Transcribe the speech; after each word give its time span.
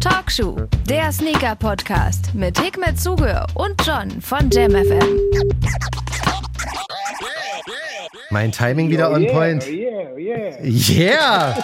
Talkshow, 0.00 0.56
der 0.88 1.10
Sneaker-Podcast 1.12 2.34
mit 2.34 2.58
Hikmet 2.60 3.00
Zuge 3.00 3.44
und 3.54 3.74
John 3.86 4.20
von 4.20 4.50
JamFM. 4.50 5.18
Mein 8.30 8.52
Timing 8.52 8.90
wieder 8.90 9.10
on 9.12 9.26
point. 9.28 9.66
Yeah, 9.68 10.16
yeah. 10.18 10.54
Yeah! 10.62 11.54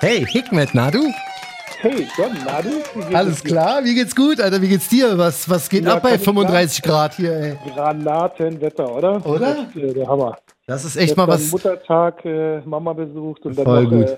Hey, 0.00 0.24
Hikmet, 0.26 0.70
na 0.74 0.90
du? 0.90 1.12
Hey, 1.80 2.06
John, 2.16 2.32
na 2.44 2.60
du? 2.62 3.14
Alles 3.16 3.42
klar? 3.42 3.84
Wie 3.84 3.94
geht's 3.94 4.14
gut, 4.16 4.40
Alter? 4.40 4.60
Wie 4.60 4.68
geht's 4.68 4.88
dir? 4.88 5.16
Was, 5.16 5.48
was 5.48 5.68
geht 5.68 5.84
Ja, 5.84 5.94
ab 5.96 6.02
bei 6.02 6.10
kann 6.10 6.18
ich 6.18 6.24
35 6.24 6.82
Grad 6.82 7.14
hier, 7.14 7.32
ey? 7.32 7.58
Granatenwetter, 7.74 8.94
oder? 8.94 9.24
Oder? 9.26 9.54
Das 9.54 9.74
ist, 9.74 9.76
äh, 9.82 9.94
der 9.94 10.06
Hammer. 10.06 10.36
Das 10.66 10.84
ist 10.84 10.96
echt 10.96 11.16
mal 11.16 11.26
Gestern 11.26 11.44
was. 11.44 11.52
Muttertag, 11.52 12.24
äh, 12.24 12.60
Mama 12.64 12.92
besucht 12.92 13.44
und 13.46 13.56
dann 13.58 13.64
Voll 13.64 13.84
noch 13.84 13.90
gut. 13.90 14.08
äh, 14.08 14.16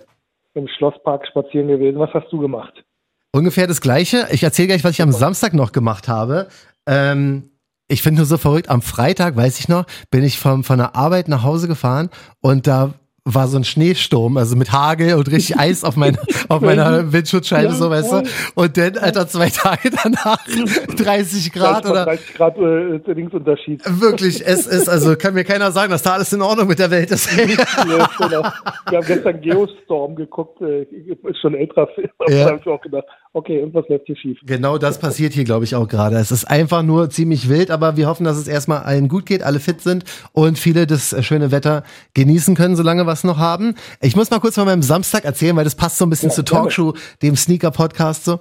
im 0.54 0.68
Schlosspark 0.68 1.26
spazieren 1.26 1.68
gewesen. 1.68 1.98
Was 1.98 2.12
hast 2.12 2.30
du 2.30 2.38
gemacht? 2.38 2.84
Ungefähr 3.32 3.66
das 3.66 3.80
Gleiche. 3.80 4.26
Ich 4.30 4.42
erzähle 4.42 4.68
gleich, 4.68 4.84
was 4.84 4.92
ich 4.92 5.02
am 5.02 5.12
Samstag 5.12 5.54
noch 5.54 5.72
gemacht 5.72 6.08
habe. 6.08 6.48
Ähm, 6.86 7.50
ich 7.88 8.02
finde 8.02 8.20
nur 8.20 8.26
so 8.26 8.38
verrückt, 8.38 8.68
am 8.68 8.82
Freitag, 8.82 9.36
weiß 9.36 9.58
ich 9.58 9.68
noch, 9.68 9.84
bin 10.10 10.24
ich 10.24 10.38
vom, 10.38 10.64
von 10.64 10.78
der 10.78 10.96
Arbeit 10.96 11.28
nach 11.28 11.42
Hause 11.42 11.68
gefahren 11.68 12.10
und 12.40 12.66
da 12.66 12.94
war 13.24 13.46
so 13.46 13.56
ein 13.56 13.62
Schneesturm, 13.64 14.36
also 14.36 14.56
mit 14.56 14.72
Hagel 14.72 15.14
und 15.14 15.30
richtig 15.30 15.56
Eis 15.56 15.84
auf, 15.84 15.96
mein, 15.96 16.18
auf 16.48 16.60
meiner 16.60 17.12
Windschutzscheibe, 17.12 17.68
Ja, 17.68 17.74
so, 17.74 17.88
weißt 17.88 18.12
du. 18.12 18.22
Und 18.56 18.76
dann, 18.76 18.98
Alter, 18.98 19.28
zwei 19.28 19.48
Tage 19.48 19.90
danach 20.02 20.44
30 20.96 21.52
Grad 21.52 21.86
oder 21.86 22.04
30 22.04 22.34
Grad 22.34 22.58
äh, 22.58 23.12
Linksunterschied. 23.12 23.82
wirklich, 24.00 24.44
es 24.44 24.66
ist, 24.66 24.88
also 24.88 25.14
kann 25.14 25.34
mir 25.34 25.44
keiner 25.44 25.70
sagen, 25.70 25.92
dass 25.92 26.02
da 26.02 26.14
alles 26.14 26.32
in 26.32 26.42
Ordnung 26.42 26.66
mit 26.66 26.80
der 26.80 26.90
Welt 26.90 27.10
ist. 27.12 27.30
Nee. 27.36 27.46
Wir 27.56 28.98
haben 28.98 29.06
gestern 29.06 29.40
Geostorm 29.40 30.16
geguckt, 30.16 30.60
äh, 30.60 30.82
ist 30.82 31.40
schon 31.40 31.54
ein 31.54 31.60
älterer 31.60 31.86
Film. 31.94 32.08
Ja. 32.28 32.44
Da 32.44 32.50
habe 32.50 32.60
ich 32.60 32.66
auch 32.66 32.80
gedacht, 32.80 33.04
okay, 33.34 33.58
irgendwas 33.58 33.84
läuft 33.88 34.06
hier 34.06 34.16
schief. 34.16 34.38
Genau 34.44 34.78
das 34.78 34.98
passiert 34.98 35.32
hier, 35.32 35.44
glaube 35.44 35.64
ich, 35.64 35.74
auch 35.74 35.88
gerade. 35.88 36.16
Es 36.16 36.30
ist 36.32 36.44
einfach 36.44 36.82
nur 36.82 37.10
ziemlich 37.10 37.48
wild, 37.48 37.70
aber 37.70 37.96
wir 37.96 38.06
hoffen, 38.06 38.24
dass 38.24 38.36
es 38.36 38.46
erstmal 38.48 38.82
allen 38.82 39.08
gut 39.08 39.26
geht, 39.26 39.42
alle 39.42 39.60
fit 39.60 39.80
sind 39.80 40.04
und 40.32 40.58
viele 40.58 40.86
das 40.86 41.12
äh, 41.12 41.22
schöne 41.22 41.50
Wetter 41.50 41.82
genießen 42.14 42.54
können, 42.54 42.76
solange 42.76 43.04
wir 43.06 43.12
es 43.12 43.24
noch 43.24 43.38
haben. 43.38 43.74
Ich 44.00 44.16
muss 44.16 44.30
mal 44.30 44.40
kurz 44.40 44.54
von 44.56 44.64
meinem 44.66 44.82
Samstag 44.82 45.24
erzählen, 45.24 45.56
weil 45.56 45.64
das 45.64 45.74
passt 45.74 45.98
so 45.98 46.06
ein 46.06 46.10
bisschen 46.10 46.28
Ja, 46.30 46.34
zu. 46.36 46.42
Talkshow, 46.42 46.94
dem 47.22 47.36
Sneaker-Podcast 47.36 48.24
so. 48.24 48.40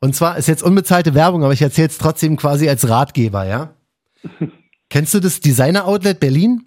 Und 0.00 0.14
zwar 0.16 0.36
ist 0.36 0.48
jetzt 0.48 0.62
unbezahlte 0.64 1.14
Werbung, 1.14 1.44
aber 1.44 1.52
ich 1.52 1.62
erzähle 1.62 1.88
es 1.88 1.98
trotzdem 1.98 2.36
quasi 2.36 2.68
als 2.68 2.88
Ratgeber, 2.88 3.46
ja? 3.46 3.74
Kennst 4.90 5.14
du 5.14 5.20
das 5.20 5.40
Designer-Outlet 5.40 6.18
Berlin? 6.20 6.64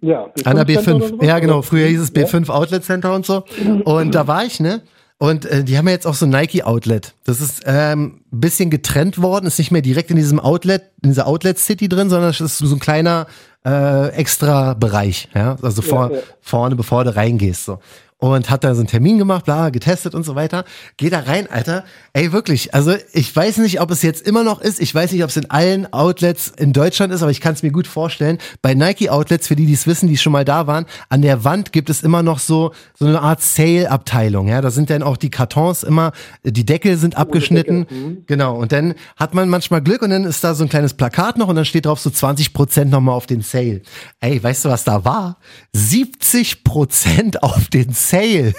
Ja, 0.00 0.30
An 0.44 0.56
der 0.56 0.66
Center 0.66 0.96
oder 0.96 1.04
B5. 1.04 1.08
sowas? 1.08 1.26
Ja, 1.26 1.38
genau. 1.38 1.62
Früher 1.62 1.86
hieß 1.86 2.00
es 2.00 2.12
Ja. 2.16 2.22
B5 2.24 2.48
Outlet 2.50 2.84
Center 2.84 3.14
und 3.14 3.26
so. 3.26 3.44
Und 3.84 4.14
da 4.14 4.26
war 4.26 4.44
ich, 4.44 4.58
ne? 4.58 4.82
Und 5.22 5.44
äh, 5.44 5.62
die 5.62 5.78
haben 5.78 5.86
ja 5.86 5.92
jetzt 5.92 6.04
auch 6.04 6.16
so 6.16 6.26
ein 6.26 6.30
Nike 6.30 6.64
Outlet. 6.64 7.14
Das 7.22 7.40
ist 7.40 7.62
ähm, 7.64 8.22
ein 8.32 8.40
bisschen 8.40 8.70
getrennt 8.70 9.22
worden, 9.22 9.46
ist 9.46 9.56
nicht 9.56 9.70
mehr 9.70 9.80
direkt 9.80 10.10
in 10.10 10.16
diesem 10.16 10.40
Outlet, 10.40 10.82
in 11.00 11.10
dieser 11.10 11.28
Outlet 11.28 11.60
City 11.60 11.88
drin, 11.88 12.10
sondern 12.10 12.30
es 12.30 12.40
ist 12.40 12.58
so 12.58 12.74
ein 12.74 12.80
kleiner 12.80 13.28
äh, 13.64 14.08
extra 14.08 14.74
Bereich, 14.74 15.28
ja, 15.32 15.58
also 15.62 15.80
vor, 15.80 16.10
ja. 16.12 16.18
vorne, 16.40 16.74
bevor 16.74 17.04
du 17.04 17.14
reingehst, 17.14 17.66
so. 17.66 17.78
Und 18.18 18.50
hat 18.50 18.64
da 18.64 18.74
so 18.74 18.80
einen 18.80 18.88
Termin 18.88 19.16
gemacht, 19.16 19.44
bla, 19.44 19.70
getestet 19.70 20.16
und 20.16 20.24
so 20.24 20.34
weiter. 20.34 20.64
Geh 20.96 21.08
da 21.08 21.20
rein, 21.20 21.48
Alter. 21.48 21.84
Ey, 22.14 22.30
wirklich. 22.30 22.74
Also, 22.74 22.94
ich 23.14 23.34
weiß 23.34 23.56
nicht, 23.58 23.80
ob 23.80 23.90
es 23.90 24.02
jetzt 24.02 24.26
immer 24.26 24.44
noch 24.44 24.60
ist. 24.60 24.80
Ich 24.80 24.94
weiß 24.94 25.12
nicht, 25.12 25.24
ob 25.24 25.30
es 25.30 25.38
in 25.38 25.50
allen 25.50 25.90
Outlets 25.94 26.52
in 26.58 26.74
Deutschland 26.74 27.10
ist, 27.10 27.22
aber 27.22 27.30
ich 27.30 27.40
kann 27.40 27.54
es 27.54 27.62
mir 27.62 27.70
gut 27.70 27.86
vorstellen. 27.86 28.36
Bei 28.60 28.74
Nike 28.74 29.08
Outlets, 29.08 29.48
für 29.48 29.56
die, 29.56 29.64
die 29.64 29.72
es 29.72 29.86
wissen, 29.86 30.08
die 30.08 30.18
schon 30.18 30.32
mal 30.32 30.44
da 30.44 30.66
waren, 30.66 30.84
an 31.08 31.22
der 31.22 31.44
Wand 31.44 31.72
gibt 31.72 31.88
es 31.88 32.02
immer 32.02 32.22
noch 32.22 32.38
so, 32.38 32.72
so 32.98 33.06
eine 33.06 33.22
Art 33.22 33.40
Sale-Abteilung. 33.40 34.48
Ja, 34.48 34.60
da 34.60 34.70
sind 34.70 34.90
dann 34.90 35.02
auch 35.02 35.16
die 35.16 35.30
Kartons 35.30 35.84
immer, 35.84 36.12
die 36.44 36.66
Deckel 36.66 36.98
sind 36.98 37.16
abgeschnitten. 37.16 37.86
Genau. 38.26 38.56
Und 38.56 38.72
dann 38.72 38.94
hat 39.16 39.32
man 39.32 39.48
manchmal 39.48 39.80
Glück 39.80 40.02
und 40.02 40.10
dann 40.10 40.24
ist 40.24 40.44
da 40.44 40.54
so 40.54 40.64
ein 40.64 40.68
kleines 40.68 40.92
Plakat 40.92 41.38
noch 41.38 41.48
und 41.48 41.56
dann 41.56 41.64
steht 41.64 41.86
drauf 41.86 41.98
so 41.98 42.10
20 42.10 42.52
Prozent 42.52 42.90
nochmal 42.90 43.14
auf 43.14 43.26
den 43.26 43.40
Sale. 43.40 43.80
Ey, 44.20 44.42
weißt 44.42 44.66
du, 44.66 44.68
was 44.68 44.84
da 44.84 45.06
war? 45.06 45.38
70 45.72 46.62
Prozent 46.62 47.42
auf 47.42 47.68
den 47.68 47.94
Sale. 47.94 48.52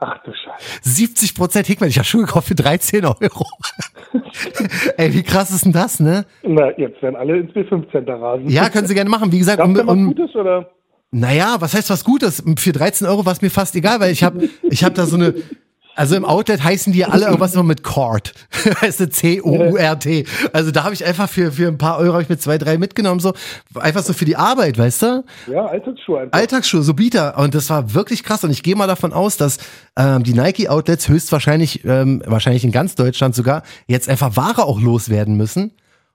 Ach 0.00 0.18
du 0.24 0.32
Scheiße. 0.32 0.80
70 0.82 1.34
Prozent 1.34 1.66
Hickman. 1.66 1.90
Ich 1.90 1.98
habe 1.98 2.06
Schuhe 2.06 2.22
gekauft 2.22 2.48
für 2.48 2.54
13 2.54 3.04
Euro. 3.04 3.46
Ey, 4.96 5.12
wie 5.12 5.22
krass 5.22 5.50
ist 5.50 5.66
denn 5.66 5.72
das, 5.72 6.00
ne? 6.00 6.24
Na, 6.42 6.76
jetzt 6.78 7.02
werden 7.02 7.16
alle 7.16 7.38
ins 7.38 7.52
B5 7.52 7.90
Center 7.92 8.14
rasen. 8.14 8.48
Ja, 8.48 8.70
können 8.70 8.86
Sie 8.86 8.94
gerne 8.94 9.10
machen. 9.10 9.30
Wie 9.30 9.38
gesagt, 9.38 9.58
Gab's 9.58 9.68
um, 9.68 9.74
da 9.74 9.86
was 9.86 9.92
um, 9.92 10.06
Gutes 10.06 10.34
oder? 10.34 10.70
naja, 11.10 11.56
was 11.60 11.74
heißt 11.74 11.90
was 11.90 12.04
Gutes? 12.04 12.42
Für 12.56 12.72
13 12.72 13.06
Euro 13.06 13.26
war 13.26 13.32
es 13.32 13.42
mir 13.42 13.50
fast 13.50 13.76
egal, 13.76 14.00
weil 14.00 14.12
ich 14.12 14.22
habe 14.22 14.48
ich 14.62 14.84
hab 14.84 14.94
da 14.94 15.06
so 15.06 15.16
eine, 15.16 15.34
also 16.00 16.16
im 16.16 16.24
Outlet 16.24 16.64
heißen 16.64 16.94
die 16.94 17.04
alle 17.04 17.26
irgendwas 17.26 17.52
immer 17.52 17.62
mit 17.62 17.82
Cord. 17.82 18.32
Heißt 18.80 19.00
du 19.00 19.10
C-O-U-R-T. 19.10 20.24
Also 20.50 20.70
da 20.70 20.84
habe 20.84 20.94
ich 20.94 21.04
einfach 21.04 21.28
für, 21.28 21.52
für 21.52 21.68
ein 21.68 21.76
paar 21.76 21.98
Euro 21.98 22.14
hab 22.14 22.22
ich 22.22 22.30
mit 22.30 22.40
zwei, 22.40 22.56
drei 22.56 22.78
mitgenommen, 22.78 23.20
so. 23.20 23.34
Einfach 23.74 24.02
so 24.02 24.14
für 24.14 24.24
die 24.24 24.34
Arbeit, 24.34 24.78
weißt 24.78 25.02
du? 25.02 25.24
Ja, 25.52 25.66
Alltagsschuhe 25.66 26.20
einfach. 26.20 26.38
Alltagsschuhe, 26.38 26.82
so 26.82 26.94
Bieter. 26.94 27.36
Und 27.36 27.54
das 27.54 27.68
war 27.68 27.92
wirklich 27.92 28.24
krass. 28.24 28.42
Und 28.42 28.50
ich 28.50 28.62
gehe 28.62 28.76
mal 28.76 28.86
davon 28.86 29.12
aus, 29.12 29.36
dass 29.36 29.58
ähm, 29.94 30.22
die 30.22 30.32
Nike-Outlets 30.32 31.06
höchstwahrscheinlich, 31.06 31.84
ähm, 31.84 32.22
wahrscheinlich 32.24 32.64
in 32.64 32.72
ganz 32.72 32.94
Deutschland 32.94 33.34
sogar, 33.34 33.62
jetzt 33.86 34.08
einfach 34.08 34.36
Ware 34.36 34.64
auch 34.64 34.80
loswerden 34.80 35.36
müssen. 35.36 35.72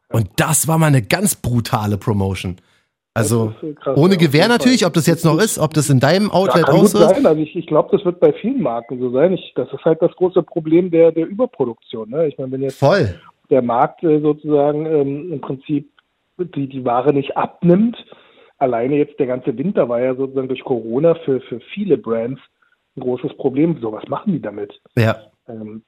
Und 0.09 0.29
das 0.37 0.67
war 0.67 0.79
mal 0.79 0.87
eine 0.87 1.03
ganz 1.03 1.35
brutale 1.35 1.99
Promotion. 1.99 2.57
Also 3.17 3.53
krass, 3.79 3.97
ohne 3.97 4.15
ja, 4.15 4.19
Gewehr 4.19 4.49
natürlich, 4.49 4.85
ob 4.85 4.91
das 4.91 5.07
jetzt 5.07 5.23
noch 5.23 5.39
ist, 5.39 5.57
ob 5.57 5.73
das 5.73 5.89
in 5.89 6.01
deinem 6.01 6.27
Ja, 6.27 6.33
Outlet 6.33 6.65
gut 6.65 6.89
so 6.89 6.99
ist. 6.99 7.09
sein. 7.09 7.25
Also 7.25 7.41
ich, 7.41 7.55
ich 7.55 7.65
glaube, 7.65 7.95
das 7.95 8.03
wird 8.05 8.19
bei 8.19 8.33
vielen 8.33 8.61
Marken 8.61 8.99
so 8.99 9.09
sein. 9.11 9.31
Ich, 9.31 9.53
das 9.55 9.71
ist 9.71 9.85
halt 9.85 10.01
das 10.01 10.11
große 10.17 10.43
Problem 10.43 10.91
der, 10.91 11.13
der 11.13 11.25
Überproduktion. 11.25 12.09
Ne? 12.09 12.27
Ich 12.27 12.37
meine, 12.37 12.51
wenn 12.51 12.61
jetzt 12.61 12.77
Voll. 12.77 13.15
der 13.49 13.61
Markt 13.61 14.03
äh, 14.03 14.19
sozusagen 14.19 14.85
ähm, 14.85 15.31
im 15.31 15.39
Prinzip 15.39 15.89
die, 16.37 16.67
die 16.67 16.83
Ware 16.83 17.13
nicht 17.13 17.37
abnimmt, 17.37 17.95
alleine 18.57 18.97
jetzt 18.97 19.17
der 19.17 19.27
ganze 19.27 19.57
Winter 19.57 19.87
war 19.87 20.01
ja 20.01 20.13
sozusagen 20.13 20.49
durch 20.49 20.65
Corona 20.65 21.15
für, 21.23 21.39
für 21.39 21.61
viele 21.73 21.97
Brands 21.97 22.41
ein 22.97 23.01
großes 23.01 23.37
Problem. 23.37 23.79
So, 23.81 23.93
was 23.93 24.07
machen 24.09 24.33
die 24.33 24.41
damit? 24.41 24.73
Ja. 24.97 25.15
Ähm, 25.47 25.83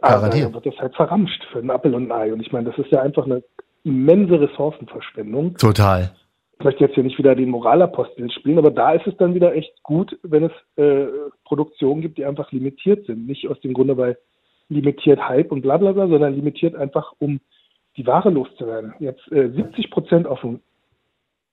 Garantiert. 0.00 0.46
also 0.46 0.54
wird 0.54 0.66
das 0.66 0.78
halt 0.78 0.94
verramscht 0.94 1.44
für 1.52 1.58
ein 1.58 1.70
Appel 1.70 1.94
und 1.94 2.10
ein 2.10 2.12
Ei. 2.12 2.32
Und 2.32 2.40
ich 2.40 2.50
meine, 2.50 2.70
das 2.70 2.78
ist 2.78 2.90
ja 2.90 3.02
einfach 3.02 3.26
eine 3.26 3.42
immense 3.84 4.40
Ressourcenverschwendung. 4.40 5.56
Total. 5.56 6.10
Ich 6.58 6.64
möchte 6.64 6.84
jetzt 6.84 6.94
hier 6.94 7.04
nicht 7.04 7.18
wieder 7.18 7.34
den 7.34 7.50
Moralapostel 7.50 8.30
spielen, 8.30 8.58
aber 8.58 8.70
da 8.70 8.92
ist 8.92 9.06
es 9.06 9.16
dann 9.16 9.34
wieder 9.34 9.54
echt 9.54 9.82
gut, 9.82 10.18
wenn 10.22 10.44
es 10.44 10.52
äh, 10.76 11.06
Produktionen 11.44 12.00
gibt, 12.00 12.16
die 12.16 12.24
einfach 12.24 12.50
limitiert 12.52 13.06
sind. 13.06 13.26
Nicht 13.26 13.48
aus 13.48 13.60
dem 13.60 13.74
Grunde, 13.74 13.96
weil 13.96 14.18
limitiert 14.68 15.28
Hype 15.28 15.52
und 15.52 15.62
bla 15.62 15.76
bla 15.76 15.92
bla, 15.92 16.08
sondern 16.08 16.34
limitiert 16.34 16.74
einfach, 16.74 17.12
um 17.18 17.40
die 17.96 18.06
Ware 18.06 18.30
loszuwerden. 18.30 18.94
Jetzt 18.98 19.30
äh, 19.30 19.50
70 19.50 19.90
Prozent 19.90 20.26
auf 20.26 20.42
einen 20.42 20.60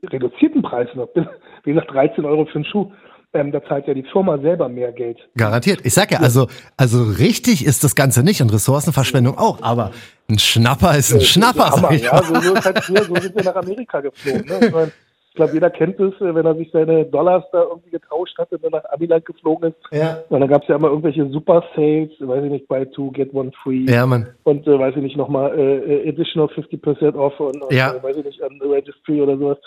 reduzierten 0.03 0.61
Preis 0.61 0.87
noch. 0.95 1.09
Wie 1.63 1.73
gesagt, 1.73 1.91
13 1.91 2.25
Euro 2.25 2.45
für 2.45 2.55
einen 2.55 2.65
Schuh. 2.65 2.91
Ähm, 3.33 3.51
da 3.53 3.63
zahlt 3.63 3.87
ja 3.87 3.93
die 3.93 4.03
Firma 4.03 4.37
selber 4.39 4.67
mehr 4.67 4.91
Geld. 4.91 5.17
Garantiert. 5.37 5.79
Ich 5.85 5.93
sag 5.93 6.11
ja, 6.11 6.19
also, 6.19 6.47
also 6.75 7.03
richtig 7.03 7.65
ist 7.65 7.83
das 7.83 7.95
Ganze 7.95 8.23
nicht 8.23 8.41
und 8.41 8.51
Ressourcenverschwendung 8.53 9.37
auch, 9.37 9.61
aber 9.61 9.91
ein 10.29 10.37
Schnapper 10.37 10.97
ist 10.97 11.13
ein 11.13 11.21
Schnapper, 11.21 11.69
Hammer, 11.71 11.93
ja, 11.93 12.21
so, 12.23 12.35
so, 12.41 12.55
halt 12.55 12.83
hier, 12.85 13.03
so 13.03 13.15
sind 13.15 13.33
wir 13.35 13.43
nach 13.43 13.55
Amerika 13.55 14.01
geflogen. 14.01 14.45
Ne? 14.47 14.67
Ich, 14.67 14.71
mein, 14.73 14.91
ich 15.29 15.35
glaube, 15.35 15.53
jeder 15.53 15.69
kennt 15.69 15.97
es, 15.97 16.13
äh, 16.19 16.35
wenn 16.35 16.45
er 16.45 16.55
sich 16.55 16.69
seine 16.73 17.05
Dollars 17.05 17.45
da 17.53 17.63
irgendwie 17.63 17.91
getauscht 17.91 18.37
hat 18.37 18.51
und 18.51 18.61
dann 18.65 18.71
nach 18.71 18.83
Amiland 18.91 19.25
geflogen 19.25 19.69
ist. 19.69 19.77
Ja. 19.97 20.19
Und 20.27 20.41
dann 20.41 20.49
gab 20.49 20.63
es 20.63 20.67
ja 20.67 20.75
immer 20.75 20.89
irgendwelche 20.89 21.25
Super 21.29 21.63
Sales, 21.73 22.09
weiß 22.19 22.43
ich 22.43 22.51
nicht, 22.51 22.67
buy 22.67 22.85
two, 22.87 23.11
get 23.11 23.33
one 23.33 23.51
free. 23.63 23.85
Ja, 23.89 24.05
Mann. 24.05 24.27
Und 24.43 24.67
äh, 24.67 24.77
weiß 24.77 24.93
ich 24.97 25.01
nicht, 25.03 25.15
nochmal 25.15 25.57
äh, 25.57 26.03
äh, 26.05 26.09
additional 26.09 26.49
50% 26.49 27.15
off 27.15 27.39
und, 27.39 27.61
und 27.61 27.71
Ja. 27.73 27.93
äh, 27.93 28.03
weiß 28.03 28.17
ich 28.17 28.25
nicht, 28.25 28.43
an 28.43 28.59
Registry 28.61 29.21
oder 29.21 29.37
sowas. 29.37 29.57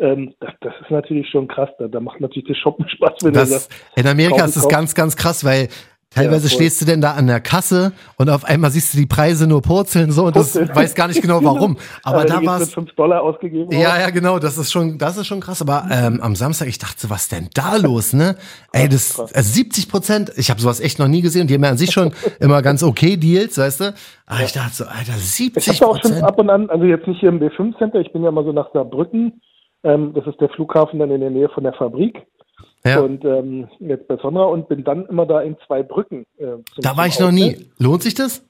Ähm, 0.00 0.34
das, 0.40 0.50
das 0.60 0.72
ist 0.82 0.90
natürlich 0.90 1.28
schon 1.30 1.48
krass. 1.48 1.70
Da, 1.78 1.88
da 1.88 2.00
macht 2.00 2.20
natürlich 2.20 2.48
das 2.48 2.56
Shoppen 2.58 2.88
Spaß, 2.96 3.12
wenn 3.22 3.32
du 3.32 3.40
Das, 3.40 3.50
sagst, 3.50 3.70
in 3.96 4.06
Amerika 4.06 4.44
ist 4.44 4.56
es 4.56 4.62
kaufen. 4.62 4.72
ganz, 4.74 4.94
ganz 4.94 5.16
krass, 5.16 5.44
weil 5.44 5.68
teilweise 6.10 6.46
Ja, 6.48 6.54
stehst 6.54 6.80
du 6.80 6.86
denn 6.86 7.02
da 7.02 7.12
an 7.12 7.26
der 7.26 7.38
Kasse 7.40 7.92
und 8.16 8.30
auf 8.30 8.44
einmal 8.46 8.70
siehst 8.70 8.94
du 8.94 8.98
die 8.98 9.04
Preise 9.06 9.46
nur 9.46 9.60
purzeln 9.60 10.10
so 10.10 10.24
und 10.24 10.36
das 10.36 10.56
weiß 10.56 10.94
gar 10.94 11.06
nicht 11.08 11.20
genau 11.20 11.44
warum. 11.44 11.76
Aber 12.02 12.20
Also, 12.20 12.28
da 12.34 12.46
war 12.46 12.54
es. 12.60 12.66
mit 12.68 12.74
5 12.74 12.94
Dollar 12.94 13.22
ausgegeben. 13.22 13.70
Ja, 13.72 13.90
worden. 13.90 14.00
ja, 14.00 14.10
genau, 14.10 14.38
das 14.38 14.56
ist 14.56 14.72
schon, 14.72 14.96
das 14.96 15.18
ist 15.18 15.26
schon 15.26 15.40
krass. 15.40 15.60
Aber 15.60 15.86
ähm, 15.90 16.20
am 16.22 16.34
Samstag, 16.34 16.68
ich 16.68 16.78
dachte, 16.78 16.94
so, 16.98 17.10
was 17.10 17.28
denn 17.28 17.50
da 17.52 17.76
los, 17.76 18.14
ne? 18.14 18.36
Ey, 18.72 18.88
das 18.88 19.18
also 19.20 19.52
70 19.52 19.90
Prozent, 19.90 20.32
ich 20.36 20.48
habe 20.48 20.60
sowas 20.60 20.80
echt 20.80 20.98
noch 20.98 21.08
nie 21.08 21.20
gesehen 21.20 21.42
und 21.42 21.50
die 21.50 21.54
haben 21.54 21.64
ja 21.64 21.70
an 21.70 21.76
sich 21.76 21.90
schon 21.90 22.12
immer 22.40 22.62
ganz 22.62 22.82
okay 22.82 23.16
Deals, 23.18 23.58
weißt 23.58 23.80
du? 23.80 23.94
Aber 24.26 24.40
ich 24.44 24.52
dachte 24.52 24.72
so, 24.74 24.84
Alter, 24.84 25.12
Ich 25.16 25.24
70% 25.24 25.82
habe 25.82 25.90
auch 25.90 25.96
schon 26.00 26.12
Prozent. 26.12 26.22
ab 26.24 26.38
und 26.38 26.48
an, 26.48 26.70
also 26.70 26.84
jetzt 26.84 27.06
nicht 27.06 27.20
hier 27.20 27.28
im 27.28 27.38
B5 27.38 27.76
Center, 27.78 28.00
ich 28.00 28.12
bin 28.14 28.22
ja 28.24 28.30
mal 28.30 28.44
so 28.44 28.52
nach 28.52 28.72
Saarbrücken. 28.72 29.42
Ähm, 29.84 30.12
das 30.14 30.26
ist 30.26 30.40
der 30.40 30.48
Flughafen 30.50 30.98
dann 30.98 31.10
in 31.10 31.20
der 31.20 31.30
Nähe 31.30 31.48
von 31.48 31.64
der 31.64 31.72
Fabrik. 31.72 32.26
Ja, 32.84 33.00
Und 33.00 33.24
ähm, 33.24 33.68
jetzt 33.80 34.06
bei 34.08 34.16
Sonra 34.16 34.44
und 34.44 34.68
bin 34.68 34.84
dann 34.84 35.06
immer 35.06 35.26
da 35.26 35.40
in 35.40 35.56
zwei 35.66 35.82
Brücken. 35.82 36.26
Äh, 36.38 36.46
da 36.78 36.96
war 36.96 37.06
ich 37.06 37.18
noch 37.18 37.28
Outlet. 37.28 37.58
nie. 37.58 37.66
Lohnt 37.78 38.02
sich 38.02 38.14
das? 38.14 38.44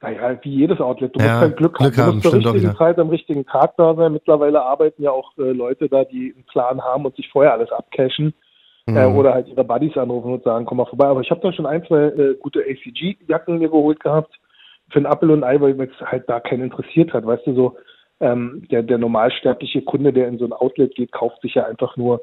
Naja, 0.00 0.38
wie 0.42 0.50
jedes 0.54 0.80
Outlet. 0.80 1.14
Du 1.14 1.20
Ja, 1.20 1.26
musst 1.32 1.40
halt 1.42 1.56
Glück, 1.58 1.74
Glück 1.76 1.98
haben. 1.98 2.22
Du 2.22 2.28
musst 2.30 2.42
zur 2.42 2.54
richtigen. 2.54 2.76
Zeit 2.76 2.98
am 2.98 3.10
richtigen 3.10 3.44
Tag 3.44 3.76
da 3.76 3.94
sein. 3.94 4.12
Mittlerweile 4.14 4.62
arbeiten 4.62 5.02
ja 5.02 5.10
auch 5.10 5.36
äh, 5.36 5.52
Leute 5.52 5.88
da, 5.90 6.04
die 6.04 6.32
einen 6.34 6.44
Plan 6.44 6.80
haben 6.80 7.04
und 7.04 7.16
sich 7.16 7.28
vorher 7.28 7.52
alles 7.52 7.70
abcashen. 7.70 8.32
Mhm. 8.86 8.96
Äh, 8.96 9.04
oder 9.06 9.34
halt 9.34 9.48
ihre 9.48 9.62
Buddies 9.64 9.96
anrufen 9.98 10.32
und 10.32 10.42
sagen, 10.44 10.64
komm 10.64 10.78
mal 10.78 10.86
vorbei. 10.86 11.06
Aber 11.06 11.20
ich 11.20 11.30
habe 11.30 11.42
da 11.42 11.52
schon 11.52 11.66
ein, 11.66 11.84
zwei 11.86 12.04
äh, 12.04 12.34
gute 12.40 12.60
ACG-Jacken 12.60 13.58
mir 13.58 13.68
geholt 13.68 14.00
gehabt 14.00 14.34
für 14.90 15.00
ein 15.00 15.04
Apple 15.04 15.32
und 15.32 15.44
Ei, 15.44 15.60
weil 15.60 15.78
es 15.80 16.00
halt 16.00 16.28
da 16.28 16.40
keinen 16.40 16.62
interessiert 16.64 17.12
hat. 17.12 17.26
Weißt 17.26 17.46
du, 17.46 17.54
so 17.54 17.76
ähm, 18.20 18.66
der, 18.70 18.82
der 18.82 18.98
normalsterbliche 18.98 19.82
Kunde, 19.82 20.12
der 20.12 20.28
in 20.28 20.38
so 20.38 20.44
ein 20.44 20.52
Outlet 20.52 20.94
geht, 20.94 21.12
kauft 21.12 21.40
sich 21.42 21.54
ja 21.54 21.64
einfach 21.66 21.96
nur 21.96 22.22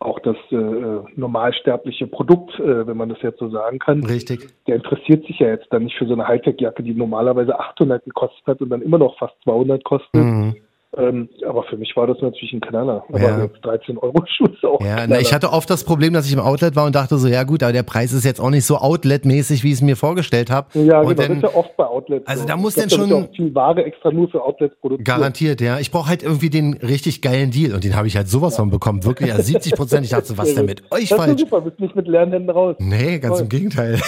auch 0.00 0.20
das 0.20 0.36
äh, 0.50 1.00
normalsterbliche 1.16 2.06
Produkt, 2.06 2.58
äh, 2.60 2.86
wenn 2.86 2.96
man 2.96 3.08
das 3.08 3.20
jetzt 3.22 3.40
so 3.40 3.48
sagen 3.48 3.80
kann. 3.80 4.04
Richtig. 4.04 4.46
Der 4.66 4.76
interessiert 4.76 5.26
sich 5.26 5.40
ja 5.40 5.48
jetzt 5.48 5.66
dann 5.70 5.84
nicht 5.84 5.96
für 5.96 6.06
so 6.06 6.12
eine 6.12 6.28
Hightech-Jacke, 6.28 6.84
die 6.84 6.94
normalerweise 6.94 7.58
800 7.58 8.04
gekostet 8.04 8.46
hat 8.46 8.60
und 8.60 8.70
dann 8.70 8.82
immer 8.82 8.98
noch 8.98 9.18
fast 9.18 9.34
200 9.42 9.82
kostet. 9.82 10.22
Mhm. 10.22 10.56
Ähm, 10.98 11.28
aber 11.46 11.62
für 11.62 11.76
mich 11.76 11.96
war 11.96 12.08
das 12.08 12.20
natürlich 12.20 12.52
ein 12.52 12.60
Knaller. 12.60 13.04
Aber 13.08 13.20
ja. 13.20 13.46
13 13.62 13.98
Euro 13.98 14.24
Schuhe 14.36 14.50
ist 14.50 14.64
auch 14.64 14.80
Ja, 14.80 15.06
na, 15.06 15.20
ich 15.20 15.32
hatte 15.32 15.52
oft 15.52 15.70
das 15.70 15.84
Problem, 15.84 16.12
dass 16.12 16.26
ich 16.26 16.32
im 16.32 16.40
Outlet 16.40 16.74
war 16.74 16.86
und 16.86 16.96
dachte 16.96 17.18
so, 17.18 17.28
ja 17.28 17.44
gut, 17.44 17.62
aber 17.62 17.72
der 17.72 17.84
Preis 17.84 18.12
ist 18.12 18.24
jetzt 18.24 18.40
auch 18.40 18.50
nicht 18.50 18.64
so 18.64 18.78
Outlet-mäßig, 18.78 19.62
wie 19.62 19.68
ich 19.68 19.74
es 19.74 19.82
mir 19.82 19.94
vorgestellt 19.94 20.50
habe. 20.50 20.66
Ja, 20.74 21.00
und 21.00 21.10
genau, 21.10 21.28
dann, 21.28 21.40
das 21.40 21.50
ist 21.50 21.54
ja 21.54 21.60
oft 21.60 21.76
bei 21.76 21.84
Outlets. 21.84 22.26
Also 22.26 22.42
so. 22.42 22.48
da 22.48 22.56
muss 22.56 22.74
glaub, 22.74 22.88
denn 22.88 22.98
schon... 22.98 23.12
Auch 23.12 23.28
viel 23.34 23.54
Ware 23.54 23.84
extra 23.84 24.10
nur 24.10 24.28
für 24.28 24.42
Outlets 24.42 24.74
produziert. 24.80 25.06
Garantiert, 25.06 25.60
ja. 25.60 25.78
Ich 25.78 25.92
brauche 25.92 26.08
halt 26.08 26.24
irgendwie 26.24 26.50
den 26.50 26.74
richtig 26.74 27.22
geilen 27.22 27.52
Deal 27.52 27.74
und 27.74 27.84
den 27.84 27.94
habe 27.94 28.08
ich 28.08 28.16
halt 28.16 28.28
sowas 28.28 28.54
ja. 28.54 28.58
von 28.58 28.70
bekommen. 28.70 29.04
Wirklich, 29.04 29.32
also 29.32 29.44
70 29.44 29.74
Prozent. 29.74 30.04
Ich 30.04 30.10
dachte 30.10 30.26
so, 30.26 30.36
was 30.36 30.52
denn 30.52 30.66
mit 30.66 30.82
euch 30.90 31.10
das 31.10 31.18
falsch? 31.18 31.32
Ist 31.34 31.40
super, 31.40 31.60
bist 31.60 31.78
nicht 31.78 31.94
mit 31.94 32.08
leeren 32.08 32.32
Händen 32.32 32.50
raus. 32.50 32.74
Nee, 32.80 33.20
ganz 33.20 33.36
Voll. 33.36 33.42
im 33.42 33.48
Gegenteil. 33.48 34.00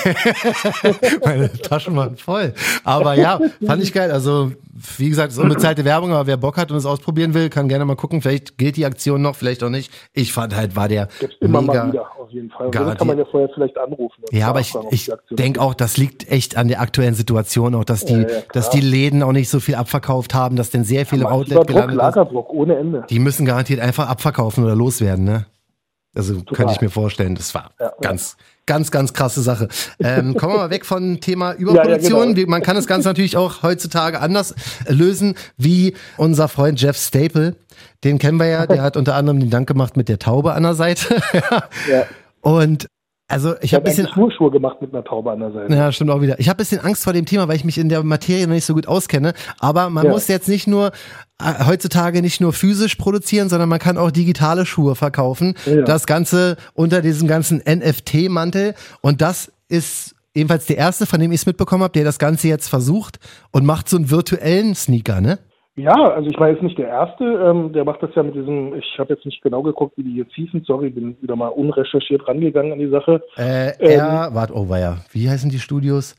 Meine 1.24 1.52
Taschen 1.52 1.94
waren 1.94 2.16
voll. 2.16 2.52
Aber 2.82 3.14
ja, 3.14 3.38
fand 3.64 3.82
ich 3.82 3.92
geil. 3.92 4.10
Also, 4.10 4.50
wie 4.98 5.08
gesagt, 5.08 5.30
es 5.30 5.38
ist 5.38 5.42
unbezahlte 5.42 5.84
Werbung, 5.84 6.12
aber 6.12 6.26
wer 6.26 6.36
Bock 6.36 6.56
hat 6.56 6.72
und 6.72 6.79
es 6.80 6.86
ausprobieren 6.86 7.34
will, 7.34 7.48
kann 7.48 7.68
gerne 7.68 7.84
mal 7.84 7.96
gucken. 7.96 8.20
Vielleicht 8.22 8.58
gilt 8.58 8.76
die 8.76 8.84
Aktion 8.84 9.22
noch, 9.22 9.36
vielleicht 9.36 9.62
auch 9.62 9.70
nicht. 9.70 9.92
Ich 10.12 10.32
fand 10.32 10.54
halt, 10.54 10.76
war 10.76 10.88
der 10.88 11.08
Gibt's 11.18 11.36
immer 11.40 11.60
mega 11.60 11.84
mal 11.84 11.92
wieder, 11.92 12.06
auf 12.18 12.30
jeden 12.30 12.50
Fall. 12.50 12.66
Und 12.66 12.72
kann 12.72 13.06
man 13.06 13.18
ja 13.18 13.24
vorher 13.24 13.48
vielleicht 13.54 13.78
anrufen. 13.78 14.24
Ja, 14.30 14.48
aber 14.48 14.60
ich, 14.60 14.74
ich 14.90 15.10
denke 15.30 15.60
auch, 15.60 15.74
das 15.74 15.96
liegt 15.96 16.30
echt 16.30 16.56
an 16.56 16.68
der 16.68 16.80
aktuellen 16.80 17.14
Situation 17.14 17.74
auch, 17.74 17.84
dass 17.84 18.04
die, 18.04 18.14
ja, 18.14 18.28
ja, 18.28 18.42
dass 18.52 18.70
die 18.70 18.80
Läden 18.80 19.22
auch 19.22 19.32
nicht 19.32 19.48
so 19.48 19.60
viel 19.60 19.74
abverkauft 19.76 20.34
haben, 20.34 20.56
dass 20.56 20.70
denn 20.70 20.84
sehr 20.84 21.06
viele 21.06 21.22
ja, 21.22 21.30
Outlet 21.30 21.66
gelandet 21.66 21.96
Lagerdruck 21.96 22.50
ohne 22.52 22.76
Ende. 22.76 23.04
Die 23.08 23.18
müssen 23.18 23.46
garantiert 23.46 23.80
einfach 23.80 24.08
abverkaufen 24.08 24.64
oder 24.64 24.74
loswerden, 24.74 25.24
ne? 25.24 25.46
Also 26.14 26.34
Total. 26.34 26.56
könnte 26.56 26.72
ich 26.74 26.80
mir 26.80 26.90
vorstellen, 26.90 27.34
das 27.34 27.54
war 27.54 27.70
ja, 27.78 27.92
ganz, 28.00 28.36
ja. 28.38 28.44
ganz, 28.66 28.90
ganz 28.90 29.12
krasse 29.12 29.42
Sache. 29.42 29.68
Ähm, 30.00 30.34
kommen 30.38 30.54
wir 30.54 30.58
mal 30.58 30.70
weg 30.70 30.84
von 30.84 31.20
Thema 31.20 31.52
Überproduktion. 31.52 32.28
Ja, 32.30 32.34
genau. 32.34 32.50
Man 32.50 32.62
kann 32.62 32.76
das 32.76 32.86
Ganze 32.86 33.08
natürlich 33.08 33.36
auch 33.36 33.62
heutzutage 33.62 34.20
anders 34.20 34.54
lösen, 34.88 35.34
wie 35.56 35.94
unser 36.16 36.48
Freund 36.48 36.80
Jeff 36.80 36.96
Staple. 36.96 37.56
Den 38.02 38.18
kennen 38.18 38.38
wir 38.38 38.46
ja, 38.46 38.66
der 38.66 38.82
hat 38.82 38.96
unter 38.96 39.14
anderem 39.14 39.38
den 39.40 39.50
Dank 39.50 39.68
gemacht 39.68 39.96
mit 39.96 40.08
der 40.08 40.18
Taube 40.18 40.52
an 40.52 40.64
der 40.64 40.74
Seite. 40.74 41.22
ja. 41.90 42.06
Und 42.40 42.88
also 43.30 43.54
ich, 43.56 43.64
ich 43.64 43.74
habe 43.74 43.82
hab 43.82 43.84
bisschen 43.84 44.08
Schnurrschuhe 44.08 44.50
gemacht 44.50 44.80
mit 44.80 44.92
einer 44.92 45.04
Taube 45.04 45.30
an 45.30 45.38
der 45.38 45.52
Seite. 45.52 45.74
Ja, 45.74 45.92
stimmt 45.92 46.10
auch 46.10 46.20
wieder. 46.20 46.40
Ich 46.40 46.48
habe 46.48 46.56
bisschen 46.56 46.80
Angst 46.80 47.04
vor 47.04 47.12
dem 47.12 47.26
Thema, 47.26 47.46
weil 47.46 47.56
ich 47.56 47.64
mich 47.64 47.78
in 47.78 47.88
der 47.88 48.02
Materie 48.02 48.46
noch 48.46 48.54
nicht 48.54 48.64
so 48.64 48.74
gut 48.74 48.88
auskenne. 48.88 49.34
Aber 49.60 49.88
man 49.88 50.06
ja. 50.06 50.10
muss 50.10 50.26
jetzt 50.26 50.48
nicht 50.48 50.66
nur 50.66 50.90
äh, 51.40 51.64
heutzutage 51.64 52.22
nicht 52.22 52.40
nur 52.40 52.52
physisch 52.52 52.96
produzieren, 52.96 53.48
sondern 53.48 53.68
man 53.68 53.78
kann 53.78 53.98
auch 53.98 54.10
digitale 54.10 54.66
Schuhe 54.66 54.96
verkaufen. 54.96 55.54
Ja. 55.64 55.82
Das 55.82 56.06
Ganze 56.06 56.56
unter 56.74 57.02
diesem 57.02 57.28
ganzen 57.28 57.62
NFT-Mantel. 57.64 58.74
Und 59.00 59.20
das 59.20 59.52
ist 59.68 60.16
ebenfalls 60.34 60.66
der 60.66 60.78
erste, 60.78 61.06
von 61.06 61.20
dem 61.20 61.30
ich 61.30 61.42
es 61.42 61.46
mitbekommen 61.46 61.84
habe, 61.84 61.92
der 61.92 62.04
das 62.04 62.18
Ganze 62.18 62.48
jetzt 62.48 62.68
versucht 62.68 63.20
und 63.52 63.64
macht 63.64 63.88
so 63.88 63.96
einen 63.96 64.10
virtuellen 64.10 64.74
Sneaker, 64.74 65.20
ne? 65.20 65.38
Ja, 65.76 65.94
also 65.94 66.28
ich 66.28 66.38
war 66.38 66.50
jetzt 66.50 66.62
nicht 66.62 66.78
der 66.78 66.88
Erste, 66.88 67.24
ähm, 67.24 67.72
der 67.72 67.84
macht 67.84 68.02
das 68.02 68.14
ja 68.14 68.22
mit 68.22 68.34
diesem, 68.34 68.74
ich 68.74 68.98
habe 68.98 69.14
jetzt 69.14 69.24
nicht 69.24 69.40
genau 69.40 69.62
geguckt, 69.62 69.96
wie 69.96 70.02
die 70.02 70.16
jetzt 70.16 70.34
hießen, 70.34 70.64
sorry, 70.64 70.90
bin 70.90 71.16
wieder 71.22 71.36
mal 71.36 71.48
unrecherchiert 71.48 72.26
rangegangen 72.26 72.72
an 72.72 72.78
die 72.78 72.90
Sache. 72.90 73.22
Äh, 73.36 73.72
R, 73.78 74.28
ähm, 74.28 74.34
warte, 74.34 74.54
oh 74.54 74.66
ja, 74.74 74.98
wie 75.12 75.30
heißen 75.30 75.48
die 75.48 75.58
Studios? 75.58 76.16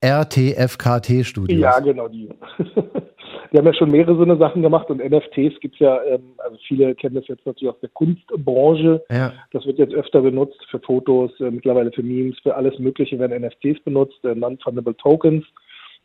RTFKT 0.00 1.24
Studios. 1.24 1.60
Ja, 1.60 1.80
genau, 1.80 2.08
die. 2.08 2.28
die 3.52 3.58
haben 3.58 3.66
ja 3.66 3.74
schon 3.74 3.90
mehrere 3.90 4.16
so 4.16 4.22
eine 4.22 4.36
Sachen 4.36 4.62
gemacht 4.62 4.88
und 4.90 4.98
NFTs 4.98 5.60
gibt 5.60 5.74
es 5.74 5.80
ja, 5.80 6.00
ähm, 6.04 6.34
also 6.38 6.56
viele 6.66 6.94
kennen 6.94 7.16
das 7.16 7.26
jetzt 7.28 7.44
natürlich 7.46 7.72
aus 7.72 7.80
der 7.80 7.90
Kunstbranche. 7.90 9.04
Ja. 9.10 9.32
Das 9.52 9.66
wird 9.66 9.78
jetzt 9.78 9.94
öfter 9.94 10.20
benutzt 10.22 10.60
für 10.70 10.80
Fotos, 10.80 11.30
äh, 11.40 11.50
mittlerweile 11.50 11.90
für 11.92 12.02
Memes, 12.02 12.38
für 12.42 12.54
alles 12.54 12.78
Mögliche 12.78 13.18
werden 13.18 13.42
NFTs 13.42 13.82
benutzt, 13.84 14.24
äh, 14.24 14.34
Non-Fundable 14.34 14.96
Tokens. 14.96 15.44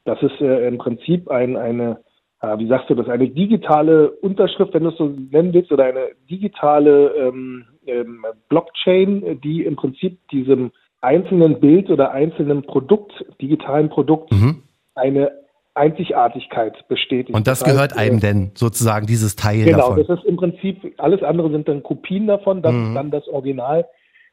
Das 0.05 0.21
ist 0.21 0.41
äh, 0.41 0.67
im 0.67 0.77
Prinzip 0.79 1.29
ein, 1.29 1.55
eine 1.55 1.99
wie 2.43 2.67
sagst 2.67 2.89
du 2.89 2.95
das, 2.95 3.07
eine 3.07 3.29
digitale 3.29 4.11
Unterschrift, 4.11 4.73
wenn 4.73 4.83
du 4.83 4.89
es 4.89 4.97
so 4.97 5.05
nennen 5.05 5.53
willst, 5.53 5.71
oder 5.71 5.85
eine 5.85 6.09
digitale 6.29 7.13
ähm, 7.15 7.65
ähm, 7.85 8.25
Blockchain, 8.49 9.39
die 9.41 9.63
im 9.63 9.75
Prinzip 9.75 10.19
diesem 10.29 10.71
einzelnen 11.01 11.59
Bild 11.59 11.89
oder 11.89 12.11
einzelnen 12.11 12.63
Produkt, 12.63 13.11
digitalen 13.41 13.89
Produkt, 13.89 14.31
mhm. 14.31 14.63
eine 14.95 15.31
Einzigartigkeit 15.75 16.87
bestätigt. 16.87 17.35
Und 17.35 17.47
das, 17.47 17.59
das 17.59 17.69
gehört 17.71 17.91
heißt, 17.91 17.99
einem 17.99 18.19
denn 18.19 18.51
sozusagen 18.55 19.07
dieses 19.07 19.35
Teil 19.35 19.63
genau, 19.65 19.77
davon? 19.77 19.95
Genau, 19.95 20.07
das 20.07 20.19
ist 20.19 20.25
im 20.25 20.35
Prinzip, 20.35 20.93
alles 20.97 21.23
andere 21.23 21.49
sind 21.51 21.67
dann 21.67 21.81
Kopien 21.81 22.27
davon, 22.27 22.61
das 22.61 22.73
mhm. 22.73 22.87
ist 22.87 22.93
dann 22.95 23.11
das 23.11 23.27
Original. 23.27 23.85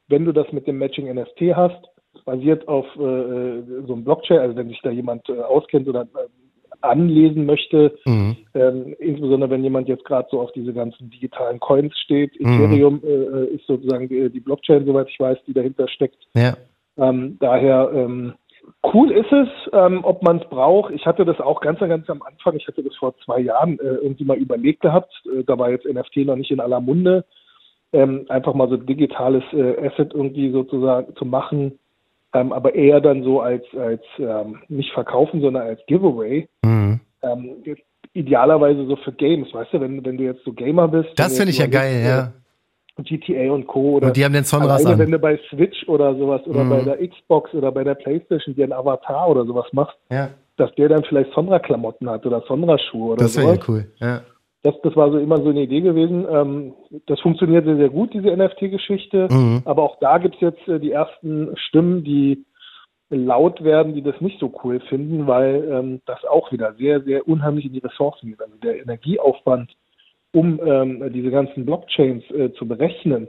Wenn 0.09 0.25
du 0.25 0.33
das 0.33 0.51
mit 0.53 0.67
dem 0.67 0.79
Matching 0.79 1.13
NFT 1.13 1.55
hast, 1.55 1.81
basiert 2.25 2.67
auf 2.69 2.87
äh, 2.99 3.03
äh, 3.03 3.63
so 3.87 3.95
einem 3.95 4.05
Blockchain, 4.05 4.39
also 4.39 4.57
wenn 4.57 4.69
sich 4.69 4.81
da 4.83 4.91
jemand 4.91 5.29
äh, 5.29 5.41
auskennt 5.41 5.89
oder 5.89 6.03
äh, 6.03 6.07
anlesen 6.83 7.47
möchte, 7.47 7.97
mhm. 8.05 8.37
ähm, 8.55 8.95
insbesondere 8.99 9.51
wenn 9.51 9.65
jemand 9.65 9.89
jetzt 9.89 10.05
gerade 10.05 10.29
so 10.31 10.41
auf 10.41 10.53
diese 10.53 10.73
ganzen 10.73 11.11
digitalen 11.11 11.61
Coins 11.61 11.97
steht. 11.99 12.39
Mhm. 12.41 12.65
Ethereum 12.65 13.01
äh, 13.05 13.55
ist 13.55 13.67
sozusagen 13.67 14.09
die, 14.09 14.31
die, 14.31 14.41
Blockchain, 14.41 14.87
soweit 14.87 15.09
ich 15.09 15.21
weiß, 15.21 15.39
die 15.47 15.53
dahinter 15.53 15.89
steckt. 15.89 16.19
Ja. 16.35 16.57
Ähm, 16.97 17.37
daher 17.41 17.91
ähm, 17.95 18.35
cool 18.93 19.11
ist 19.11 19.33
es, 19.33 19.49
ähm, 19.73 20.01
ob 20.05 20.23
man 20.23 20.39
es 20.39 20.49
braucht. 20.49 20.93
Ich 20.93 21.07
hatte 21.07 21.25
das 21.25 21.41
auch 21.41 21.61
ganz, 21.61 21.81
ganz 21.81 22.09
am 22.09 22.23
Anfang, 22.23 22.57
ich 22.57 22.67
hatte 22.67 22.83
das 22.83 22.97
vor 22.97 23.15
zwei 23.25 23.41
Jahren 23.41 23.79
äh, 23.79 23.95
irgendwie 24.03 24.25
mal 24.25 24.39
überlegt 24.39 24.81
gehabt. 24.81 25.13
Äh, 25.27 25.45
da 25.45 25.59
war 25.59 25.71
jetzt 25.71 25.87
NFT 25.87 26.19
noch 26.19 26.37
nicht 26.37 26.51
in 26.51 26.61
aller 26.61 26.81
Munde. 26.81 27.25
Ähm, 27.93 28.27
einfach 28.29 28.55
mal 28.55 28.69
so 28.69 28.77
digitales 28.77 29.43
äh, 29.53 29.87
Asset 29.87 30.15
irgendwie 30.15 30.53
sozusagen 30.53 31.15
zu 31.17 31.25
machen, 31.25 31.79
ähm, 32.35 32.53
aber 32.53 32.75
eher 32.75 33.01
dann 33.01 33.23
so 33.23 33.41
als, 33.41 33.65
als 33.79 34.03
ähm, 34.19 34.59
nicht 34.69 34.93
verkaufen, 34.93 35.41
sondern 35.41 35.65
als 35.65 35.81
Giveaway. 35.87 36.49
Mhm. 36.65 37.01
Ähm, 37.23 37.63
idealerweise 38.13 38.87
so 38.87 38.97
für 38.97 39.13
Games, 39.13 39.53
weißt 39.53 39.73
du, 39.73 39.81
wenn, 39.81 40.05
wenn 40.05 40.17
du 40.17 40.25
jetzt 40.25 40.45
so 40.45 40.53
Gamer 40.53 40.89
bist. 40.89 41.11
Das 41.17 41.37
finde 41.37 41.51
ich 41.51 41.59
ja 41.59 41.67
geil, 41.67 42.03
ja. 42.05 42.33
GTA 43.03 43.51
und 43.53 43.67
Co. 43.67 43.93
Oder 43.93 44.09
und 44.09 44.17
die 44.17 44.25
haben 44.25 44.33
den 44.33 44.45
Sonras 44.45 44.85
an. 44.85 44.99
Wenn 44.99 45.11
du 45.11 45.19
bei 45.19 45.39
Switch 45.49 45.89
oder 45.89 46.15
sowas 46.17 46.43
oder 46.47 46.65
mhm. 46.65 46.71
bei 46.71 46.83
der 46.83 47.09
Xbox 47.09 47.55
oder 47.55 47.73
bei 47.73 47.83
der 47.83 47.95
Playstation 47.95 48.55
dir 48.55 48.65
einen 48.65 48.75
Avatar 48.75 49.29
oder 49.29 49.45
sowas 49.47 49.67
machst, 49.73 49.97
ja. 50.11 50.29
dass 50.57 50.75
der 50.75 50.91
dann 50.91 51.03
vielleicht 51.05 51.33
Sonra-Klamotten 51.33 52.11
hat 52.11 52.27
oder 52.27 52.43
Sonra-Schuhe 52.47 53.13
oder 53.13 53.27
sowas. 53.27 53.35
Das 53.35 53.43
wäre 53.43 53.57
ja 53.57 53.63
cool, 53.69 53.87
ja 54.01 54.23
das, 54.63 54.75
das 54.83 54.95
war 54.95 55.11
so 55.11 55.19
immer 55.19 55.39
so 55.39 55.51
eine 55.51 55.63
Idee 55.63 55.81
gewesen. 55.81 56.27
Ähm, 56.31 56.75
das 57.07 57.21
funktioniert 57.21 57.65
sehr, 57.65 57.77
sehr 57.77 57.89
gut, 57.89 58.13
diese 58.13 58.37
NFT-Geschichte. 58.37 59.29
Mhm. 59.31 59.63
Aber 59.65 59.83
auch 59.83 59.99
da 60.01 60.19
gibt 60.19 60.35
es 60.37 60.41
jetzt 60.41 60.69
äh, 60.69 60.79
die 60.79 60.93
ersten 60.93 61.57
Stimmen, 61.57 62.05
die 62.05 62.45
laut 63.09 63.65
werden, 63.65 63.95
die 63.95 64.03
das 64.03 64.21
nicht 64.21 64.39
so 64.39 64.53
cool 64.63 64.81
finden, 64.89 65.27
weil 65.27 65.69
ähm, 65.71 66.01
das 66.07 66.25
auch 66.25 66.53
wieder 66.53 66.75
sehr, 66.75 67.03
sehr 67.03 67.27
unheimlich 67.27 67.65
in 67.67 67.73
die 67.73 67.81
Ressourcen 67.81 68.29
geht. 68.29 68.41
Also 68.41 68.55
der 68.57 68.81
Energieaufwand, 68.81 69.73
um 70.33 70.61
ähm, 70.65 71.13
diese 71.13 71.31
ganzen 71.31 71.67
Blockchains 71.67 72.23
äh, 72.31 72.53
zu 72.53 72.69
berechnen, 72.69 73.29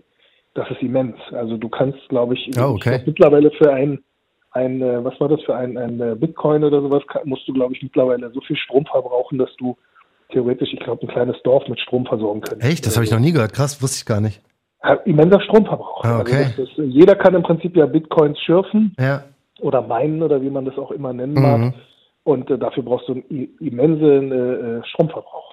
das 0.54 0.70
ist 0.70 0.82
immens. 0.82 1.18
Also 1.32 1.58
du 1.58 1.70
kannst, 1.70 1.98
glaube 2.10 2.36
ich, 2.36 2.52
oh, 2.60 2.74
okay. 2.76 2.98
ich 2.98 3.08
mittlerweile 3.08 3.50
für 3.52 3.74
ein, 3.74 4.04
ein, 4.52 4.82
äh, 4.82 5.04
was 5.04 5.20
war 5.20 5.30
das 5.30 5.42
für 5.44 5.56
ein, 5.56 5.78
ein 5.78 6.00
äh, 6.00 6.16
Bitcoin 6.16 6.64
oder 6.64 6.82
sowas, 6.82 7.04
musst 7.24 7.48
du, 7.48 7.54
glaube 7.54 7.74
ich, 7.74 7.82
mittlerweile 7.82 8.30
so 8.32 8.42
viel 8.42 8.58
Strom 8.58 8.86
verbrauchen, 8.86 9.38
dass 9.38 9.56
du 9.56 9.78
theoretisch, 10.32 10.74
ich 10.74 10.80
glaube, 10.80 11.04
ein 11.04 11.10
kleines 11.10 11.36
Dorf 11.44 11.68
mit 11.68 11.80
Strom 11.80 12.06
versorgen 12.06 12.42
können. 12.42 12.62
Echt? 12.62 12.86
Das 12.86 12.96
habe 12.96 13.06
ich 13.06 13.12
noch 13.12 13.20
nie 13.20 13.32
gehört. 13.32 13.54
Krass, 13.54 13.82
wusste 13.82 13.98
ich 13.98 14.06
gar 14.06 14.22
nicht. 14.22 14.42
Immenser 15.06 15.40
Stromverbrauch. 15.42 16.04
Ah, 16.04 16.20
okay. 16.20 16.46
Also 16.46 16.66
das, 16.66 16.70
das, 16.76 16.86
jeder 16.88 17.16
kann 17.16 17.36
im 17.36 17.44
Prinzip 17.44 17.76
ja 17.78 17.86
Bitcoins 17.86 18.40
schürfen 18.40 18.96
ja. 19.00 19.24
oder 19.60 19.82
meinen 19.84 20.24
oder 20.24 20.42
wie 20.42 20.50
man 20.50 20.66
das 20.66 20.78
auch 20.78 20.92
immer 20.92 21.14
nennen 21.14 21.34
mag. 21.34 21.60
Mhm. 21.60 21.74
Und 22.24 22.50
äh, 22.50 22.58
dafür 22.58 22.84
brauchst 22.84 23.08
du 23.08 23.14
einen 23.14 23.58
immensen 23.60 24.32
äh, 24.32 24.84
Stromverbrauch. 24.88 25.51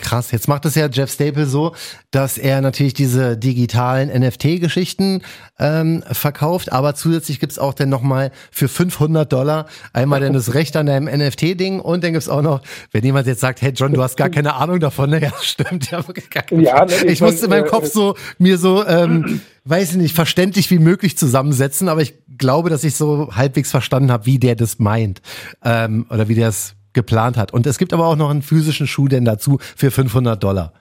Krass, 0.00 0.30
jetzt 0.30 0.48
macht 0.48 0.64
es 0.64 0.74
ja 0.74 0.88
Jeff 0.90 1.12
Staple 1.12 1.46
so, 1.46 1.74
dass 2.10 2.38
er 2.38 2.60
natürlich 2.60 2.94
diese 2.94 3.36
digitalen 3.36 4.08
NFT-Geschichten 4.08 5.22
ähm, 5.58 6.02
verkauft, 6.10 6.72
aber 6.72 6.94
zusätzlich 6.94 7.38
gibt's 7.38 7.58
auch 7.58 7.74
dann 7.74 7.90
nochmal 7.90 8.32
für 8.50 8.68
500 8.68 9.30
Dollar 9.30 9.66
einmal 9.92 10.20
dann 10.20 10.32
das 10.32 10.54
Recht 10.54 10.76
an 10.76 10.86
deinem 10.86 11.04
NFT-Ding 11.04 11.80
und 11.80 12.02
dann 12.02 12.12
gibt's 12.12 12.28
auch 12.28 12.42
noch, 12.42 12.62
wenn 12.92 13.04
jemand 13.04 13.26
jetzt 13.26 13.40
sagt, 13.40 13.60
hey 13.60 13.72
John, 13.74 13.92
du 13.92 14.02
hast 14.02 14.16
gar 14.16 14.30
keine 14.30 14.54
Ahnung 14.54 14.80
davon, 14.80 15.10
ne? 15.10 15.20
Ja, 15.30 15.32
stimmt, 15.42 15.90
ja, 15.90 16.00
gar 16.00 16.42
keine 16.44 16.62
ja, 16.62 16.84
ne, 16.86 16.94
ich, 16.94 17.04
ich 17.04 17.20
musste 17.20 17.44
in 17.44 17.50
meinem 17.50 17.66
äh, 17.66 17.68
Kopf 17.68 17.86
so, 17.88 18.16
mir 18.38 18.56
so, 18.56 18.86
ähm, 18.86 19.42
weiß 19.64 19.92
ich 19.92 19.96
nicht, 19.98 20.14
verständlich 20.14 20.70
wie 20.70 20.78
möglich 20.78 21.18
zusammensetzen, 21.18 21.88
aber 21.90 22.00
ich 22.00 22.14
glaube, 22.38 22.70
dass 22.70 22.84
ich 22.84 22.94
so 22.94 23.28
halbwegs 23.34 23.70
verstanden 23.70 24.10
habe, 24.10 24.24
wie 24.24 24.38
der 24.38 24.56
das 24.56 24.78
meint 24.78 25.20
ähm, 25.62 26.06
oder 26.08 26.28
wie 26.28 26.34
der 26.34 26.48
es 26.48 26.74
geplant 26.92 27.36
hat. 27.36 27.52
Und 27.52 27.66
es 27.66 27.78
gibt 27.78 27.92
aber 27.92 28.06
auch 28.06 28.16
noch 28.16 28.30
einen 28.30 28.42
physischen 28.42 28.86
Schuh 28.86 29.08
denn 29.08 29.24
dazu 29.24 29.58
für 29.60 29.90
500 29.90 30.42
Dollar. 30.42 30.72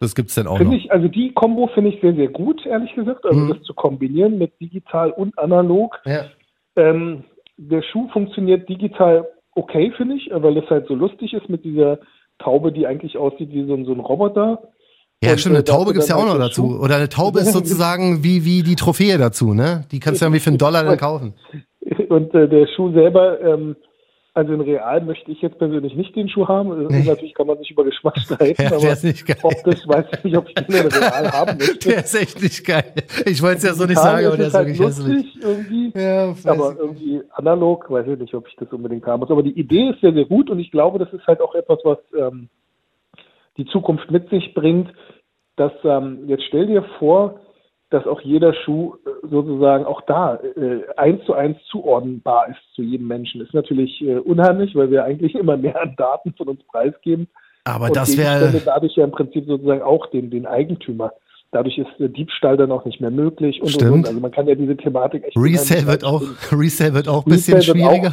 Das 0.00 0.14
gibt's 0.14 0.34
denn 0.34 0.46
auch 0.46 0.58
Finde 0.58 0.76
noch. 0.76 0.84
ich, 0.84 0.92
also 0.92 1.08
die 1.08 1.32
Kombo 1.32 1.68
finde 1.68 1.90
ich 1.90 2.00
sehr, 2.02 2.14
sehr 2.14 2.28
gut, 2.28 2.64
ehrlich 2.66 2.94
gesagt. 2.94 3.24
Also 3.24 3.38
Mhm. 3.40 3.48
das 3.54 3.62
zu 3.62 3.72
kombinieren 3.74 4.36
mit 4.38 4.60
digital 4.60 5.10
und 5.10 5.38
analog. 5.38 5.98
Ja. 6.04 6.26
Ähm, 6.76 7.24
der 7.56 7.82
Schuh 7.82 8.08
funktioniert 8.12 8.68
digital 8.68 9.26
okay, 9.58 9.90
finde 9.96 10.16
ich, 10.16 10.28
weil 10.32 10.56
es 10.58 10.68
halt 10.68 10.86
so 10.86 10.94
lustig 10.94 11.32
ist 11.32 11.48
mit 11.48 11.64
dieser 11.64 11.98
Taube, 12.38 12.72
die 12.72 12.86
eigentlich 12.86 13.16
aussieht 13.16 13.50
wie 13.52 13.66
so 13.66 13.72
ein, 13.72 13.86
so 13.86 13.92
ein 13.92 14.00
Roboter. 14.00 14.60
Ja, 15.24 15.32
Und, 15.32 15.40
stimmt, 15.40 15.54
äh, 15.54 15.58
eine 15.58 15.64
Taube 15.64 15.78
dafür 15.86 15.92
gibt's 15.94 16.08
ja 16.10 16.16
auch 16.16 16.26
noch 16.26 16.32
halt 16.38 16.42
dazu. 16.42 16.72
Schuh. 16.72 16.84
Oder 16.84 16.96
eine 16.96 17.08
Taube 17.08 17.40
ist 17.40 17.52
sozusagen 17.54 18.22
wie, 18.22 18.44
wie 18.44 18.62
die 18.62 18.76
Trophäe 18.76 19.16
dazu, 19.16 19.54
ne? 19.54 19.86
Die 19.90 19.98
kannst 19.98 20.20
du 20.20 20.26
irgendwie 20.26 20.40
für 20.40 20.50
einen 20.50 20.58
Dollar 20.58 20.84
dann 20.84 20.98
kaufen. 20.98 21.32
Und 22.10 22.34
äh, 22.34 22.46
der 22.48 22.66
Schuh 22.76 22.92
selber, 22.92 23.40
ähm, 23.40 23.76
also 24.36 24.52
in 24.52 24.60
real 24.60 25.00
möchte 25.00 25.30
ich 25.32 25.40
jetzt 25.42 25.58
persönlich 25.58 25.94
nicht 25.96 26.14
den 26.14 26.28
Schuh 26.28 26.46
haben. 26.46 26.70
Also 26.70 26.88
Nee. 26.88 27.02
Natürlich 27.04 27.34
kann 27.34 27.46
man 27.46 27.58
sich 27.58 27.70
über 27.70 27.84
Geschmack 27.84 28.18
streiten, 28.24 28.62
Ja, 28.62 28.68
aber 28.76 28.94
nicht 29.02 29.26
geil. 29.26 29.36
optisch 29.42 29.80
weiß 29.88 30.04
ich 30.18 30.24
nicht, 30.24 30.36
ob 30.36 30.48
ich 30.48 30.54
den 30.54 30.74
in 30.76 30.86
real 30.88 31.32
haben 31.32 31.56
möchte. 31.58 31.88
Der 31.88 31.98
ist 32.04 32.14
echt 32.14 32.42
nicht 32.42 32.64
geil. 32.64 32.92
Ich 33.24 33.42
wollte 33.42 33.56
es 33.58 33.62
ja 33.64 33.72
so 33.74 33.84
nicht 33.86 33.98
sagen, 33.98 34.26
aber 34.26 34.36
der 34.36 34.46
ist 34.48 34.54
halt 34.54 34.68
wirklich 34.68 34.86
hässlich. 34.86 35.24
lustig 35.24 35.42
irgendwie. 35.42 35.92
Ja, 35.98 36.34
Aber 36.52 36.72
ich. 36.72 36.78
irgendwie 36.78 37.22
analog, 37.32 37.90
weiß 37.90 38.06
ich 38.08 38.18
nicht, 38.18 38.34
ob 38.34 38.46
ich 38.46 38.56
das 38.56 38.70
unbedingt 38.72 39.06
haben 39.06 39.20
muss. 39.20 39.30
Aber 39.30 39.42
die 39.42 39.58
Idee 39.58 39.90
ist 39.90 40.00
sehr, 40.00 40.12
sehr 40.12 40.26
gut 40.26 40.50
und 40.50 40.58
ich 40.58 40.70
glaube, 40.70 40.98
das 40.98 41.12
ist 41.12 41.26
halt 41.26 41.40
auch 41.40 41.54
etwas, 41.54 41.78
was 41.84 41.98
ähm, 42.18 42.48
die 43.56 43.64
Zukunft 43.66 44.10
mit 44.10 44.28
sich 44.30 44.52
bringt. 44.54 44.92
Dass 45.56 45.72
ähm, 45.84 46.24
jetzt 46.28 46.44
stell 46.48 46.66
dir 46.66 46.84
vor, 46.98 47.40
dass 47.90 48.06
auch 48.06 48.20
jeder 48.20 48.52
Schuh 48.52 48.94
äh, 49.06 49.26
sozusagen 49.30 49.84
auch 49.84 50.00
da 50.06 50.36
äh, 50.36 50.80
eins 50.96 51.24
zu 51.24 51.34
eins 51.34 51.56
zuordnenbar 51.70 52.48
ist 52.48 52.58
zu 52.74 52.82
jedem 52.82 53.06
Menschen. 53.06 53.40
Ist 53.40 53.54
natürlich 53.54 54.00
äh, 54.02 54.16
unheimlich, 54.18 54.74
weil 54.74 54.90
wir 54.90 55.04
eigentlich 55.04 55.34
immer 55.34 55.56
mehr 55.56 55.80
an 55.80 55.94
Daten 55.96 56.34
von 56.36 56.48
uns 56.48 56.60
preisgeben. 56.64 57.28
Aber 57.64 57.86
und 57.86 57.96
das 57.96 58.16
wäre. 58.16 58.52
dadurch 58.64 58.96
ja 58.96 59.04
im 59.04 59.10
Prinzip 59.12 59.46
sozusagen 59.46 59.82
auch 59.82 60.06
den, 60.10 60.30
den 60.30 60.46
Eigentümer. 60.46 61.12
Dadurch 61.52 61.78
ist 61.78 62.00
äh, 62.00 62.08
Diebstahl 62.08 62.56
dann 62.56 62.72
auch 62.72 62.84
nicht 62.84 63.00
mehr 63.00 63.10
möglich 63.12 63.60
und, 63.62 63.68
Stimmt. 63.70 63.92
und. 63.92 64.08
Also 64.08 64.20
man 64.20 64.30
kann 64.32 64.46
ja 64.48 64.54
diese 64.56 64.76
Thematik 64.76 65.24
echt 65.24 65.36
Resale 65.36 65.86
wird 65.86 66.04
auch, 66.04 66.22
Resale 66.52 66.94
wird 66.94 67.08
auch 67.08 67.24
ein 67.24 67.30
bisschen 67.30 67.62
schwieriger. 67.62 68.12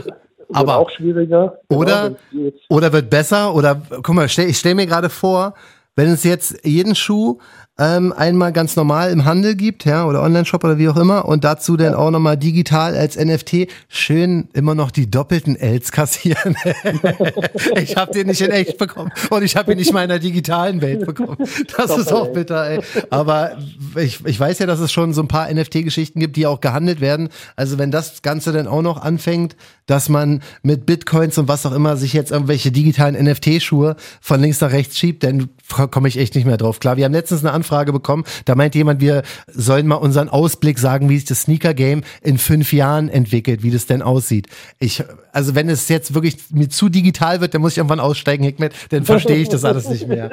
Auch, 0.50 0.56
aber 0.56 0.78
auch 0.78 0.90
schwieriger. 0.92 1.58
Oder- 1.70 2.12
Genau, 2.32 2.48
es 2.48 2.54
jetzt- 2.54 2.66
Oder 2.70 2.94
wird 2.94 3.10
besser, 3.10 3.56
oder 3.56 3.82
guck 4.04 4.14
mal, 4.14 4.30
stell, 4.30 4.50
ich 4.50 4.58
stelle 4.58 4.76
mir 4.76 4.86
gerade 4.86 5.10
vor, 5.10 5.56
wenn 5.96 6.10
es 6.10 6.24
jetzt 6.24 6.66
jeden 6.66 6.96
Schuh 6.96 7.38
ähm, 7.80 8.14
einmal 8.16 8.54
ganz 8.54 8.76
normal 8.76 9.12
im 9.12 9.26
Handel 9.26 9.56
gibt, 9.56 9.86
ja, 9.86 10.06
oder 10.06 10.22
Online-Shop 10.22 10.64
oder 10.64 10.78
wie 10.78 10.90
auch 10.90 10.98
immer, 10.98 11.26
und 11.26 11.44
dazu 11.44 11.76
dann 11.76 11.96
auch 11.96 12.12
nochmal 12.12 12.38
digital 12.38 12.96
als 12.96 13.18
NFT 13.18 13.68
schön 13.88 14.48
immer 14.54 14.76
noch 14.76 14.92
die 14.92 15.10
doppelten 15.10 15.56
Ls 15.56 15.92
kassieren. 15.92 16.56
ich 17.76 17.96
habe 17.98 18.14
den 18.14 18.28
nicht 18.28 18.42
in 18.42 18.52
echt 18.52 18.78
bekommen 18.78 19.12
und 19.32 19.42
ich 19.42 19.56
habe 19.56 19.72
ihn 19.72 19.80
nicht 19.80 19.92
mal 19.92 20.04
in 20.04 20.10
der 20.10 20.20
digitalen 20.20 20.82
Welt 20.82 21.06
bekommen. 21.06 21.38
Das 21.76 21.98
ist 21.98 22.14
auch 22.14 22.32
bitter, 22.32 22.70
ey. 22.70 22.80
Aber 23.10 23.58
ich, 23.96 24.24
ich 24.24 24.40
weiß 24.40 24.60
ja, 24.60 24.68
dass 24.68 24.80
es 24.80 24.92
schon 24.92 25.14
so 25.14 25.24
ein 25.24 25.28
paar 25.28 25.52
NFT-Geschichten 25.52 26.20
gibt, 26.20 26.36
die 26.36 26.46
auch 26.46 26.62
gehandelt 26.62 27.02
werden. 27.02 27.30
Also 27.56 27.80
wenn 27.80 27.90
das 27.90 28.22
Ganze 28.22 28.52
dann 28.52 28.68
auch 28.68 28.84
noch 28.84 29.02
anfängt, 29.02 29.56
dass 29.88 30.10
man 30.10 30.44
mit 30.62 30.86
Bitcoins 30.86 31.38
und 31.40 31.48
was 31.48 31.66
auch 31.66 31.74
immer 31.74 31.98
sich 31.98 32.14
jetzt 32.14 32.32
irgendwelche 32.32 32.72
digitalen 32.72 33.16
NFT-Schuhe 33.16 33.96
von 34.22 34.40
links 34.40 34.62
nach 34.62 34.72
rechts 34.72 34.98
schiebt, 34.98 35.24
dann 35.24 35.50
komme 35.92 36.08
ich 36.08 36.18
echt 36.18 36.36
nicht 36.36 36.46
mehr 36.46 36.58
drauf. 36.58 36.80
Klar, 36.80 36.98
wir 36.98 37.06
haben 37.06 37.12
letztens 37.14 37.44
eine 37.44 37.52
Anfrage 37.52 37.63
bekommen, 37.94 38.24
da 38.46 38.56
meint 38.56 38.76
jemand, 38.76 39.02
wir 39.02 39.24
sollen 39.48 39.88
mal 39.88 39.96
unseren 39.96 40.30
Ausblick 40.30 40.80
sagen, 40.80 41.10
wie 41.10 41.16
sich 41.16 41.26
das 41.26 41.44
Sneaker-Game 41.44 42.04
in 42.22 42.38
fünf 42.38 42.74
Jahren 42.74 43.10
entwickelt, 43.10 43.64
wie 43.64 43.72
das 43.72 43.86
denn 43.86 44.02
aussieht. 44.02 44.48
Ich, 44.80 45.04
also 45.32 45.56
wenn 45.56 45.70
es 45.70 45.90
jetzt 45.90 46.14
wirklich 46.14 46.38
mir 46.52 46.70
zu 46.70 46.90
digital 46.90 47.42
wird, 47.42 47.54
dann 47.54 47.62
muss 47.62 47.72
ich 47.74 47.78
irgendwann 47.78 48.00
aussteigen, 48.00 48.44
Hickmet, 48.44 48.74
dann 48.92 49.04
verstehe 49.04 49.38
ich 49.38 49.50
das 49.50 49.66
alles 49.66 49.90
nicht 49.90 50.08
mehr. 50.08 50.30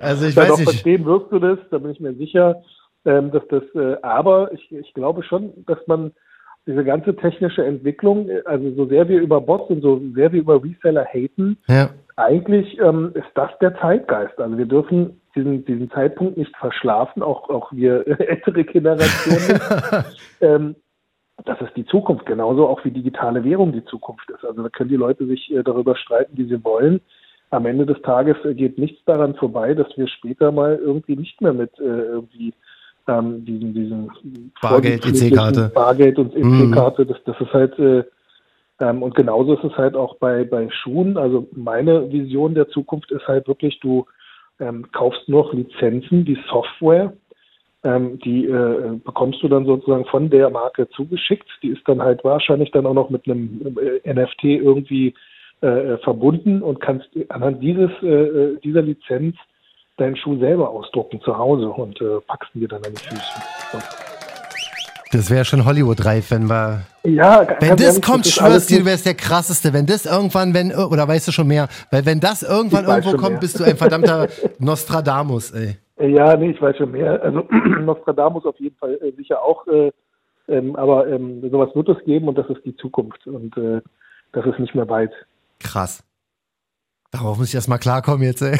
Also 0.00 0.26
ich 0.26 0.36
weiß 0.36 0.58
nicht. 0.58 0.70
verstehen 0.70 1.04
wirst 1.04 1.32
du 1.32 1.38
das, 1.38 1.58
da 1.70 1.78
bin 1.78 1.90
ich 1.90 2.00
mir 2.00 2.14
sicher, 2.14 2.62
ähm, 3.04 3.30
dass 3.30 3.42
das, 3.48 3.62
äh, 3.74 3.96
aber 4.02 4.52
ich, 4.52 4.70
ich 4.72 4.92
glaube 4.94 5.22
schon, 5.22 5.52
dass 5.66 5.78
man 5.86 6.12
diese 6.66 6.82
ganze 6.84 7.14
technische 7.14 7.64
Entwicklung, 7.64 8.28
äh, 8.28 8.42
also 8.44 8.74
so 8.74 8.86
sehr 8.86 9.08
wir 9.08 9.20
über 9.20 9.40
Bots 9.40 9.70
und 9.70 9.82
so 9.82 10.00
sehr 10.14 10.32
wir 10.32 10.40
über 10.40 10.62
Reseller 10.62 11.04
haten, 11.04 11.56
Ja. 11.68 11.90
eigentlich 12.16 12.78
ähm, 12.80 13.12
ist 13.14 13.28
das 13.34 13.50
der 13.60 13.76
Zeitgeist. 13.78 14.38
Also 14.38 14.58
wir 14.58 14.66
dürfen 14.66 15.20
diesen, 15.36 15.64
diesen 15.64 15.90
Zeitpunkt 15.90 16.36
nicht 16.36 16.56
verschlafen, 16.56 17.22
auch, 17.22 17.48
auch 17.48 17.72
wir 17.72 18.06
ältere 18.20 18.64
Generationen. 18.64 19.60
ähm, 20.40 20.76
das 21.44 21.60
ist 21.60 21.76
die 21.76 21.86
Zukunft, 21.86 22.26
genauso 22.26 22.66
auch 22.66 22.84
wie 22.84 22.90
digitale 22.90 23.44
Währung 23.44 23.72
die 23.72 23.84
Zukunft 23.84 24.28
ist. 24.30 24.44
Also 24.44 24.62
da 24.62 24.68
können 24.68 24.90
die 24.90 24.96
Leute 24.96 25.26
sich 25.26 25.52
äh, 25.52 25.62
darüber 25.62 25.96
streiten, 25.96 26.36
wie 26.36 26.48
sie 26.48 26.64
wollen. 26.64 27.00
Am 27.50 27.66
Ende 27.66 27.86
des 27.86 28.00
Tages 28.02 28.36
äh, 28.44 28.54
geht 28.54 28.78
nichts 28.78 29.04
daran 29.04 29.34
vorbei, 29.34 29.74
dass 29.74 29.88
wir 29.96 30.08
später 30.08 30.50
mal 30.50 30.76
irgendwie 30.76 31.16
nicht 31.16 31.40
mehr 31.40 31.52
mit 31.52 31.78
äh, 31.78 31.84
irgendwie 31.84 32.54
ähm, 33.06 33.44
diesen, 33.44 33.74
diesen 33.74 34.52
Bargeld, 34.60 35.06
EC-Karte. 35.06 35.70
Bargeld 35.74 36.18
und 36.18 36.34
Mhm. 36.34 36.72
EC-Karte, 36.72 37.06
das, 37.06 37.18
das 37.24 37.40
ist 37.40 37.52
halt 37.52 37.78
äh, 37.78 38.04
ähm, 38.80 39.02
und 39.02 39.14
genauso 39.14 39.54
ist 39.54 39.64
es 39.64 39.76
halt 39.76 39.94
auch 39.94 40.16
bei, 40.16 40.44
bei 40.44 40.68
Schuhen. 40.70 41.16
Also 41.16 41.48
meine 41.52 42.10
Vision 42.10 42.54
der 42.54 42.68
Zukunft 42.68 43.10
ist 43.10 43.26
halt 43.26 43.48
wirklich, 43.48 43.80
du 43.80 44.06
ähm, 44.60 44.90
kaufst 44.92 45.28
noch 45.28 45.52
Lizenzen, 45.52 46.24
die 46.24 46.38
Software, 46.48 47.12
ähm, 47.84 48.18
die 48.20 48.46
äh, 48.46 48.98
bekommst 49.04 49.42
du 49.42 49.48
dann 49.48 49.66
sozusagen 49.66 50.06
von 50.06 50.30
der 50.30 50.50
Marke 50.50 50.88
zugeschickt. 50.90 51.48
Die 51.62 51.68
ist 51.68 51.86
dann 51.86 52.02
halt 52.02 52.24
wahrscheinlich 52.24 52.70
dann 52.72 52.86
auch 52.86 52.94
noch 52.94 53.10
mit 53.10 53.26
einem 53.26 53.76
äh, 53.78 54.12
NFT 54.12 54.44
irgendwie 54.44 55.14
äh, 55.60 55.96
verbunden 55.98 56.62
und 56.62 56.80
kannst 56.80 57.08
anhand 57.28 57.62
dieses 57.62 57.90
äh, 58.02 58.58
dieser 58.62 58.82
Lizenz 58.82 59.36
deinen 59.96 60.16
Schuh 60.16 60.38
selber 60.38 60.70
ausdrucken 60.70 61.20
zu 61.20 61.36
Hause 61.36 61.68
und 61.68 62.00
äh, 62.00 62.20
packst 62.26 62.54
ihn 62.54 62.60
dir 62.60 62.68
dann 62.68 62.84
an 62.84 62.92
die 62.92 63.08
Füße. 63.08 63.76
Und 63.76 64.05
Das 65.16 65.30
wäre 65.30 65.44
schon 65.44 65.64
Hollywood-reif, 65.64 66.30
wenn 66.30 66.48
wir. 66.48 66.82
ja, 67.04 67.46
Wenn 67.60 67.76
das 67.76 68.00
kommt, 68.02 68.26
schwörst 68.26 68.70
du 68.70 68.74
nicht- 68.74 68.84
wärst 68.84 69.06
der 69.06 69.14
krasseste. 69.14 69.72
Wenn 69.72 69.86
das 69.86 70.04
irgendwann, 70.06 70.52
wenn, 70.54 70.74
oder 70.74 71.08
weißt 71.08 71.28
du 71.28 71.32
schon 71.32 71.46
mehr? 71.46 71.68
Weil 71.90 72.04
wenn 72.04 72.20
das 72.20 72.42
irgendwann 72.42 72.84
Ich 72.84 72.90
irgendwo 72.90 73.16
kommt, 73.16 73.30
mehr. 73.32 73.40
bist 73.40 73.58
du 73.58 73.64
ein 73.64 73.76
verdammter 73.76 74.28
Nostradamus, 74.58 75.52
ey. 75.52 75.76
Ja, 75.98 76.36
nee, 76.36 76.50
ich 76.50 76.60
weiß 76.60 76.76
schon 76.76 76.90
mehr. 76.90 77.22
Also 77.22 77.46
Nostradamus 77.84 78.44
auf 78.44 78.58
jeden 78.60 78.76
Fall 78.76 78.98
äh, 79.02 79.12
sicher 79.16 79.42
auch. 79.42 79.66
Äh, 79.66 79.90
ähm, 80.48 80.76
aber 80.76 81.08
ähm, 81.08 81.40
sowas 81.50 81.70
wird 81.74 81.88
es 81.88 82.04
geben 82.04 82.28
und 82.28 82.36
das 82.36 82.48
ist 82.50 82.64
die 82.64 82.76
Zukunft. 82.76 83.26
Und 83.26 83.56
äh, 83.56 83.80
das 84.32 84.44
ist 84.46 84.58
nicht 84.58 84.74
mehr 84.74 84.88
weit. 84.88 85.12
Krass. 85.60 86.02
Darauf 87.12 87.38
muss 87.38 87.48
ich 87.48 87.54
erstmal 87.54 87.78
klarkommen 87.78 88.22
jetzt, 88.24 88.42
ey. 88.42 88.54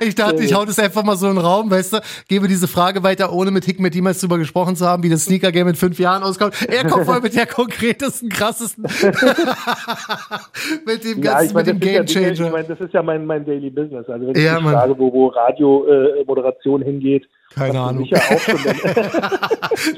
ich 0.00 0.14
dachte, 0.16 0.42
ich 0.42 0.54
hau 0.54 0.64
das 0.64 0.78
einfach 0.78 1.04
mal 1.04 1.16
so 1.16 1.28
in 1.28 1.36
den 1.36 1.44
Raum, 1.44 1.70
weißt 1.70 1.92
du, 1.94 2.00
gebe 2.28 2.48
diese 2.48 2.66
Frage 2.66 3.02
weiter, 3.02 3.32
ohne 3.32 3.50
mit 3.50 3.64
Hickmet 3.64 3.94
jemals 3.94 4.20
drüber 4.20 4.38
gesprochen 4.38 4.74
zu 4.76 4.86
haben, 4.86 5.02
wie 5.04 5.08
das 5.08 5.24
Sneaker-Game 5.24 5.68
in 5.68 5.74
fünf 5.76 5.98
Jahren 5.98 6.22
auskommt. 6.24 6.54
Er 6.68 6.86
kommt 6.86 7.06
voll 7.12 7.20
mit 7.20 7.34
der 7.36 7.46
konkretesten, 7.46 8.28
krassesten, 8.28 8.84
mit 10.86 11.04
dem 11.04 11.20
ganzen, 11.20 11.56
mit 11.56 11.66
dem 11.66 11.80
das 11.80 12.10
ist 12.10 12.14
ja 12.16 12.30
ich 12.30 12.40
meine, 12.40 12.64
das 12.64 12.80
ist 12.80 12.92
ja 12.92 13.02
mein, 13.02 13.24
mein 13.24 13.44
Daily 13.44 13.70
Business. 13.70 14.08
Also 14.08 14.26
wenn 14.26 14.36
ich 14.36 14.44
Ja, 14.44 14.60
frage, 14.60 14.98
wo, 14.98 15.12
wo 15.12 15.28
Radio-Moderation 15.28 16.82
hingeht, 16.82 17.28
Keine 17.54 17.80
Ahnung. 17.80 18.02
sicher 18.04 18.16
auch 18.18 18.40
schon 18.40 18.58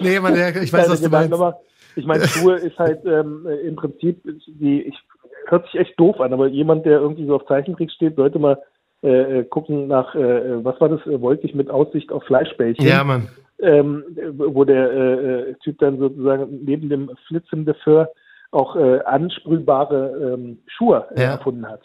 nee, 0.01 0.21
man, 0.21 0.35
ich 0.63 0.73
weiß, 0.73 0.91
was 0.91 1.01
du 1.01 1.09
meinst. 1.09 1.35
ich 1.97 2.05
meine, 2.05 2.29
Schuhe 2.29 2.57
ist 2.57 2.79
halt 2.79 3.01
ähm, 3.07 3.47
äh, 3.49 3.67
im 3.67 3.77
Prinzip, 3.77 4.21
die, 4.47 4.83
ich, 4.83 4.95
hört 5.47 5.67
sich 5.67 5.81
echt 5.81 5.99
doof 5.99 6.21
an, 6.21 6.33
aber 6.33 6.47
jemand, 6.49 6.87
der 6.87 7.01
irgendwie 7.01 7.27
so 7.27 7.37
auf 7.37 7.47
Zeichentrick 7.47 7.91
steht, 7.91 8.17
sollte 8.17 8.39
mal 8.39 8.63
äh, 9.03 9.41
äh, 9.41 9.45
gucken 9.45 9.87
nach, 9.87 10.15
äh, 10.15 10.65
was 10.65 10.81
war 10.81 10.89
das, 10.89 11.07
äh, 11.07 11.21
wollte 11.21 11.47
ich 11.47 11.55
mit 11.55 11.69
Aussicht 11.71 12.11
auf 12.11 12.25
Fleischbällchen. 12.25 12.87
Ja, 12.87 13.05
Mann. 13.05 13.29
ähm, 13.61 14.03
wo 14.37 14.65
der 14.65 14.91
äh, 14.91 15.51
äh, 15.51 15.55
Typ 15.63 15.79
dann 15.79 15.99
sozusagen 15.99 16.65
neben 16.65 16.89
dem 16.89 17.11
Flitz 17.29 17.47
im 17.53 17.65
Dafür 17.67 18.11
auch 18.51 18.77
äh, 18.77 19.01
ansprühbare 19.01 20.35
ähm, 20.35 20.59
Schuhe 20.67 21.07
äh, 21.17 21.23
Ja. 21.23 21.31
erfunden 21.33 21.69
hat. 21.69 21.83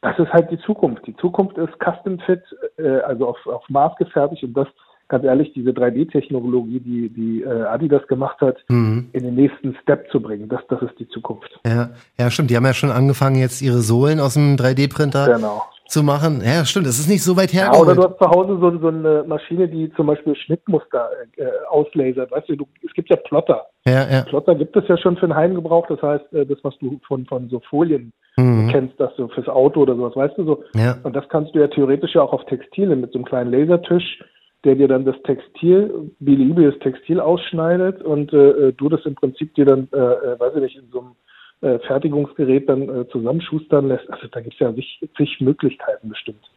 Das 0.00 0.18
ist 0.18 0.32
halt 0.32 0.50
die 0.50 0.58
Zukunft. 0.60 1.06
Die 1.06 1.16
Zukunft 1.16 1.56
ist 1.58 1.72
Custom 1.78 2.18
Fit, 2.20 2.42
äh, 2.76 3.00
also 3.00 3.28
auf, 3.28 3.46
auf 3.46 3.68
Maß 3.68 3.96
gefertigt 3.96 4.42
und 4.42 4.54
das, 4.54 4.68
ganz 5.08 5.24
ehrlich, 5.24 5.52
diese 5.54 5.70
3D-Technologie, 5.70 6.80
die, 6.80 7.08
die 7.08 7.42
äh, 7.42 7.62
Adidas 7.64 8.06
gemacht 8.08 8.40
hat, 8.40 8.56
Mhm. 8.68 9.08
in 9.12 9.22
den 9.24 9.34
nächsten 9.34 9.74
Step 9.82 10.10
zu 10.10 10.20
bringen. 10.20 10.48
Das, 10.48 10.60
das 10.68 10.82
ist 10.82 10.98
die 10.98 11.08
Zukunft. 11.08 11.58
Ja, 11.66 11.90
ja, 12.18 12.30
stimmt. 12.30 12.50
Die 12.50 12.56
haben 12.56 12.64
ja 12.66 12.74
schon 12.74 12.90
angefangen, 12.90 13.36
jetzt 13.36 13.62
ihre 13.62 13.78
Sohlen 13.78 14.20
aus 14.20 14.34
dem 14.34 14.56
3D-Printer 14.56 15.34
Genau. 15.36 15.62
zu 15.86 16.02
machen. 16.02 16.42
Ja, 16.44 16.64
stimmt. 16.64 16.86
Das 16.86 16.98
ist 16.98 17.08
nicht 17.08 17.22
so 17.22 17.36
weit 17.36 17.52
Ja, 17.52 17.72
oder 17.74 17.94
du 17.94 18.02
hast 18.04 18.18
zu 18.18 18.28
Hause 18.28 18.58
so, 18.60 18.78
so 18.78 18.88
eine 18.88 19.24
Maschine, 19.26 19.68
die 19.68 19.90
zum 19.94 20.06
Beispiel 20.06 20.34
Schnittmuster 20.36 21.08
äh, 21.36 21.46
auslasert. 21.70 22.30
Weißt 22.30 22.48
du, 22.48 22.56
du, 22.56 22.68
es 22.86 22.92
gibt 22.94 23.08
ja 23.10 23.16
Plotter. 23.16 23.66
ja, 23.86 24.06
ja. 24.10 24.22
Plotter 24.22 24.54
gibt 24.54 24.76
es 24.76 24.86
ja 24.88 24.98
schon 24.98 25.16
für 25.16 25.26
den 25.26 25.34
Heimgebrauch. 25.36 25.86
Das 25.88 26.02
heißt, 26.02 26.32
äh, 26.34 26.44
das, 26.46 26.58
was 26.62 26.76
du 26.78 27.00
von, 27.06 27.24
von 27.26 27.48
so 27.48 27.60
Folien 27.70 28.12
Mhm. 28.36 28.68
kennst, 28.70 29.00
das 29.00 29.10
so 29.16 29.26
fürs 29.26 29.48
Auto 29.48 29.80
oder 29.80 29.96
sowas, 29.96 30.14
weißt 30.14 30.38
du 30.38 30.44
so. 30.44 30.62
Ja. 30.76 30.96
Und 31.02 31.16
das 31.16 31.28
kannst 31.28 31.56
du 31.56 31.58
ja 31.58 31.66
theoretisch 31.66 32.14
ja 32.14 32.22
auch 32.22 32.32
auf 32.32 32.44
Textile 32.44 32.94
mit 32.94 33.10
so 33.10 33.18
einem 33.18 33.24
kleinen 33.24 33.50
Lasertisch, 33.50 34.22
der 34.64 34.74
dir 34.74 34.88
dann 34.88 35.04
das 35.04 35.20
Textil, 35.22 36.10
beliebiges 36.18 36.78
Textil 36.80 37.20
ausschneidet 37.20 38.02
und 38.02 38.32
äh, 38.32 38.72
du 38.72 38.88
das 38.88 39.04
im 39.06 39.14
Prinzip 39.14 39.54
dir 39.54 39.64
dann, 39.64 39.88
äh, 39.92 39.96
äh, 39.96 40.40
weiß 40.40 40.56
ich 40.56 40.62
nicht, 40.62 40.76
in 40.76 40.90
so 40.90 41.00
einem 41.00 41.14
äh, 41.60 41.78
Fertigungsgerät 41.86 42.68
dann 42.68 42.88
äh, 42.88 43.08
zusammenschustern 43.08 43.88
lässt. 43.88 44.10
Also 44.10 44.26
da 44.28 44.40
gibt 44.40 44.54
es 44.54 44.60
ja 44.60 44.74
zig, 44.74 45.08
zig 45.16 45.40
Möglichkeiten 45.40 46.08
bestimmt. 46.08 46.50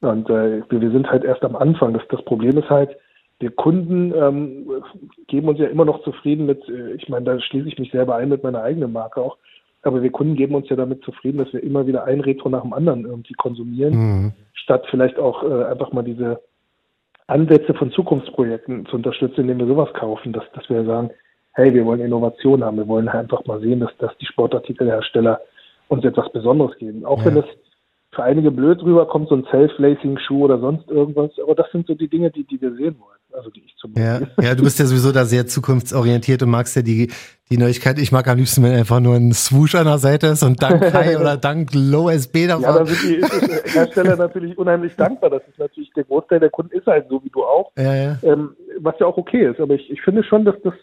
Und 0.00 0.30
äh, 0.30 0.62
wir, 0.70 0.80
wir 0.80 0.90
sind 0.90 1.10
halt 1.10 1.24
erst 1.24 1.44
am 1.44 1.56
Anfang. 1.56 1.92
Das, 1.92 2.02
das 2.08 2.24
Problem 2.24 2.56
ist 2.56 2.70
halt, 2.70 2.96
wir 3.38 3.50
Kunden 3.50 4.14
ähm, 4.14 4.82
geben 5.26 5.48
uns 5.48 5.58
ja 5.58 5.66
immer 5.66 5.84
noch 5.84 6.02
zufrieden 6.02 6.46
mit, 6.46 6.66
äh, 6.68 6.92
ich 6.92 7.08
meine, 7.08 7.24
da 7.24 7.40
schließe 7.40 7.68
ich 7.68 7.78
mich 7.78 7.90
selber 7.90 8.16
ein 8.16 8.28
mit 8.28 8.42
meiner 8.42 8.62
eigenen 8.62 8.92
Marke 8.92 9.20
auch, 9.20 9.36
aber 9.82 10.02
wir 10.02 10.10
Kunden 10.10 10.36
geben 10.36 10.54
uns 10.54 10.68
ja 10.68 10.76
damit 10.76 11.02
zufrieden, 11.04 11.38
dass 11.38 11.52
wir 11.52 11.62
immer 11.62 11.86
wieder 11.86 12.04
ein 12.04 12.20
Retro 12.20 12.50
nach 12.50 12.62
dem 12.62 12.74
anderen 12.74 13.04
irgendwie 13.06 13.32
konsumieren, 13.34 13.94
mhm. 13.94 14.32
statt 14.52 14.86
vielleicht 14.90 15.18
auch 15.18 15.42
äh, 15.42 15.64
einfach 15.64 15.92
mal 15.92 16.02
diese 16.02 16.40
Ansätze 17.30 17.74
von 17.74 17.92
Zukunftsprojekten 17.92 18.86
zu 18.86 18.96
unterstützen, 18.96 19.42
indem 19.42 19.58
wir 19.60 19.66
sowas 19.66 19.92
kaufen, 19.94 20.32
dass, 20.32 20.44
dass 20.52 20.68
wir 20.68 20.84
sagen, 20.84 21.10
hey, 21.52 21.72
wir 21.72 21.84
wollen 21.84 22.00
Innovation 22.00 22.64
haben, 22.64 22.76
wir 22.76 22.88
wollen 22.88 23.08
einfach 23.08 23.44
mal 23.46 23.60
sehen, 23.60 23.80
dass, 23.80 23.96
dass 23.98 24.16
die 24.18 24.26
Sportartikelhersteller 24.26 25.40
uns 25.88 26.04
etwas 26.04 26.30
Besonderes 26.32 26.76
geben. 26.78 27.04
Auch 27.04 27.20
ja. 27.20 27.26
wenn 27.26 27.36
es 27.38 27.44
für 28.12 28.22
einige 28.24 28.50
blöd 28.50 28.82
rüberkommt, 28.82 29.28
so 29.28 29.36
ein 29.36 29.46
Self-Lacing-Schuh 29.50 30.44
oder 30.44 30.58
sonst 30.58 30.88
irgendwas, 30.88 31.30
aber 31.42 31.54
das 31.54 31.70
sind 31.70 31.86
so 31.86 31.94
die 31.94 32.08
Dinge, 32.08 32.30
die, 32.30 32.44
die 32.44 32.60
wir 32.60 32.74
sehen 32.74 32.96
wollen. 32.98 33.19
Also 33.32 33.50
die 33.50 33.62
ich 33.64 33.76
zumindest. 33.76 34.26
Ja, 34.38 34.44
ja, 34.44 34.54
du 34.54 34.64
bist 34.64 34.78
ja 34.78 34.86
sowieso 34.86 35.12
da 35.12 35.24
sehr 35.24 35.46
zukunftsorientiert 35.46 36.42
und 36.42 36.50
magst 36.50 36.76
ja 36.76 36.82
die, 36.82 37.10
die 37.50 37.58
Neuigkeit. 37.58 37.98
Ich 37.98 38.12
mag 38.12 38.28
am 38.28 38.38
liebsten, 38.38 38.62
wenn 38.62 38.72
einfach 38.72 39.00
nur 39.00 39.14
ein 39.14 39.32
Swoosh 39.32 39.74
an 39.74 39.86
der 39.86 39.98
Seite 39.98 40.28
ist 40.28 40.42
und 40.42 40.62
dank 40.62 40.80
Kai 40.92 41.16
oder 41.20 41.36
dank 41.36 41.70
Low 41.72 42.08
SB 42.08 42.46
davon. 42.46 42.64
Ja, 42.64 42.78
da 42.78 42.86
sind 42.86 43.02
die 43.02 43.70
Hersteller 43.72 44.16
natürlich 44.16 44.56
unheimlich 44.58 44.94
dankbar. 44.96 45.30
Das 45.30 45.42
ist 45.48 45.58
natürlich, 45.58 45.90
der 45.94 46.04
Großteil 46.04 46.40
der 46.40 46.50
Kunden 46.50 46.76
ist 46.76 46.86
halt 46.86 47.08
so 47.08 47.22
wie 47.24 47.30
du 47.30 47.42
auch. 47.44 47.72
Ja, 47.76 47.94
ja. 47.94 48.18
Ähm, 48.22 48.56
was 48.80 48.94
ja 48.98 49.06
auch 49.06 49.16
okay 49.16 49.50
ist. 49.50 49.60
Aber 49.60 49.74
ich, 49.74 49.90
ich 49.90 50.00
finde 50.02 50.24
schon, 50.24 50.44
dass 50.44 50.56
das 50.62 50.74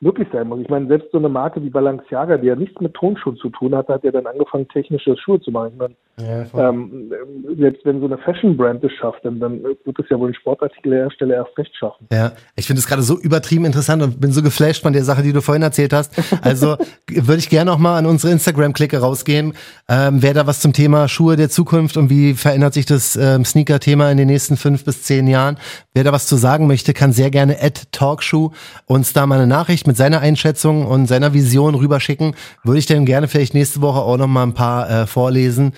möglich 0.00 0.28
sein 0.32 0.48
muss. 0.48 0.60
Ich 0.60 0.68
meine, 0.68 0.86
selbst 0.86 1.12
so 1.12 1.18
eine 1.18 1.28
Marke 1.28 1.62
wie 1.62 1.68
Balenciaga, 1.68 2.38
die 2.38 2.46
ja 2.46 2.56
nichts 2.56 2.80
mit 2.80 2.94
Tonschuhen 2.94 3.36
zu 3.36 3.50
tun 3.50 3.74
hat, 3.74 3.88
hat 3.88 4.02
ja 4.02 4.10
dann 4.10 4.26
angefangen, 4.26 4.66
technische 4.68 5.14
Schuhe 5.16 5.40
zu 5.40 5.50
machen. 5.50 5.72
Meine, 5.76 5.94
ja, 6.18 6.68
ähm, 6.68 7.12
selbst 7.58 7.84
wenn 7.84 8.00
so 8.00 8.06
eine 8.06 8.18
Fashion-Brand 8.18 8.82
es 8.84 8.92
schafft, 8.92 9.24
dann, 9.24 9.40
dann 9.40 9.62
wird 9.62 9.98
es 9.98 10.06
ja 10.08 10.18
wohl 10.18 10.28
ein 10.28 10.34
Sportartikelhersteller 10.34 11.34
erst 11.34 11.56
recht 11.58 11.74
schaffen. 11.76 12.06
Ja, 12.12 12.32
ich 12.56 12.66
finde 12.66 12.80
es 12.80 12.86
gerade 12.86 13.02
so 13.02 13.18
übertrieben 13.18 13.64
interessant 13.64 14.02
und 14.02 14.20
bin 14.20 14.32
so 14.32 14.42
geflasht 14.42 14.82
von 14.82 14.92
der 14.92 15.04
Sache, 15.04 15.22
die 15.22 15.32
du 15.32 15.42
vorhin 15.42 15.62
erzählt 15.62 15.92
hast. 15.92 16.12
Also 16.42 16.76
würde 17.08 17.38
ich 17.38 17.50
gerne 17.50 17.70
noch 17.70 17.78
mal 17.78 17.98
an 17.98 18.06
unsere 18.06 18.32
Instagram-Klicke 18.32 18.98
rausgehen. 18.98 19.54
Ähm, 19.88 20.22
wer 20.22 20.34
da 20.34 20.46
was 20.46 20.60
zum 20.60 20.72
Thema 20.72 21.08
Schuhe 21.08 21.36
der 21.36 21.50
Zukunft 21.50 21.96
und 21.96 22.10
wie 22.10 22.34
verändert 22.34 22.74
sich 22.74 22.86
das 22.86 23.16
ähm, 23.16 23.44
Sneaker-Thema 23.44 24.10
in 24.10 24.16
den 24.16 24.28
nächsten 24.28 24.56
fünf 24.56 24.84
bis 24.84 25.02
zehn 25.02 25.26
Jahren, 25.26 25.58
wer 25.94 26.04
da 26.04 26.12
was 26.12 26.26
zu 26.26 26.36
sagen 26.36 26.66
möchte, 26.66 26.94
kann 26.94 27.12
sehr 27.12 27.30
gerne 27.30 27.56
at 27.60 27.92
Talkshoe 27.92 28.50
uns 28.86 29.12
da 29.12 29.26
mal 29.26 29.36
eine 29.36 29.46
Nachricht 29.46 29.89
mit 29.90 29.96
seiner 29.96 30.20
Einschätzung 30.20 30.86
und 30.86 31.06
seiner 31.06 31.34
Vision 31.34 31.74
rüberschicken. 31.74 32.36
Würde 32.62 32.78
ich 32.78 32.86
dann 32.86 33.06
gerne 33.06 33.26
vielleicht 33.26 33.54
nächste 33.54 33.82
Woche 33.82 33.98
auch 33.98 34.16
noch 34.16 34.28
mal 34.28 34.44
ein 34.44 34.54
paar 34.54 34.88
äh, 34.88 35.06
vorlesen 35.08 35.72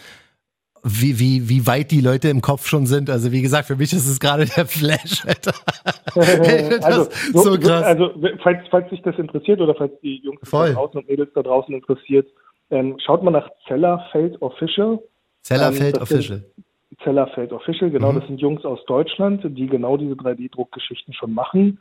wie, 0.85 1.19
wie, 1.19 1.49
wie 1.49 1.67
weit 1.67 1.91
die 1.91 2.03
Leute 2.03 2.29
im 2.29 2.43
Kopf 2.43 2.67
schon 2.67 2.85
sind. 2.85 3.09
Also 3.09 3.33
wie 3.33 3.41
gesagt, 3.41 3.69
für 3.69 3.77
mich 3.77 3.95
ist 3.95 4.07
es 4.07 4.21
gerade 4.21 4.45
der 4.45 4.67
Flash. 4.67 5.25
also, 6.83 7.09
so, 7.33 7.39
so 7.39 7.59
krass. 7.59 7.85
also 7.85 8.11
falls, 8.43 8.59
falls 8.71 8.91
sich 8.91 9.01
das 9.01 9.17
interessiert 9.17 9.63
oder 9.63 9.75
falls 9.75 9.93
die 10.03 10.21
Jungs 10.23 10.41
Voll. 10.43 10.69
da 10.69 10.75
draußen 10.75 11.01
und 11.01 11.09
Mädels 11.09 11.31
da 11.35 11.43
draußen 11.43 11.75
interessiert, 11.75 12.29
ähm, 12.71 12.99
schaut 12.99 13.23
mal 13.23 13.31
nach 13.31 13.49
Zellerfeld 13.67 14.43
Official. 14.43 14.99
Zellerfeld 15.41 15.97
ähm, 15.97 16.03
Official. 16.03 16.45
Zellerfeld 17.03 17.53
Official, 17.53 17.91
genau, 17.91 18.13
mhm. 18.13 18.19
das 18.19 18.27
sind 18.27 18.41
Jungs 18.43 18.65
aus 18.67 18.85
Deutschland, 18.85 19.41
die 19.57 19.69
genau 19.69 19.97
diese 19.97 20.15
3D-Druckgeschichten 20.15 21.15
schon 21.15 21.33
machen. 21.33 21.79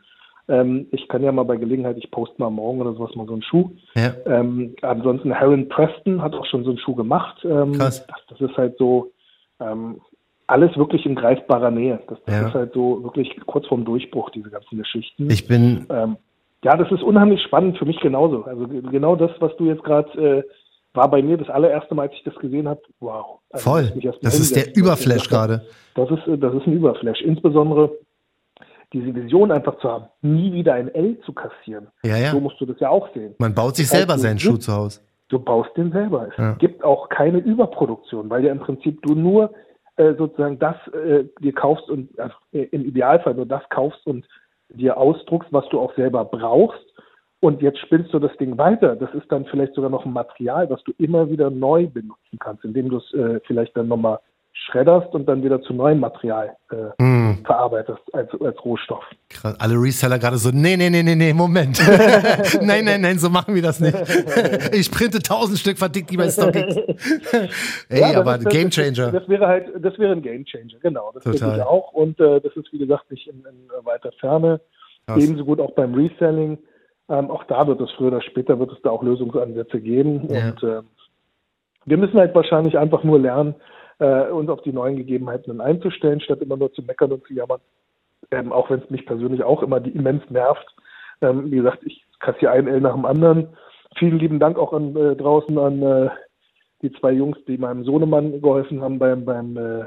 Ähm, 0.52 0.88
ich 0.92 1.08
kann 1.08 1.24
ja 1.24 1.32
mal 1.32 1.44
bei 1.44 1.56
Gelegenheit, 1.56 1.98
ich 1.98 2.12
poste 2.12 2.36
mal 2.38 2.50
morgen 2.50 2.82
oder 2.82 2.94
sowas 2.94 3.16
mal 3.16 3.26
so 3.26 3.34
einen 3.34 3.42
Schuh. 3.42 3.72
Ja. 3.96 4.14
Ähm, 4.26 4.76
ansonsten 4.82 5.32
Heron 5.32 5.70
Preston 5.70 6.22
hat 6.22 6.34
auch 6.34 6.46
schon 6.46 6.66
so 6.66 6.72
einen 6.72 6.80
Schuh 6.80 6.94
gemacht. 6.94 7.38
Ähm, 7.46 7.72
Krass. 7.72 8.06
Das, 8.06 8.18
das, 8.28 8.50
ist 8.50 8.58
halt 8.58 8.78
so 8.78 9.12
ähm, 9.62 10.02
alles 10.48 10.76
wirklich 10.76 11.06
in 11.06 11.16
greifbarer 11.16 11.72
Nähe. 11.72 12.02
Das, 12.10 12.20
das 12.26 12.36
ja. 12.36 12.48
ist 12.48 12.54
halt 12.54 12.74
so 12.74 13.02
wirklich 13.02 13.34
kurz 13.46 13.66
vorm 13.68 13.86
Durchbruch, 13.86 14.30
diese 14.32 14.50
ganzen 14.50 14.78
Geschichten. 14.78 15.30
Ich 15.32 15.48
bin. 15.48 15.86
Ähm, 15.90 16.18
ja, 16.66 16.76
das 16.76 16.92
ist 16.92 17.02
unheimlich 17.02 17.42
spannend 17.44 17.78
für 17.78 17.86
mich 17.86 18.00
genauso. 18.02 18.44
Also 18.44 18.68
genau 18.68 19.16
das, 19.16 19.32
was 19.40 19.56
du 19.56 19.68
jetzt 19.68 19.84
gerade 19.84 20.12
äh, 20.22 20.44
war 20.94 21.10
bei 21.10 21.22
mir 21.22 21.38
das 21.38 21.50
allererste 21.50 21.96
Mal, 21.96 22.10
als 22.10 22.14
ich 22.14 22.24
das 22.24 22.36
gesehen 22.36 22.68
habe. 22.68 22.82
Wow. 23.00 23.40
Also 23.52 23.70
Voll. 23.70 23.92
Das 24.22 24.38
ist 24.38 24.56
der 24.56 24.76
Überflash 24.76 25.30
gerade. 25.30 25.66
Das 25.96 26.12
ist, 26.12 26.22
das 26.28 26.54
ist 26.54 26.68
ein 26.68 26.74
Überflash. 26.74 27.22
Insbesondere 27.22 27.92
diese 28.94 29.16
Vision 29.16 29.52
einfach 29.52 29.78
zu 29.80 29.90
haben, 29.90 30.06
nie 30.22 30.52
wieder 30.52 30.74
ein 30.74 30.94
L 30.94 31.18
zu 31.26 31.34
kassieren. 31.34 31.88
Ja, 32.04 32.18
ja. 32.18 32.32
So 32.32 32.40
musst 32.40 32.60
du 32.60 32.66
das 32.66 32.80
ja 32.80 32.90
auch 32.90 33.12
sehen. 33.14 33.36
Man 33.38 33.56
baut 33.56 33.76
sich 33.76 33.88
das 33.90 33.98
selber 33.98 34.18
seinen 34.18 34.40
Schuh 34.40 34.58
zu 34.58 34.74
Hause. 34.74 35.02
Du 35.30 35.40
baust 35.40 35.70
den 35.78 35.92
selber. 35.92 36.28
Es 36.30 36.38
ja. 36.38 36.54
gibt 36.54 36.84
auch 36.84 37.08
keine 37.10 37.38
Überproduktion, 37.38 38.30
weil 38.30 38.44
ja 38.44 38.52
im 38.52 38.60
Prinzip 38.60 39.02
du 39.02 39.16
nur 39.16 39.54
äh, 39.96 40.14
sozusagen 40.16 40.60
das 40.60 40.76
äh, 40.88 41.24
dir 41.40 41.54
kaufst 41.54 41.90
und 41.90 42.18
also 42.20 42.36
im 42.52 42.86
Idealfall 42.86 43.36
nur 43.36 43.46
das 43.46 43.64
kaufst 43.70 44.06
und 44.06 44.26
dir 44.70 44.98
ausdruckst, 44.98 45.52
was 45.54 45.68
du 45.70 45.80
auch 45.80 45.96
selber 45.96 46.26
brauchst. 46.26 46.86
Und 47.40 47.62
jetzt 47.62 47.80
spinnst 47.80 48.14
du 48.14 48.20
das 48.20 48.36
Ding 48.38 48.58
weiter. 48.58 48.96
Das 48.96 49.12
ist 49.14 49.32
dann 49.32 49.46
vielleicht 49.46 49.74
sogar 49.74 49.90
noch 49.90 50.06
ein 50.06 50.14
Material, 50.14 50.70
was 50.70 50.84
du 50.84 50.92
immer 50.98 51.30
wieder 51.30 51.50
neu 51.50 51.88
benutzen 51.88 52.38
kannst, 52.40 52.64
indem 52.66 52.90
du 52.90 52.98
es 52.98 53.14
äh, 53.14 53.40
vielleicht 53.48 53.76
dann 53.76 53.88
nochmal 53.88 54.20
schredderst 54.66 55.14
und 55.14 55.28
dann 55.28 55.44
wieder 55.44 55.62
zu 55.62 55.74
neuem 55.74 56.00
Material 56.00 56.56
äh, 56.72 57.04
mm. 57.04 57.44
verarbeitest 57.46 58.02
als, 58.14 58.30
als 58.42 58.64
Rohstoff. 58.64 59.04
Krass. 59.30 59.56
Alle 59.60 59.76
Reseller 59.76 60.20
gerade 60.20 60.38
so, 60.38 60.50
nee, 60.52 60.78
nee, 60.78 60.90
nee, 60.90 61.04
nee, 61.04 61.16
nee, 61.16 61.34
Moment. 61.34 61.82
nein, 62.62 62.86
nein, 62.86 63.02
nein, 63.02 63.18
so 63.18 63.30
machen 63.30 63.56
wir 63.56 63.62
das 63.62 63.80
nicht. 63.80 63.98
ich 64.74 64.92
printe 64.92 65.20
tausend 65.20 65.58
Stück, 65.58 65.78
verdick 65.78 66.08
die 66.08 66.18
bei 66.18 66.30
StockX. 66.30 66.76
Ey, 67.90 68.02
ja, 68.02 68.20
aber 68.20 68.38
ist, 68.38 68.50
Game 68.50 68.70
Changer. 68.70 69.12
Das, 69.12 69.22
das, 69.22 69.30
wäre 69.30 69.48
halt, 69.48 69.68
das 69.80 69.98
wäre 69.98 70.12
ein 70.12 70.22
Game 70.22 70.46
Changer, 70.46 70.80
genau. 70.82 71.12
Das 71.14 71.24
Total. 71.24 71.58
ich 71.58 71.64
auch 71.64 71.92
und 71.94 72.20
äh, 72.20 72.40
das 72.42 72.56
ist, 72.56 72.72
wie 72.72 72.80
gesagt, 72.80 73.10
nicht 73.10 73.28
in, 73.28 73.40
in 73.40 73.86
weiter 73.86 74.12
Ferne. 74.20 74.62
Krass. 75.08 75.24
Ebenso 75.24 75.44
gut 75.46 75.60
auch 75.60 75.72
beim 75.72 75.94
Reselling. 75.96 76.60
Ähm, 77.10 77.32
auch 77.32 77.44
da 77.46 77.66
wird 77.68 77.82
es 77.82 77.92
früher 77.98 78.10
oder 78.10 78.22
später 78.22 78.60
wird 78.60 78.72
es 78.72 78.82
da 78.84 78.92
auch 78.92 79.04
Lösungsansätze 79.04 79.82
geben 79.82 80.28
ja. 80.30 80.50
und 80.50 80.64
äh, 80.64 80.82
wir 81.86 81.98
müssen 81.98 82.20
halt 82.20 82.36
wahrscheinlich 82.36 82.78
einfach 82.78 83.04
nur 83.04 83.20
lernen, 83.20 83.56
äh, 84.02 84.32
uns 84.32 84.50
auf 84.50 84.62
die 84.64 84.74
neuen 84.74 84.98
Gegebenheiten 84.98 85.62
einzustellen, 85.62 86.20
statt 86.20 86.42
immer 86.42 86.58
nur 86.58 86.74
zu 86.74 86.82
meckern 86.82 87.12
und 87.12 87.26
zu 87.26 87.34
jammern. 87.34 87.62
Ähm, 88.32 88.52
auch 88.52 88.70
wenn 88.70 88.82
es 88.82 88.90
mich 88.90 89.06
persönlich 89.06 89.44
auch 89.44 89.62
immer 89.62 89.80
die 89.80 89.92
immens 89.92 90.24
nervt. 90.30 90.66
Ähm, 91.22 91.52
wie 91.52 91.58
gesagt, 91.58 91.84
ich 91.86 92.04
kassiere 92.20 92.52
ein 92.52 92.68
L 92.68 92.82
nach 92.82 92.96
dem 92.96 93.06
anderen. 93.06 93.50
Vielen 93.98 94.20
lieben 94.20 94.40
Dank 94.40 94.58
auch 94.58 94.74
an 94.74 94.96
äh, 94.96 95.16
draußen 95.16 95.58
an 95.58 95.82
äh, 95.82 96.10
die 96.82 96.92
zwei 96.94 97.12
Jungs, 97.12 97.38
die 97.48 97.58
meinem 97.58 97.84
Sohnemann 97.84 98.42
geholfen 98.42 98.82
haben 98.82 98.98
beim, 98.98 99.24
beim 99.26 99.56
äh, 99.58 99.80
äh 99.82 99.86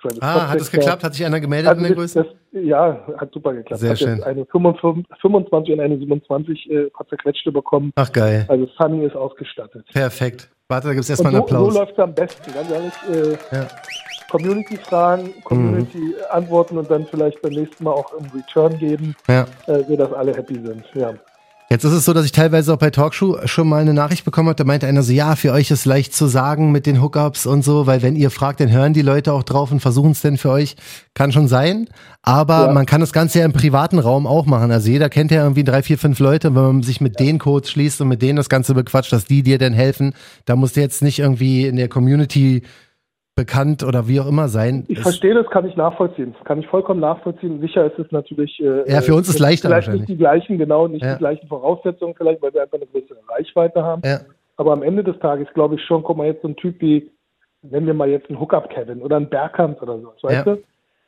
Travis 0.00 0.18
Ah, 0.20 0.48
hat 0.48 0.60
es 0.60 0.70
geklappt? 0.70 1.04
Hat 1.04 1.14
sich 1.14 1.24
einer 1.24 1.40
gemeldet 1.40 1.68
also 1.68 1.82
in 1.82 1.88
der 1.88 1.96
Größe? 1.96 2.24
Das, 2.24 2.62
ja, 2.62 3.06
hat 3.18 3.32
super 3.32 3.52
geklappt. 3.52 3.80
Sehr 3.80 3.90
hat 3.90 3.98
schön. 3.98 4.22
Eine 4.22 4.46
25, 4.46 5.04
25 5.20 5.74
und 5.74 5.80
eine 5.80 5.98
27 5.98 6.70
äh, 6.70 6.90
paar 6.90 7.06
zerquetschte 7.08 7.52
bekommen. 7.52 7.92
Ach 7.96 8.12
geil. 8.12 8.46
Also 8.48 8.66
Sunny 8.78 9.04
ist 9.04 9.16
ausgestattet. 9.16 9.86
Perfekt. 9.92 10.50
Warte, 10.68 10.88
da 10.88 10.94
gibt 10.94 11.04
es 11.04 11.10
erstmal 11.10 11.34
einen 11.34 11.42
Applaus. 11.42 11.74
So 11.74 11.80
läuft 11.80 11.92
es 11.92 11.98
am 11.98 12.14
besten, 12.14 12.52
ganz 12.52 12.70
ehrlich. 12.70 12.92
Äh, 13.10 13.56
ja. 13.56 13.68
Community-Fragen, 14.30 15.42
Community-Antworten 15.44 16.74
mhm. 16.74 16.80
und 16.80 16.90
dann 16.90 17.06
vielleicht 17.06 17.42
beim 17.42 17.52
nächsten 17.52 17.84
Mal 17.84 17.90
auch 17.90 18.14
im 18.14 18.24
Return 18.34 18.78
geben, 18.78 19.14
ja. 19.28 19.46
äh, 19.66 19.84
sodass 19.86 20.10
alle 20.14 20.34
happy 20.34 20.54
sind. 20.54 20.84
Ja. 20.94 21.12
Jetzt 21.72 21.84
ist 21.84 21.92
es 21.92 22.04
so, 22.04 22.12
dass 22.12 22.26
ich 22.26 22.32
teilweise 22.32 22.74
auch 22.74 22.76
bei 22.76 22.90
Talkshow 22.90 23.38
schon 23.46 23.66
mal 23.66 23.80
eine 23.80 23.94
Nachricht 23.94 24.26
bekommen 24.26 24.50
habe, 24.50 24.56
da 24.56 24.64
meinte 24.64 24.86
einer 24.86 25.02
so, 25.02 25.10
ja, 25.10 25.36
für 25.36 25.52
euch 25.52 25.70
ist 25.70 25.86
leicht 25.86 26.14
zu 26.14 26.26
sagen 26.26 26.70
mit 26.70 26.84
den 26.84 27.00
Hookups 27.00 27.46
und 27.46 27.64
so, 27.64 27.86
weil 27.86 28.02
wenn 28.02 28.14
ihr 28.14 28.30
fragt, 28.30 28.60
dann 28.60 28.70
hören 28.70 28.92
die 28.92 29.00
Leute 29.00 29.32
auch 29.32 29.42
drauf 29.42 29.72
und 29.72 29.80
versuchen 29.80 30.10
es 30.10 30.20
denn 30.20 30.36
für 30.36 30.50
euch. 30.50 30.76
Kann 31.14 31.32
schon 31.32 31.48
sein, 31.48 31.88
aber 32.20 32.66
ja. 32.66 32.72
man 32.72 32.84
kann 32.84 33.00
das 33.00 33.14
Ganze 33.14 33.38
ja 33.38 33.46
im 33.46 33.54
privaten 33.54 33.98
Raum 33.98 34.26
auch 34.26 34.44
machen. 34.44 34.70
Also 34.70 34.90
jeder 34.90 35.08
kennt 35.08 35.30
ja 35.30 35.42
irgendwie 35.42 35.64
drei, 35.64 35.82
vier, 35.82 35.96
fünf 35.96 36.18
Leute, 36.18 36.54
wenn 36.54 36.62
man 36.62 36.82
sich 36.82 37.00
mit 37.00 37.18
ja. 37.18 37.24
denen 37.24 37.38
Codes 37.38 37.70
schließt 37.70 38.02
und 38.02 38.08
mit 38.08 38.20
denen 38.20 38.36
das 38.36 38.50
Ganze 38.50 38.74
bequatscht, 38.74 39.14
dass 39.14 39.24
die 39.24 39.42
dir 39.42 39.56
denn 39.56 39.72
helfen, 39.72 40.12
da 40.44 40.56
musst 40.56 40.76
du 40.76 40.82
jetzt 40.82 41.00
nicht 41.00 41.20
irgendwie 41.20 41.64
in 41.64 41.76
der 41.76 41.88
Community 41.88 42.64
bekannt 43.34 43.82
oder 43.82 44.08
wie 44.08 44.20
auch 44.20 44.26
immer 44.28 44.48
sein. 44.48 44.84
Ich 44.88 45.00
verstehe 45.00 45.34
das, 45.34 45.48
kann 45.48 45.66
ich 45.66 45.74
nachvollziehen. 45.76 46.34
Das 46.36 46.44
kann 46.44 46.60
ich 46.60 46.66
vollkommen 46.66 47.00
nachvollziehen. 47.00 47.60
Sicher 47.60 47.86
ist 47.86 47.98
es 47.98 48.10
natürlich. 48.12 48.60
Äh, 48.60 48.90
ja, 48.90 49.00
für 49.00 49.14
uns 49.14 49.28
ist 49.28 49.36
es 49.36 49.40
leichter 49.40 49.68
vielleicht 49.68 49.92
nicht 49.92 50.08
die 50.08 50.16
gleichen, 50.16 50.58
genau, 50.58 50.86
nicht 50.86 51.02
ja. 51.02 51.14
die 51.14 51.18
gleichen 51.18 51.48
Voraussetzungen 51.48 52.14
vielleicht, 52.16 52.42
weil 52.42 52.52
wir 52.52 52.62
einfach 52.62 52.76
eine 52.76 52.86
größere 52.86 53.18
Reichweite 53.28 53.82
haben. 53.82 54.02
Ja. 54.04 54.20
Aber 54.56 54.72
am 54.72 54.82
Ende 54.82 55.02
des 55.02 55.18
Tages 55.20 55.48
glaube 55.54 55.76
ich 55.76 55.84
schon, 55.84 56.02
guck 56.02 56.16
mal 56.16 56.26
jetzt 56.26 56.42
so 56.42 56.48
ein 56.48 56.56
Typ 56.56 56.80
wie, 56.80 57.10
nennen 57.62 57.86
wir 57.86 57.94
mal 57.94 58.08
jetzt 58.08 58.28
einen 58.28 58.38
Hookup 58.38 58.68
Kevin 58.68 59.00
oder 59.00 59.16
einen 59.16 59.30
Berghand 59.30 59.80
oder 59.80 59.98
so, 59.98 60.12
weißt 60.22 60.46
ja. 60.46 60.54
du? 60.54 60.62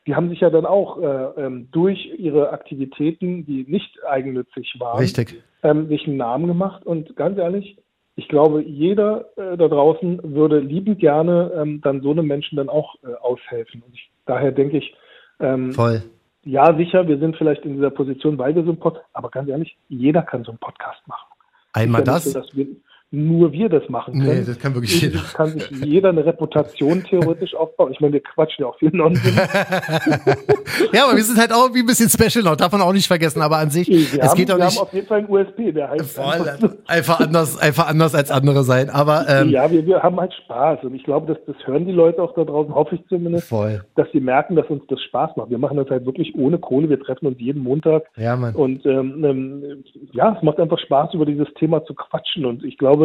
Die 0.06 0.14
haben 0.14 0.28
sich 0.28 0.40
ja 0.40 0.50
dann 0.50 0.66
auch 0.66 1.00
äh, 1.00 1.42
ähm, 1.42 1.68
durch 1.72 2.12
ihre 2.18 2.50
Aktivitäten, 2.50 3.46
die 3.46 3.64
nicht 3.66 3.98
eigennützig 4.06 4.76
waren, 4.78 4.98
Richtig. 4.98 5.42
Ähm, 5.62 5.88
sich 5.88 6.06
einen 6.06 6.18
Namen 6.18 6.46
gemacht. 6.46 6.84
Und 6.84 7.16
ganz 7.16 7.38
ehrlich, 7.38 7.78
ich 8.16 8.28
glaube, 8.28 8.62
jeder 8.62 9.26
äh, 9.36 9.56
da 9.56 9.68
draußen 9.68 10.20
würde 10.22 10.60
liebend 10.60 11.00
gerne 11.00 11.52
ähm, 11.56 11.80
dann 11.80 12.00
so 12.00 12.12
einem 12.12 12.26
Menschen 12.26 12.56
dann 12.56 12.68
auch 12.68 12.94
äh, 13.02 13.12
aushelfen. 13.14 13.82
Und 13.82 13.94
ich, 13.94 14.10
daher 14.26 14.52
denke 14.52 14.78
ich, 14.78 14.94
ähm, 15.40 15.72
Voll. 15.72 16.02
ja, 16.44 16.76
sicher, 16.76 17.08
wir 17.08 17.18
sind 17.18 17.36
vielleicht 17.36 17.64
in 17.64 17.74
dieser 17.74 17.90
Position, 17.90 18.38
weil 18.38 18.54
wir 18.54 18.64
so 18.64 18.70
ein 18.70 18.78
Podcast, 18.78 19.06
aber 19.12 19.30
ganz 19.30 19.48
ehrlich, 19.48 19.76
jeder 19.88 20.22
kann 20.22 20.44
so 20.44 20.52
einen 20.52 20.58
Podcast 20.58 21.06
machen. 21.08 21.26
Einmal 21.72 22.02
ja 22.02 22.04
das? 22.04 22.24
So, 22.24 22.40
wir, 22.52 22.68
nur 23.14 23.52
wir 23.52 23.68
das 23.68 23.88
machen 23.88 24.14
können. 24.20 24.40
Nee, 24.40 24.44
das 24.46 24.58
kann 24.58 24.74
wirklich 24.74 25.00
jeder. 25.00 25.18
Das 25.20 25.34
kann 25.34 25.48
sich 25.48 25.70
jeder 25.84 26.08
eine 26.10 26.24
Reputation 26.26 27.02
theoretisch 27.04 27.54
aufbauen. 27.54 27.92
Ich 27.92 28.00
meine, 28.00 28.14
wir 28.14 28.20
quatschen 28.22 28.62
ja 28.64 28.66
auch 28.68 28.78
viel 28.78 28.90
Nonsens. 28.90 29.36
ja, 30.92 31.04
aber 31.06 31.16
wir 31.16 31.22
sind 31.24 31.38
halt 31.38 31.52
auch 31.52 31.62
irgendwie 31.64 31.80
ein 31.80 31.86
bisschen 31.86 32.08
special 32.08 32.44
noch, 32.44 32.56
darf 32.56 32.72
man 32.72 32.80
auch 32.82 32.92
nicht 32.92 33.06
vergessen. 33.06 33.42
Aber 33.42 33.58
an 33.58 33.70
sich, 33.70 33.88
Wir 33.88 34.22
es 34.22 34.30
haben, 34.30 34.36
geht 34.36 34.50
auch 34.50 34.58
wir 34.58 34.64
nicht 34.64 34.76
haben 34.78 34.86
auf 34.86 34.92
jeden 34.92 35.06
Fall 35.06 35.18
einen 35.18 35.30
USB, 35.30 35.72
der 35.74 35.90
heißt 35.90 36.18
einfach, 36.18 36.58
voll, 36.58 36.70
einfach 36.86 37.20
anders, 37.20 37.58
einfach 37.58 37.88
anders 37.88 38.14
als 38.14 38.30
andere 38.30 38.64
sein. 38.64 38.90
Aber 38.90 39.26
ähm, 39.28 39.50
Ja, 39.50 39.70
wir, 39.70 39.84
wir 39.86 40.02
haben 40.02 40.18
halt 40.20 40.32
Spaß 40.44 40.84
und 40.84 40.94
ich 40.94 41.04
glaube, 41.04 41.32
dass 41.32 41.44
das 41.46 41.56
hören 41.66 41.86
die 41.86 41.92
Leute 41.92 42.22
auch 42.22 42.34
da 42.34 42.44
draußen, 42.44 42.74
hoffe 42.74 42.96
ich 42.96 43.06
zumindest, 43.08 43.48
voll. 43.48 43.84
dass 43.96 44.08
sie 44.12 44.20
merken, 44.20 44.56
dass 44.56 44.66
uns 44.68 44.82
das 44.88 45.00
Spaß 45.02 45.36
macht. 45.36 45.50
Wir 45.50 45.58
machen 45.58 45.76
das 45.76 45.88
halt 45.90 46.06
wirklich 46.06 46.34
ohne 46.36 46.58
Kohle. 46.58 46.88
Wir 46.88 47.00
treffen 47.00 47.26
uns 47.26 47.38
jeden 47.38 47.62
Montag 47.62 48.04
Ja, 48.16 48.36
Mann. 48.36 48.54
und 48.54 48.84
ähm, 48.86 49.24
ähm, 49.24 49.84
ja, 50.12 50.34
es 50.36 50.42
macht 50.42 50.58
einfach 50.58 50.78
Spaß, 50.78 51.14
über 51.14 51.26
dieses 51.26 51.48
Thema 51.58 51.84
zu 51.84 51.94
quatschen. 51.94 52.44
Und 52.44 52.64
ich 52.64 52.78
glaube, 52.78 53.03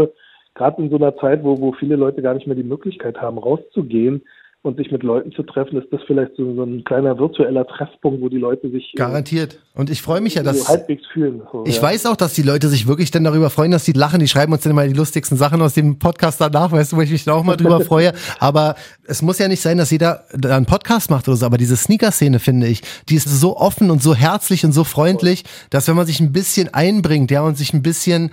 gerade 0.56 0.82
in 0.82 0.90
so 0.90 0.98
einer 0.98 1.16
Zeit, 1.18 1.44
wo, 1.44 1.60
wo 1.60 1.74
viele 1.74 1.96
Leute 1.96 2.22
gar 2.22 2.34
nicht 2.34 2.48
mehr 2.48 2.56
die 2.56 2.64
Möglichkeit 2.64 3.18
haben, 3.18 3.38
rauszugehen 3.38 4.24
und 4.62 4.76
sich 4.76 4.92
mit 4.92 5.04
Leuten 5.04 5.32
zu 5.32 5.44
treffen, 5.44 5.82
ist 5.82 5.88
das 5.92 6.02
vielleicht 6.06 6.36
so, 6.36 6.54
so 6.54 6.64
ein 6.64 6.84
kleiner 6.84 7.18
virtueller 7.18 7.66
Treffpunkt, 7.66 8.22
wo 8.22 8.28
die 8.28 8.38
Leute 8.38 8.70
sich 8.70 8.92
äh, 8.94 8.98
Garantiert. 8.98 9.58
Und 9.74 9.90
ich 9.90 10.02
freue 10.02 10.20
mich 10.20 10.36
ja, 10.36 10.44
so 10.44 10.50
dass 10.50 10.68
halbwegs 10.68 11.04
fühlen. 11.14 11.42
So, 11.50 11.64
Ich 11.66 11.78
ja. 11.78 11.82
weiß 11.82 12.06
auch, 12.08 12.18
dass 12.18 12.34
die 12.34 12.42
Leute 12.42 12.68
sich 12.68 12.86
wirklich 12.86 13.10
dann 13.10 13.24
darüber 13.24 13.50
freuen, 13.50 13.72
dass 13.72 13.86
die 13.86 13.94
lachen. 13.94 14.20
Die 14.20 14.28
schreiben 14.28 14.52
uns 14.52 14.64
dann 14.64 14.72
immer 14.72 14.86
die 14.86 14.94
lustigsten 14.94 15.38
Sachen 15.38 15.62
aus 15.62 15.76
dem 15.76 15.98
Podcast 15.98 16.42
danach, 16.42 16.74
weißt 16.74 16.92
du, 16.92 16.98
wo 16.98 17.02
ich 17.02 17.10
mich 17.10 17.24
da 17.24 17.36
auch 17.36 17.44
mal 17.46 17.56
drüber 17.56 17.80
freue. 17.86 18.12
Aber 18.40 18.76
es 19.06 19.22
muss 19.22 19.40
ja 19.40 19.48
nicht 19.48 19.62
sein, 19.62 19.78
dass 19.78 19.92
jeder 19.92 20.26
da 20.38 20.58
einen 20.58 20.66
Podcast 20.66 21.10
macht 21.10 21.30
oder 21.30 21.38
so. 21.38 21.46
Aber 21.46 21.58
diese 21.58 21.78
Sneaker-Szene, 21.78 22.40
finde 22.40 22.68
ich, 22.68 22.82
die 23.08 23.16
ist 23.16 23.30
so 23.30 23.56
offen 23.56 23.90
und 23.90 24.04
so 24.04 24.14
herzlich 24.14 24.66
und 24.66 24.74
so 24.74 24.84
freundlich, 24.84 25.46
dass 25.70 25.88
wenn 25.88 25.96
man 25.96 26.06
sich 26.06 26.20
ein 26.20 26.34
bisschen 26.34 26.74
einbringt, 26.74 27.32
ja, 27.32 27.44
und 27.44 27.58
sich 27.58 27.74
ein 27.74 27.82
bisschen 27.82 28.32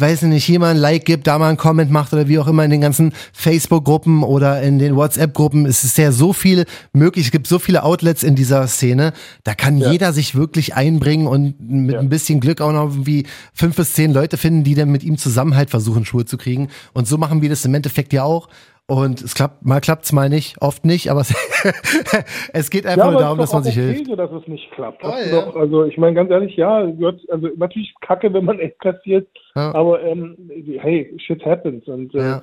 weiß 0.00 0.22
ich 0.22 0.28
nicht, 0.28 0.44
hier 0.44 0.60
mal 0.60 0.70
ein 0.70 0.76
Like 0.76 1.04
gibt, 1.04 1.26
da 1.26 1.38
mal 1.38 1.48
einen 1.48 1.56
Comment 1.58 1.90
macht 1.90 2.12
oder 2.12 2.28
wie 2.28 2.38
auch 2.38 2.46
immer 2.46 2.64
in 2.64 2.70
den 2.70 2.80
ganzen 2.80 3.12
Facebook-Gruppen 3.32 4.22
oder 4.22 4.62
in 4.62 4.78
den 4.78 4.94
WhatsApp-Gruppen. 4.96 5.66
Es 5.66 5.84
ist 5.84 5.98
ja 5.98 6.12
so 6.12 6.32
viel 6.32 6.64
möglich. 6.92 7.26
Es 7.26 7.32
gibt 7.32 7.46
so 7.46 7.58
viele 7.58 7.82
Outlets 7.82 8.22
in 8.22 8.34
dieser 8.34 8.66
Szene. 8.68 9.12
Da 9.44 9.54
kann 9.54 9.78
Ja. 9.78 9.90
jeder 9.90 10.12
sich 10.12 10.34
wirklich 10.34 10.74
einbringen 10.74 11.26
und 11.26 11.54
mit 11.60 11.94
Ja. 11.94 12.00
ein 12.00 12.08
bisschen 12.08 12.40
Glück 12.40 12.60
auch 12.60 12.72
noch 12.72 12.90
irgendwie 12.90 13.26
fünf 13.52 13.76
bis 13.76 13.94
zehn 13.94 14.12
Leute 14.12 14.36
finden, 14.36 14.64
die 14.64 14.74
dann 14.74 14.90
mit 14.90 15.02
ihm 15.02 15.18
zusammen 15.18 15.56
halt 15.56 15.70
versuchen, 15.70 16.04
Schuhe 16.04 16.24
zu 16.24 16.36
kriegen. 16.38 16.68
Und 16.92 17.08
so 17.08 17.18
machen 17.18 17.42
wir 17.42 17.48
das 17.48 17.64
im 17.64 17.74
Endeffekt 17.74 18.12
ja 18.12 18.22
auch. 18.24 18.48
Und 18.90 19.20
es 19.20 19.34
klappt, 19.34 19.66
mal 19.66 19.80
klappt's 19.82 20.12
mal 20.12 20.30
nicht, 20.30 20.62
oft 20.62 20.86
nicht, 20.86 21.10
aber 21.10 21.20
es, 21.20 21.34
es 22.54 22.70
geht 22.70 22.86
einfach 22.86 23.04
Ja, 23.04 23.10
nur 23.10 23.20
darum, 23.20 23.38
ist 23.38 23.42
dass 23.42 23.52
man 23.52 23.62
sich 23.62 23.76
okay, 23.76 23.92
hilft. 23.92 24.06
So, 24.06 24.16
dass 24.16 24.32
es 24.32 24.48
nicht 24.48 24.70
klappt. 24.72 25.04
Du 25.04 25.08
ja. 25.08 25.30
doch, 25.30 25.54
also 25.56 25.84
ich 25.84 25.98
meine 25.98 26.14
ganz 26.14 26.30
ehrlich, 26.30 26.56
ja, 26.56 26.86
gehört, 26.86 27.20
also 27.30 27.48
natürlich 27.56 27.94
kacke, 28.00 28.32
wenn 28.32 28.46
man 28.46 28.58
echt 28.60 28.78
kassiert, 28.80 29.28
Ja. 29.54 29.74
aber 29.74 30.02
ähm, 30.02 30.36
hey, 30.80 31.14
shit 31.18 31.44
happens 31.44 31.86
und 31.86 32.14
äh. 32.14 32.40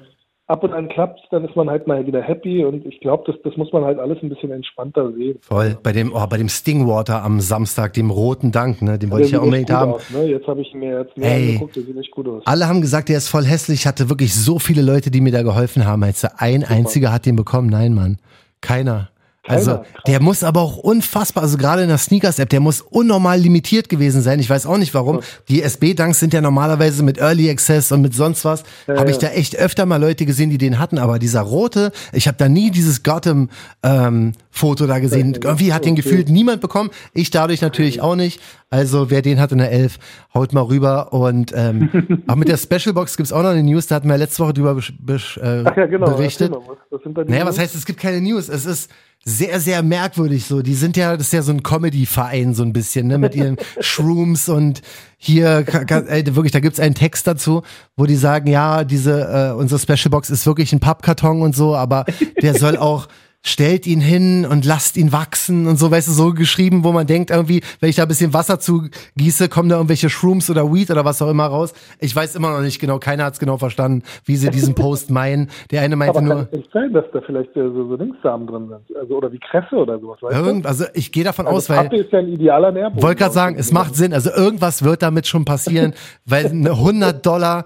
Ab 0.48 0.64
und 0.64 0.74
an 0.74 0.90
klappt's, 0.90 1.22
dann 1.32 1.44
ist 1.46 1.56
man 1.56 1.70
halt 1.70 1.88
mal 1.88 2.06
wieder 2.06 2.22
happy 2.22 2.64
und 2.64 2.86
ich 2.86 3.00
glaube, 3.00 3.24
das, 3.26 3.36
das 3.44 3.58
muss 3.58 3.72
man 3.74 3.84
halt 3.84 4.00
alles 4.00 4.18
ein 4.22 4.30
bisschen 4.30 4.52
entspannter 4.52 5.12
sehen. 5.14 5.40
Voll. 5.42 5.78
Bei 5.82 5.92
dem, 5.92 6.14
oh, 6.14 6.28
bei 6.28 6.38
dem 6.38 6.50
Stingwater 6.50 7.24
am 7.24 7.40
Samstag, 7.42 7.94
dem 7.94 8.12
roten 8.12 8.52
Dank, 8.52 8.82
ne, 8.82 9.00
den 9.00 9.12
wollte 9.12 9.26
ich 9.26 9.32
ja 9.32 9.40
unbedingt 9.40 9.72
haben. 9.72 9.94
Aus, 9.94 10.10
ne? 10.12 10.26
Jetzt 10.26 10.48
habe 10.48 10.62
ich 10.62 10.74
mir 10.74 11.00
jetzt 11.00 11.18
mehr 11.18 11.32
Ey. 11.32 11.48
angeguckt, 11.48 11.76
der 11.76 11.84
sieht 11.84 11.98
echt 11.98 12.12
gut 12.12 12.28
aus. 12.28 12.44
Alle 12.46 12.68
haben 12.68 12.82
gesagt, 12.82 13.10
der 13.10 13.18
ist 13.18 13.30
voll 13.30 13.46
hässlich. 13.46 13.82
Ich 13.82 13.88
hatte 13.88 14.10
wirklich 14.10 14.36
so 14.36 14.60
viele 14.60 14.82
Leute, 14.82 15.10
die 15.10 15.22
mir 15.22 15.32
da 15.32 15.42
geholfen 15.42 15.86
haben. 15.86 16.02
Du, 16.02 16.28
ein 16.38 16.64
einziger 16.64 17.12
hat 17.12 17.26
den 17.26 17.36
bekommen? 17.36 17.70
Nein, 17.70 17.94
Mann. 17.94 18.18
Keiner. 18.62 19.10
Also, 19.48 19.84
der 20.08 20.22
muss 20.22 20.44
aber 20.44 20.62
auch 20.62 20.78
unfassbar, 20.78 21.44
also 21.44 21.58
gerade 21.58 21.84
in 21.84 21.88
der 21.88 21.98
Sneakers-App, 21.98 22.50
der 22.50 22.60
muss 22.60 22.82
unnormal 22.82 23.40
limitiert 23.40 23.90
gewesen 23.90 24.22
sein. 24.22 24.40
Ich 24.40 24.50
weiß 24.50 24.66
auch 24.66 24.78
nicht 24.78 24.94
warum. 24.94 25.20
Die 25.50 25.62
SB-Dunks 25.62 26.20
sind 26.20 26.34
ja 26.34 26.42
normalerweise 26.42 27.04
mit 27.04 27.20
Early 27.20 27.50
Access 27.50 27.92
und 27.92 28.02
mit 28.02 28.14
sonst 28.16 28.44
was. 28.44 28.64
Ja, 28.88 28.98
habe 28.98 29.12
ich 29.12 29.18
da 29.18 29.28
echt 29.28 29.56
öfter 29.56 29.86
mal 29.86 29.98
Leute 29.98 30.26
gesehen, 30.26 30.50
die 30.50 30.58
den 30.58 30.80
hatten. 30.80 30.98
Aber 30.98 31.20
dieser 31.20 31.42
rote, 31.42 31.92
ich 32.12 32.28
habe 32.28 32.38
da 32.38 32.50
nie 32.50 32.72
dieses 32.72 33.04
Gotham-Foto 33.04 34.88
da 34.88 35.00
gesehen. 35.00 35.38
Irgendwie 35.42 35.74
hat 35.74 35.86
den 35.86 35.96
gefühlt 35.96 36.30
niemand 36.30 36.62
bekommen. 36.62 36.90
Ich 37.14 37.30
dadurch 37.30 37.62
natürlich 37.62 38.02
auch 38.02 38.16
nicht. 38.16 38.42
Also 38.72 39.10
wer 39.12 39.22
den 39.22 39.40
hat 39.40 39.52
in 39.52 39.60
der 39.60 39.72
Elf, 39.72 40.00
haut 40.34 40.54
mal 40.54 40.64
rüber. 40.64 41.14
Und 41.14 41.54
ähm, 41.56 42.24
auch 42.28 42.36
mit 42.36 42.48
der 42.48 42.58
Special 42.58 42.94
Box 42.94 43.16
gibt's 43.16 43.32
auch 43.32 43.44
noch 43.44 43.50
eine 43.50 43.64
News, 43.64 43.88
da 43.88 43.96
hatten 43.96 44.10
wir 44.10 44.18
letzte 44.18 44.44
Woche 44.44 44.54
drüber 44.54 44.78
äh, 44.78 45.64
ja, 45.64 45.86
genau. 45.86 46.08
berichtet. 46.08 46.52
Was, 46.52 47.00
was 47.06 47.28
Naja, 47.28 47.46
was 47.46 47.60
heißt, 47.60 47.76
es 47.76 47.86
gibt 47.86 48.00
keine 48.00 48.22
News. 48.22 48.50
Es 48.50 48.66
ist 48.66 48.90
sehr, 49.28 49.60
sehr 49.60 49.82
merkwürdig 49.82 50.46
so. 50.46 50.62
Die 50.62 50.76
sind 50.76 50.96
ja, 50.96 51.18
das 51.18 51.28
ist 51.28 51.34
ja 51.34 51.42
so 51.42 51.52
ein 51.52 51.64
Comedy-Verein 51.64 52.54
so 52.54 52.62
ein 52.62 52.74
bisschen, 52.74 53.08
ne, 53.08 53.18
mit 53.18 53.34
ihren 53.34 53.58
Shrooms 53.80 54.50
und 54.50 54.82
hier, 55.18 55.66
ey, 56.08 56.36
wirklich, 56.36 56.52
da 56.52 56.60
gibt's 56.60 56.80
einen 56.80 56.94
Text 56.94 57.26
dazu, 57.26 57.64
wo 57.98 58.06
die 58.06 58.16
sagen, 58.16 58.48
ja, 58.48 58.84
diese, 58.84 59.22
äh, 59.22 59.60
unsere 59.60 59.80
Special 59.80 60.12
Box 60.12 60.30
ist 60.30 60.46
wirklich 60.46 60.72
ein 60.74 60.80
Pappkarton 60.80 61.42
und 61.42 61.56
so, 61.56 61.76
aber 61.76 62.06
der 62.42 62.54
soll 62.54 62.78
auch 62.78 63.08
stellt 63.46 63.86
ihn 63.86 64.02
hin 64.02 64.44
und 64.50 64.66
lasst 64.66 64.98
ihn 64.98 65.12
wachsen 65.12 65.68
und 65.68 65.78
so, 65.78 65.92
weißt 65.92 66.08
du, 66.08 66.12
so 66.12 66.34
geschrieben, 66.34 66.84
wo 66.84 66.92
man 66.92 67.06
denkt 67.06 67.30
irgendwie, 67.30 67.62
wenn 67.80 67.90
ich 67.92 67.96
da 67.96 68.02
ein 68.02 68.08
bisschen 68.08 68.34
Wasser 68.34 68.60
zu 68.60 68.90
gieße, 69.18 69.50
kommen 69.50 69.70
da 69.70 69.76
irgendwelche 69.76 70.10
Shrooms 70.10 70.50
oder 70.50 70.74
Weed 70.74 70.90
oder 70.90 71.06
was 71.06 71.22
auch 71.22 71.30
immer 71.30 71.46
raus. 71.46 71.74
Ich 72.00 72.16
weiß 72.16 72.36
immer 72.36 72.50
noch 72.50 72.62
nicht 72.62 72.80
genau, 72.80 72.98
keiner 72.98 73.26
hat's 73.26 73.38
genau 73.38 73.58
verstanden, 73.58 74.02
wie 74.26 74.36
sie 74.36 74.50
diesen 74.50 74.74
Post 74.74 75.12
meinen. 75.12 75.52
Der 75.70 75.82
eine 75.84 75.96
meinte 75.96 76.18
Aber 76.18 76.26
nur, 76.26 76.36
kann 76.38 76.48
es 76.52 76.58
nicht 76.58 76.72
sein, 76.74 76.92
dass 76.92 77.06
da 77.14 77.22
vielleicht 77.22 77.56
äh, 77.56 77.62
so, 77.70 77.88
so 77.88 77.96
Linksamen 77.96 78.48
drin 78.48 78.68
sind? 78.68 78.98
Also, 78.98 79.16
oder 79.16 79.32
wie 79.32 79.40
Kresse 79.40 79.76
oder 79.76 80.00
sowas, 80.00 80.18
weißt 80.22 80.36
Irgend, 80.36 80.66
also 80.66 80.86
ich 80.96 81.12
gehe 81.12 81.24
davon 81.24 81.46
du? 81.46 81.52
aus, 81.52 81.70
Also 81.70 81.74
weil 81.76 81.84
Pappe 81.90 82.02
ist 82.02 82.12
ja 82.12 82.20
ein 82.20 82.30
idealer 82.30 82.72
Nährboden. 82.72 83.04
wollte 83.04 83.20
gerade 83.20 83.34
sagen, 83.34 83.56
es 83.60 83.72
macht 83.72 83.96
Sinn. 83.96 84.12
Also 84.12 84.32
irgendwas 84.32 84.84
wird 84.84 85.04
damit 85.04 85.28
schon 85.28 85.46
passieren, 85.46 85.94
weil 86.26 86.48
eine 86.48 86.72
100 86.72 87.24
Dollar 87.24 87.66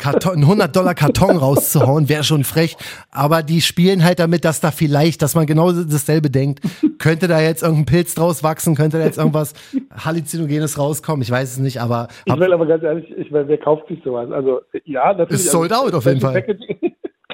Karton, 0.00 0.32
einen 0.32 0.42
100 0.42 0.74
Dollar 0.74 0.94
Karton 0.94 1.36
rauszuhauen, 1.36 2.08
wäre 2.08 2.24
schon 2.24 2.44
frech. 2.44 2.76
Aber 3.10 3.42
die 3.42 3.60
spielen 3.60 4.02
halt 4.02 4.18
damit, 4.18 4.44
dass 4.44 4.60
da 4.60 4.70
vielleicht, 4.70 5.22
dass 5.22 5.34
man 5.34 5.46
genau 5.46 5.70
dasselbe 5.72 6.30
denkt. 6.30 6.60
Könnte 6.98 7.28
da 7.28 7.40
jetzt 7.40 7.62
irgendein 7.62 7.86
Pilz 7.86 8.14
draus 8.14 8.42
wachsen? 8.42 8.74
Könnte 8.74 8.98
da 8.98 9.04
jetzt 9.04 9.18
irgendwas 9.18 9.54
Halluzinogenes 9.92 10.78
rauskommen? 10.78 11.22
Ich 11.22 11.30
weiß 11.30 11.52
es 11.52 11.58
nicht, 11.58 11.80
aber 11.80 12.08
Ich 12.24 12.32
hab, 12.32 12.40
will 12.40 12.52
aber 12.52 12.66
ganz 12.66 12.82
ehrlich, 12.82 13.10
ich 13.16 13.30
meine, 13.30 13.46
wer 13.48 13.58
kauft 13.58 13.88
sich 13.88 14.00
sowas? 14.04 14.30
Also, 14.32 14.60
ja, 14.84 15.12
natürlich. 15.12 15.44
Ist 15.44 15.50
sold 15.50 15.72
also, 15.72 15.84
out 15.84 15.94
auf 15.94 16.06
jeden 16.06 16.20
Fall. 16.20 16.44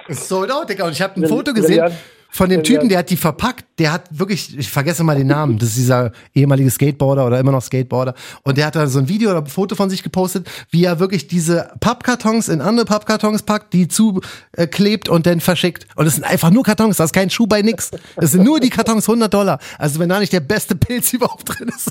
Ist 0.08 0.28
sold 0.28 0.52
out, 0.52 0.68
Digga. 0.68 0.86
Und 0.86 0.92
ich 0.92 1.02
habe 1.02 1.20
ein 1.20 1.26
Foto 1.26 1.52
gesehen 1.52 1.90
von 2.30 2.48
dem 2.48 2.62
Typen, 2.62 2.88
der 2.88 2.98
hat 2.98 3.10
die 3.10 3.16
verpackt. 3.16 3.64
Der 3.78 3.92
hat 3.92 4.04
wirklich, 4.10 4.56
ich 4.58 4.70
vergesse 4.70 5.04
mal 5.04 5.16
den 5.16 5.26
Namen. 5.26 5.58
Das 5.58 5.70
ist 5.70 5.76
dieser 5.76 6.12
ehemalige 6.34 6.70
Skateboarder 6.70 7.26
oder 7.26 7.38
immer 7.38 7.52
noch 7.52 7.62
Skateboarder. 7.62 8.14
Und 8.42 8.56
der 8.56 8.66
hat 8.66 8.76
da 8.76 8.86
so 8.86 8.98
ein 8.98 9.08
Video 9.08 9.30
oder 9.30 9.40
ein 9.40 9.46
Foto 9.46 9.74
von 9.74 9.90
sich 9.90 10.02
gepostet, 10.02 10.48
wie 10.70 10.84
er 10.84 10.98
wirklich 10.98 11.26
diese 11.28 11.70
Pappkartons 11.80 12.48
in 12.48 12.60
andere 12.60 12.86
Pappkartons 12.86 13.42
packt, 13.42 13.72
die 13.74 13.88
zuklebt 13.88 15.08
und 15.08 15.26
dann 15.26 15.40
verschickt. 15.40 15.86
Und 15.96 16.06
es 16.06 16.14
sind 16.14 16.24
einfach 16.24 16.50
nur 16.50 16.62
Kartons, 16.64 16.96
da 16.96 17.04
ist 17.04 17.12
kein 17.12 17.28
Schuh 17.30 17.46
bei 17.46 17.62
nix. 17.62 17.90
Es 18.16 18.32
sind 18.32 18.44
nur 18.44 18.60
die 18.60 18.70
Kartons 18.70 19.08
100 19.08 19.32
Dollar. 19.32 19.58
Also 19.78 19.98
wenn 20.00 20.08
da 20.08 20.18
nicht 20.20 20.32
der 20.32 20.40
beste 20.40 20.74
Pilz 20.74 21.12
überhaupt 21.12 21.46
drin 21.48 21.68
ist, 21.68 21.90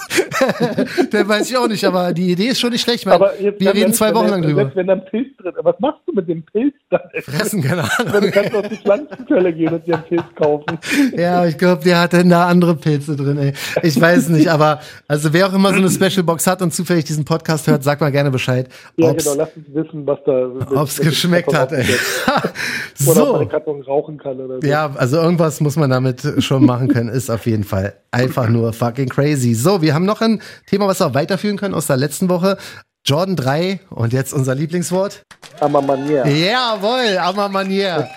dann 1.12 1.28
weiß 1.28 1.50
ich 1.50 1.58
auch 1.58 1.67
nicht. 1.67 1.84
Aber 1.86 2.13
die 2.13 2.32
Idee 2.32 2.48
ist 2.48 2.60
schon 2.60 2.71
nicht 2.71 2.82
schlecht. 2.82 3.06
Jetzt 3.39 3.60
wir 3.60 3.74
reden 3.74 3.93
zwei 3.93 4.13
Wochen 4.13 4.28
lang 4.30 4.41
drüber. 4.41 4.71
Wenn 4.76 4.88
da 4.88 4.93
ein 4.93 5.06
Pilz 5.06 5.36
drin 5.38 5.54
ist, 5.56 5.63
was 5.63 5.80
machst 5.80 6.02
du 6.08 6.13
mit 6.13 6.28
dem 6.28 6.43
Pilz 6.43 6.74
dann? 6.89 7.02
Fressen, 7.21 7.62
keine 7.62 7.84
Du 7.84 8.17
Ahnung. 8.17 8.32
kannst 8.32 8.56
auf 8.56 8.67
die 8.67 8.78
Pflanzenzelle 8.78 9.54
gehen 9.54 9.74
und 9.74 9.86
dir 9.86 9.95
einen 9.95 10.04
Pilz 10.04 10.24
kaufen. 10.36 10.78
Ja, 11.17 11.45
ich 11.45 11.58
glaube, 11.58 11.84
der 11.84 12.00
hat 12.00 12.13
dann 12.13 12.30
da 12.30 12.48
andere 12.48 12.76
Pilze 12.76 13.15
drin, 13.15 13.38
ey. 13.38 13.54
Ich 13.84 14.00
weiß 14.00 14.30
nicht, 14.30 14.50
aber 14.50 14.80
also 15.08 15.32
wer 15.34 15.48
auch 15.48 15.54
immer 15.54 15.69
so 15.69 15.78
eine 15.78 15.89
Special 15.89 16.24
Box 16.24 16.45
hat 16.48 16.62
und 16.62 16.74
zufällig 16.74 17.06
diesen 17.06 17.26
Podcast 17.26 17.67
hört, 17.67 17.84
sag 17.84 18.02
mal 18.02 18.12
gerne 18.12 18.32
Bescheid, 18.32 18.67
Ja, 18.98 19.10
ob's, 19.10 19.24
genau, 19.24 19.36
lass 19.38 19.50
uns 19.56 19.65
wissen, 19.74 20.06
was 20.08 20.19
da. 20.26 20.82
ob's 20.82 21.00
geschmeckt 21.00 21.54
hat, 21.54 21.71
ey. 21.71 21.86
Oder 23.08 23.24
ob 23.24 23.32
man 23.34 23.41
so. 23.41 23.45
Karton 23.48 23.82
rauchen 23.82 24.17
kann 24.17 24.39
oder 24.39 24.60
so. 24.62 24.67
Ja, 24.67 24.91
also 24.95 25.17
irgendwas 25.17 25.60
muss 25.62 25.76
man 25.76 25.89
damit 25.89 26.21
schon 26.39 26.65
machen 26.65 26.88
können, 26.88 27.10
ist 27.10 27.30
auf 27.30 27.45
jeden 27.45 27.63
Fall 27.63 27.93
einfach 28.12 28.50
nur 28.50 28.74
fucking 28.74 29.10
crazy. 29.10 29.54
So, 29.54 29.82
wir 29.82 29.93
haben 29.93 30.06
noch 30.06 30.21
ein 30.21 30.41
Thema, 30.67 30.88
was 30.88 31.00
wir 31.00 31.08
auch 31.08 31.13
weiterführen 31.13 31.58
können 31.58 31.74
aus 31.76 31.88
der 31.88 31.98
letzten 31.98 32.30
Woche. 32.30 32.58
Jordan 33.06 33.36
3 33.36 33.82
und 33.91 34.13
jetzt 34.13 34.34
unser 34.34 34.56
Lieblingswort. 34.56 35.21
Aber 35.60 35.82
Manier. 35.82 36.26
Jawohl, 36.26 37.17
aber 37.19 37.50
Manier. 37.50 38.08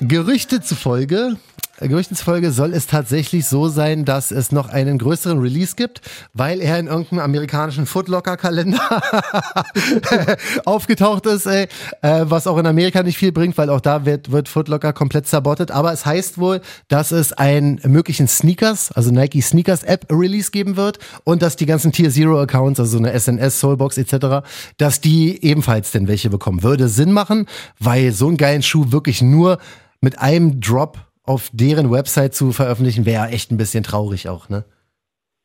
Gerüchte 0.00 0.60
zufolge, 0.60 1.36
Gerüchten 1.80 2.16
soll 2.50 2.72
es 2.72 2.86
tatsächlich 2.86 3.46
so 3.46 3.68
sein, 3.68 4.04
dass 4.04 4.30
es 4.30 4.50
noch 4.52 4.68
einen 4.68 4.98
größeren 4.98 5.38
Release 5.38 5.76
gibt, 5.76 6.00
weil 6.32 6.60
er 6.60 6.78
in 6.78 6.88
irgendeinem 6.88 7.20
amerikanischen 7.20 7.86
Footlocker-Kalender 7.86 8.80
aufgetaucht 10.64 11.26
ist, 11.26 11.46
ey, 11.46 11.68
äh, 12.02 12.24
was 12.24 12.46
auch 12.46 12.58
in 12.58 12.66
Amerika 12.66 13.02
nicht 13.02 13.18
viel 13.18 13.32
bringt, 13.32 13.56
weil 13.58 13.70
auch 13.70 13.80
da 13.80 14.04
wird, 14.04 14.32
wird 14.32 14.48
Footlocker 14.48 14.92
komplett 14.92 15.26
zerbottet. 15.26 15.70
Aber 15.70 15.92
es 15.92 16.04
heißt 16.04 16.38
wohl, 16.38 16.60
dass 16.88 17.12
es 17.12 17.32
einen 17.32 17.80
möglichen 17.84 18.26
Sneakers, 18.26 18.90
also 18.92 19.10
Nike 19.10 19.40
Sneakers 19.40 19.84
App 19.84 20.06
Release 20.10 20.50
geben 20.50 20.76
wird 20.76 20.98
und 21.24 21.42
dass 21.42 21.56
die 21.56 21.66
ganzen 21.66 21.92
Tier 21.92 22.10
Zero 22.10 22.40
Accounts, 22.40 22.80
also 22.80 22.98
so 22.98 22.98
eine 22.98 23.18
SNS, 23.18 23.60
Soulbox 23.60 23.98
etc., 23.98 24.48
dass 24.78 25.00
die 25.00 25.44
ebenfalls 25.44 25.92
denn 25.92 26.08
welche 26.08 26.30
bekommen. 26.30 26.62
Würde 26.62 26.88
Sinn 26.88 27.12
machen, 27.12 27.46
weil 27.78 28.12
so 28.12 28.28
einen 28.28 28.36
geilen 28.36 28.62
Schuh 28.62 28.90
wirklich 28.90 29.22
nur 29.22 29.58
mit 30.00 30.18
einem 30.18 30.60
Drop 30.60 31.07
auf 31.28 31.50
deren 31.52 31.90
Website 31.90 32.34
zu 32.34 32.52
veröffentlichen, 32.52 33.06
wäre 33.06 33.28
echt 33.28 33.50
ein 33.52 33.56
bisschen 33.56 33.84
traurig 33.84 34.28
auch, 34.28 34.48
ne? 34.48 34.64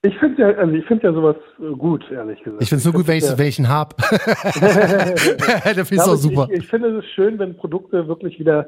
Ich 0.06 0.18
finde 0.18 0.42
ja, 0.42 0.58
also 0.58 0.74
ich 0.74 0.86
finde 0.86 1.08
ja 1.08 1.14
sowas 1.14 1.38
gut, 1.78 2.04
ehrlich 2.12 2.44
gesagt. 2.44 2.62
Ich 2.62 2.68
finde 2.68 2.80
es 2.80 2.86
nur 2.86 2.94
gut, 2.94 3.08
wenn 3.08 3.18
ich, 3.18 3.24
ja, 3.24 3.38
wenn 3.38 3.48
ich 3.48 3.58
ihn 3.58 3.70
hab. 3.70 3.96
Dann 4.60 5.86
finde 5.86 5.96
ich 5.96 6.02
auch 6.02 6.16
super. 6.16 6.48
Ich, 6.52 6.60
ich 6.60 6.68
finde 6.68 6.98
es 6.98 7.06
schön, 7.16 7.40
wenn 7.40 7.56
Produkte 7.56 8.06
wirklich 8.10 8.38
wieder, 8.38 8.68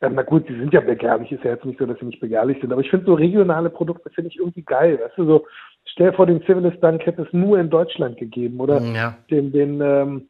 ja, 0.00 0.08
na 0.08 0.22
gut, 0.22 0.48
die 0.48 0.56
sind 0.56 0.72
ja 0.72 0.80
begehrlich, 0.80 1.30
ist 1.32 1.44
ja 1.44 1.50
jetzt 1.50 1.66
nicht 1.66 1.78
so, 1.78 1.84
dass 1.84 1.98
sie 1.98 2.06
nicht 2.06 2.20
begehrlich 2.20 2.58
sind, 2.62 2.72
aber 2.72 2.80
ich 2.80 2.88
finde 2.88 3.04
so 3.04 3.12
regionale 3.12 3.68
Produkte 3.68 4.08
finde 4.08 4.30
ich 4.30 4.38
irgendwie 4.38 4.62
geil. 4.62 4.98
Weißt 5.02 5.18
du, 5.18 5.26
so, 5.26 5.46
stell 5.84 6.14
vor, 6.14 6.24
den 6.24 6.42
Civilist 6.46 6.82
Dunk 6.82 7.04
hätte 7.04 7.22
es 7.22 7.32
nur 7.32 7.58
in 7.58 7.68
Deutschland 7.68 8.16
gegeben 8.16 8.58
oder 8.58 8.80
Ja. 8.80 9.18
den, 9.30 9.52
den, 9.52 9.82
ähm, 9.82 10.28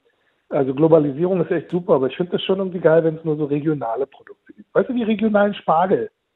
also 0.48 0.74
Globalisierung 0.74 1.40
ist 1.42 1.52
echt 1.52 1.70
super, 1.70 1.94
aber 1.94 2.08
ich 2.08 2.16
finde 2.16 2.34
es 2.34 2.42
schon 2.42 2.58
irgendwie 2.58 2.80
geil, 2.80 3.04
wenn 3.04 3.14
es 3.14 3.24
nur 3.24 3.36
so 3.36 3.44
regionale 3.44 4.06
Produkte 4.06 4.52
gibt. 4.52 4.74
Weißt 4.74 4.88
du, 4.88 4.94
wie 4.94 5.04
regionalen 5.04 5.54
Spargel? 5.54 6.10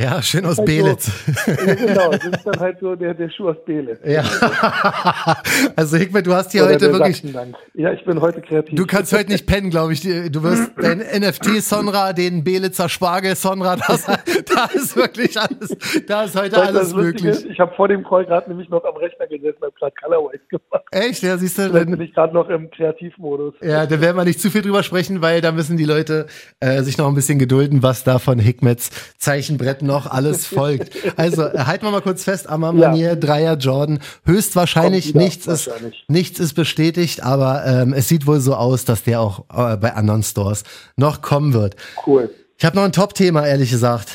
Ja, 0.00 0.22
schön 0.22 0.46
aus 0.46 0.56
Halt 0.56 0.68
so- 0.68 0.74
Belitz. 0.74 1.10
Ja, 1.46 1.74
genau, 1.74 2.10
das 2.10 2.24
ist 2.24 2.46
dann 2.46 2.58
halt 2.58 2.78
so 2.80 2.94
der, 2.94 3.12
der 3.12 3.28
Schuh 3.28 3.50
aus 3.50 3.56
Belitz. 3.66 3.98
Ja. 4.04 4.22
also 5.76 5.98
Hickman, 5.98 6.24
du 6.24 6.32
hast 6.32 6.52
hier 6.52 6.62
Oder 6.64 6.74
heute 6.74 6.92
wirklich, 6.92 7.16
Sachsendank. 7.16 7.56
Ja, 7.74 7.92
ich 7.92 8.02
bin 8.04 8.18
heute 8.20 8.40
kreativ. 8.40 8.74
du 8.74 8.86
kannst 8.86 9.12
heute 9.12 9.30
nicht 9.30 9.46
pennen, 9.46 9.68
glaube 9.68 9.92
ich. 9.92 10.00
Du 10.00 10.42
wirst 10.42 10.70
dein 10.80 10.98
NFT 11.00 11.62
Sonra, 11.62 12.14
den 12.14 12.42
Belitzer 12.44 12.88
Spargel 12.88 13.36
Sonra, 13.36 13.76
das, 13.76 14.06
da 14.54 14.64
ist 14.72 14.96
wirklich 14.96 15.38
alles, 15.38 15.76
da 16.06 16.24
ist 16.24 16.34
heute 16.34 16.56
Weißt 16.56 16.68
alles 16.68 16.94
möglich. 16.94 17.24
ist, 17.24 17.44
Ich 17.44 17.60
habe 17.60 17.74
vor 17.76 17.88
dem 17.88 18.02
Call 18.02 18.24
gerade 18.24 18.48
nämlich 18.48 18.70
noch 18.70 18.84
am 18.84 18.96
Rechner 18.96 19.26
gesessen 19.26 19.58
habe 19.60 19.72
gerade 19.78 19.92
Colorways 20.02 20.40
gemacht. 20.48 20.84
Echt? 20.92 21.22
Ja, 21.22 21.36
siehst 21.36 21.58
du, 21.58 21.62
Vielleicht 21.68 21.86
bin 21.86 21.98
dann, 21.98 22.00
ich 22.00 22.14
gerade 22.14 22.32
noch 22.32 22.48
im 22.48 22.70
Kreativmodus. 22.70 23.54
ja, 23.60 23.84
da 23.84 24.00
werden 24.00 24.16
wir 24.16 24.24
nicht 24.24 24.40
zu 24.40 24.50
viel 24.50 24.62
drüber 24.62 24.82
sprechen, 24.82 25.20
weil 25.20 25.42
da 25.42 25.52
müssen 25.52 25.76
die 25.76 25.84
Leute 25.84 26.26
äh, 26.60 26.82
sich 26.82 26.96
noch 26.96 27.06
ein 27.06 27.14
bisschen 27.14 27.38
gedulden, 27.38 27.82
was 27.82 28.02
da 28.02 28.18
von 28.18 28.38
Hickmets 28.38 28.90
Zeichenbrett 29.18 29.82
noch 29.90 30.06
alles 30.10 30.46
folgt. 30.46 30.90
Also 31.16 31.42
äh, 31.42 31.58
halten 31.58 31.84
wir 31.84 31.90
mal 31.90 32.00
kurz 32.02 32.24
fest, 32.24 32.48
Amar 32.48 32.74
Ja. 32.74 32.88
Manier, 32.88 33.16
Dreier 33.16 33.56
Jordan, 33.56 33.98
höchstwahrscheinlich 34.24 35.14
nichts 35.14 35.46
ist 35.46 35.66
wahrscheinlich. 35.68 36.04
nichts 36.08 36.40
ist 36.40 36.54
bestätigt, 36.54 37.22
aber 37.22 37.64
ähm, 37.66 37.92
es 37.92 38.08
sieht 38.08 38.26
wohl 38.26 38.40
so 38.40 38.54
aus, 38.54 38.84
dass 38.84 39.02
der 39.02 39.20
auch 39.20 39.40
äh, 39.52 39.76
bei 39.76 39.94
anderen 39.94 40.22
Stores 40.22 40.64
noch 40.96 41.20
kommen 41.22 41.52
wird. 41.52 41.76
Cool. 42.06 42.30
Ich 42.56 42.64
habe 42.64 42.76
noch 42.76 42.84
ein 42.84 42.92
Top-Thema, 42.92 43.46
ehrlich 43.46 43.70
gesagt. 43.70 44.10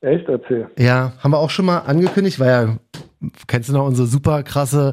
Echt 0.00 0.28
erzähl. 0.28 0.68
Ja, 0.78 1.12
haben 1.20 1.30
wir 1.32 1.38
auch 1.38 1.50
schon 1.50 1.64
mal 1.64 1.78
angekündigt, 1.78 2.38
weil 2.38 2.48
ja, 2.48 2.76
kennst 3.46 3.68
du 3.68 3.72
noch 3.72 3.86
unsere 3.86 4.06
super 4.06 4.42
krasse 4.42 4.92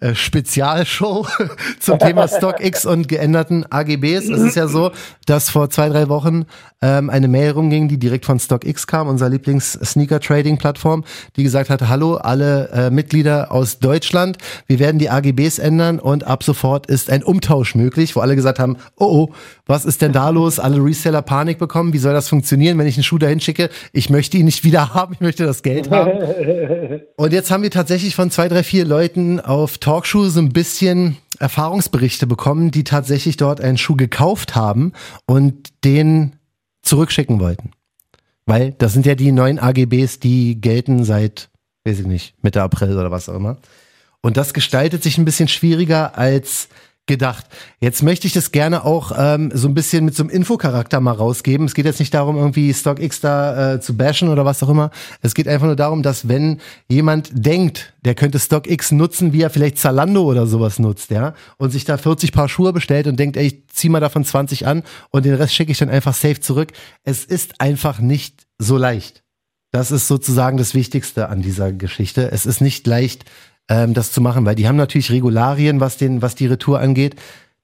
äh, 0.00 0.14
Spezialshow 0.14 1.26
zum 1.80 1.98
Thema 1.98 2.28
StockX 2.28 2.86
und 2.86 3.08
geänderten 3.08 3.64
AGBs. 3.70 4.28
Es 4.28 4.40
ist 4.40 4.56
ja 4.56 4.66
so, 4.66 4.92
dass 5.26 5.50
vor 5.50 5.70
zwei, 5.70 5.88
drei 5.88 6.08
Wochen 6.08 6.46
ähm, 6.82 7.10
eine 7.10 7.28
Mail 7.28 7.50
rumging, 7.50 7.88
die 7.88 7.98
direkt 7.98 8.24
von 8.24 8.38
StockX 8.40 8.86
kam, 8.86 9.08
unserer 9.08 9.28
Lieblings-Sneaker-Trading-Plattform, 9.28 11.04
die 11.36 11.42
gesagt 11.42 11.70
hatte, 11.70 11.88
hallo, 11.88 12.14
alle 12.14 12.70
äh, 12.70 12.90
Mitglieder 12.90 13.52
aus 13.52 13.78
Deutschland, 13.78 14.38
wir 14.66 14.78
werden 14.78 14.98
die 14.98 15.10
AGBs 15.10 15.58
ändern 15.58 15.98
und 15.98 16.26
ab 16.26 16.42
sofort 16.42 16.86
ist 16.86 17.10
ein 17.10 17.22
Umtausch 17.22 17.74
möglich, 17.74 18.16
wo 18.16 18.20
alle 18.20 18.36
gesagt 18.36 18.58
haben, 18.58 18.76
oh, 18.96 19.06
oh, 19.06 19.34
was 19.66 19.84
ist 19.84 20.02
denn 20.02 20.12
da 20.12 20.30
los? 20.30 20.58
Alle 20.58 20.82
Reseller 20.82 21.22
Panik 21.22 21.58
bekommen, 21.58 21.92
wie 21.92 21.98
soll 21.98 22.12
das 22.12 22.28
funktionieren, 22.28 22.78
wenn 22.78 22.86
ich 22.86 22.96
einen 22.96 23.04
Schuh 23.04 23.18
dahin 23.18 23.40
schicke? 23.40 23.68
Ich 23.92 24.10
möchte 24.10 24.36
ihn 24.36 24.46
nicht 24.46 24.64
wieder 24.64 24.94
haben, 24.94 25.12
ich 25.14 25.20
möchte 25.20 25.44
das 25.44 25.62
Geld 25.62 25.90
haben. 25.90 26.10
Und 27.16 27.32
jetzt 27.32 27.50
haben 27.50 27.62
wir 27.62 27.70
tatsächlich 27.70 28.14
von 28.14 28.30
zwei, 28.30 28.48
drei, 28.48 28.62
vier 28.62 28.84
Leuten 28.84 29.40
auf 29.40 29.78
Talkshow 29.90 30.28
so 30.28 30.38
ein 30.38 30.50
bisschen 30.50 31.16
Erfahrungsberichte 31.40 32.28
bekommen, 32.28 32.70
die 32.70 32.84
tatsächlich 32.84 33.36
dort 33.36 33.60
einen 33.60 33.76
Schuh 33.76 33.96
gekauft 33.96 34.54
haben 34.54 34.92
und 35.26 35.84
den 35.84 36.36
zurückschicken 36.82 37.40
wollten. 37.40 37.72
Weil 38.46 38.70
das 38.70 38.92
sind 38.92 39.04
ja 39.04 39.16
die 39.16 39.32
neuen 39.32 39.58
AGBs, 39.58 40.20
die 40.20 40.60
gelten 40.60 41.02
seit, 41.02 41.50
weiß 41.84 41.98
ich 41.98 42.06
nicht, 42.06 42.34
Mitte 42.40 42.62
April 42.62 42.96
oder 42.96 43.10
was 43.10 43.28
auch 43.28 43.34
immer. 43.34 43.56
Und 44.20 44.36
das 44.36 44.54
gestaltet 44.54 45.02
sich 45.02 45.18
ein 45.18 45.24
bisschen 45.24 45.48
schwieriger 45.48 46.16
als 46.16 46.68
gedacht. 47.10 47.44
Jetzt 47.80 48.04
möchte 48.04 48.28
ich 48.28 48.32
das 48.32 48.52
gerne 48.52 48.84
auch 48.84 49.10
ähm, 49.18 49.50
so 49.52 49.66
ein 49.66 49.74
bisschen 49.74 50.04
mit 50.04 50.14
so 50.14 50.22
einem 50.22 50.30
Infocharakter 50.30 51.00
mal 51.00 51.10
rausgeben. 51.10 51.66
Es 51.66 51.74
geht 51.74 51.84
jetzt 51.84 51.98
nicht 51.98 52.14
darum, 52.14 52.36
irgendwie 52.36 52.72
StockX 52.72 53.20
da 53.20 53.74
äh, 53.74 53.80
zu 53.80 53.96
bashen 53.96 54.28
oder 54.28 54.44
was 54.44 54.62
auch 54.62 54.68
immer. 54.68 54.92
Es 55.20 55.34
geht 55.34 55.48
einfach 55.48 55.66
nur 55.66 55.74
darum, 55.74 56.04
dass 56.04 56.28
wenn 56.28 56.60
jemand 56.88 57.30
denkt, 57.32 57.94
der 58.04 58.14
könnte 58.14 58.38
StockX 58.38 58.92
nutzen, 58.92 59.32
wie 59.32 59.42
er 59.42 59.50
vielleicht 59.50 59.78
Zalando 59.78 60.22
oder 60.22 60.46
sowas 60.46 60.78
nutzt, 60.78 61.10
ja, 61.10 61.34
und 61.58 61.70
sich 61.70 61.84
da 61.84 61.96
40 61.96 62.30
Paar 62.30 62.48
Schuhe 62.48 62.72
bestellt 62.72 63.08
und 63.08 63.18
denkt, 63.18 63.36
ey, 63.36 63.46
ich 63.48 63.66
zieh 63.68 63.88
mal 63.88 64.00
davon 64.00 64.24
20 64.24 64.68
an 64.68 64.84
und 65.10 65.24
den 65.24 65.34
Rest 65.34 65.52
schicke 65.52 65.72
ich 65.72 65.78
dann 65.78 65.90
einfach 65.90 66.14
safe 66.14 66.38
zurück. 66.38 66.72
Es 67.02 67.24
ist 67.24 67.60
einfach 67.60 67.98
nicht 67.98 68.46
so 68.58 68.76
leicht. 68.76 69.24
Das 69.72 69.90
ist 69.90 70.06
sozusagen 70.06 70.58
das 70.58 70.74
Wichtigste 70.74 71.28
an 71.28 71.42
dieser 71.42 71.72
Geschichte. 71.72 72.30
Es 72.30 72.46
ist 72.46 72.60
nicht 72.60 72.86
leicht, 72.86 73.24
ähm, 73.70 73.94
das 73.94 74.12
zu 74.12 74.20
machen, 74.20 74.44
weil 74.44 74.56
die 74.56 74.68
haben 74.68 74.76
natürlich 74.76 75.10
Regularien, 75.10 75.80
was 75.80 75.96
den, 75.96 76.20
was 76.20 76.34
die 76.34 76.46
Retour 76.46 76.80
angeht. 76.80 77.14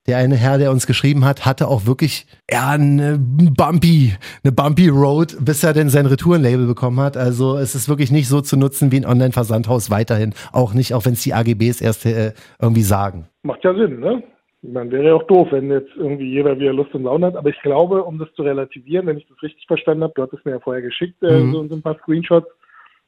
Der 0.07 0.17
eine 0.19 0.35
Herr, 0.37 0.57
der 0.57 0.71
uns 0.71 0.87
geschrieben 0.87 1.25
hat, 1.25 1.45
hatte 1.45 1.67
auch 1.67 1.85
wirklich 1.85 2.27
ja 2.49 2.69
eine 2.69 3.17
bumpy, 3.19 4.13
eine 4.41 4.53
bumpy 4.53 4.87
Road, 4.87 5.35
bis 5.41 5.65
er 5.65 5.73
denn 5.73 5.89
sein 5.89 6.05
Retourenlabel 6.05 6.65
bekommen 6.65 7.01
hat. 7.01 7.17
Also 7.17 7.57
es 7.57 7.75
ist 7.75 7.89
wirklich 7.89 8.09
nicht 8.09 8.29
so 8.29 8.39
zu 8.39 8.55
nutzen 8.57 8.93
wie 8.93 9.01
ein 9.01 9.05
Online-Versandhaus 9.05 9.91
weiterhin. 9.91 10.33
Auch 10.53 10.73
nicht, 10.73 10.93
auch 10.93 11.05
wenn 11.05 11.11
es 11.11 11.23
die 11.23 11.33
AGBs 11.33 11.81
erst 11.81 12.05
äh, 12.05 12.31
irgendwie 12.61 12.83
sagen. 12.83 13.27
Macht 13.43 13.65
ja 13.65 13.73
Sinn, 13.73 13.99
ne? 13.99 14.23
Man 14.61 14.89
wäre 14.91 15.07
ja 15.07 15.13
auch 15.13 15.27
doof, 15.27 15.49
wenn 15.51 15.69
jetzt 15.69 15.91
irgendwie 15.97 16.31
jeder 16.31 16.57
wieder 16.57 16.73
Lust 16.73 16.93
und 16.95 17.03
Laune 17.03 17.27
hat. 17.27 17.35
Aber 17.35 17.49
ich 17.49 17.61
glaube, 17.61 18.03
um 18.03 18.17
das 18.17 18.29
zu 18.33 18.43
relativieren, 18.43 19.07
wenn 19.07 19.17
ich 19.17 19.27
das 19.27 19.41
richtig 19.43 19.67
verstanden 19.67 20.03
habe, 20.03 20.13
du 20.15 20.23
hattest 20.23 20.45
mir 20.45 20.51
ja 20.53 20.59
vorher 20.61 20.81
geschickt, 20.81 21.21
äh, 21.21 21.41
Mhm. 21.41 21.51
so, 21.51 21.67
so 21.67 21.75
ein 21.75 21.81
paar 21.81 21.97
Screenshots, 21.99 22.47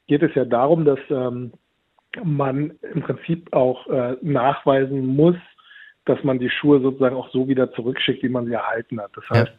geht 0.07 0.21
es 0.21 0.35
ja 0.35 0.43
darum, 0.43 0.83
dass 0.83 0.99
ähm, 1.09 1.53
man 2.23 2.73
im 2.93 3.01
Prinzip 3.01 3.53
auch 3.53 3.87
äh, 3.87 4.17
nachweisen 4.21 5.05
muss, 5.05 5.35
dass 6.05 6.23
man 6.23 6.39
die 6.39 6.49
Schuhe 6.49 6.81
sozusagen 6.81 7.15
auch 7.15 7.29
so 7.29 7.47
wieder 7.47 7.71
zurückschickt, 7.73 8.23
wie 8.23 8.29
man 8.29 8.45
sie 8.45 8.53
erhalten 8.53 8.99
hat. 8.99 9.11
Das 9.15 9.23
Ja. 9.29 9.35
heißt, 9.37 9.53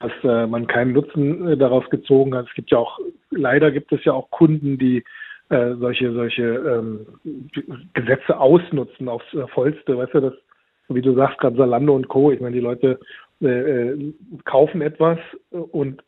dass 0.00 0.12
äh, 0.24 0.46
man 0.46 0.66
keinen 0.66 0.92
Nutzen 0.92 1.46
äh, 1.46 1.56
daraus 1.56 1.88
gezogen 1.90 2.34
hat. 2.34 2.48
Es 2.48 2.54
gibt 2.54 2.70
ja 2.70 2.78
auch, 2.78 2.98
leider 3.30 3.70
gibt 3.70 3.92
es 3.92 4.04
ja 4.04 4.14
auch 4.14 4.30
Kunden, 4.30 4.78
die 4.78 5.04
äh, 5.50 5.74
solche, 5.76 6.12
solche 6.12 6.42
ähm, 6.42 7.06
Gesetze 7.92 8.38
ausnutzen 8.38 9.08
aufs 9.08 9.32
äh, 9.34 9.46
Vollste. 9.48 9.98
Weißt 9.98 10.14
du, 10.14 10.20
das, 10.20 10.34
wie 10.88 11.02
du 11.02 11.14
sagst, 11.14 11.38
gerade 11.38 11.56
Salando 11.56 11.94
und 11.94 12.08
Co. 12.08 12.32
Ich 12.32 12.40
meine, 12.40 12.54
die 12.54 12.60
Leute 12.60 12.98
äh, 13.42 13.48
äh, 13.48 14.12
kaufen 14.44 14.80
etwas 14.80 15.18
und 15.50 16.02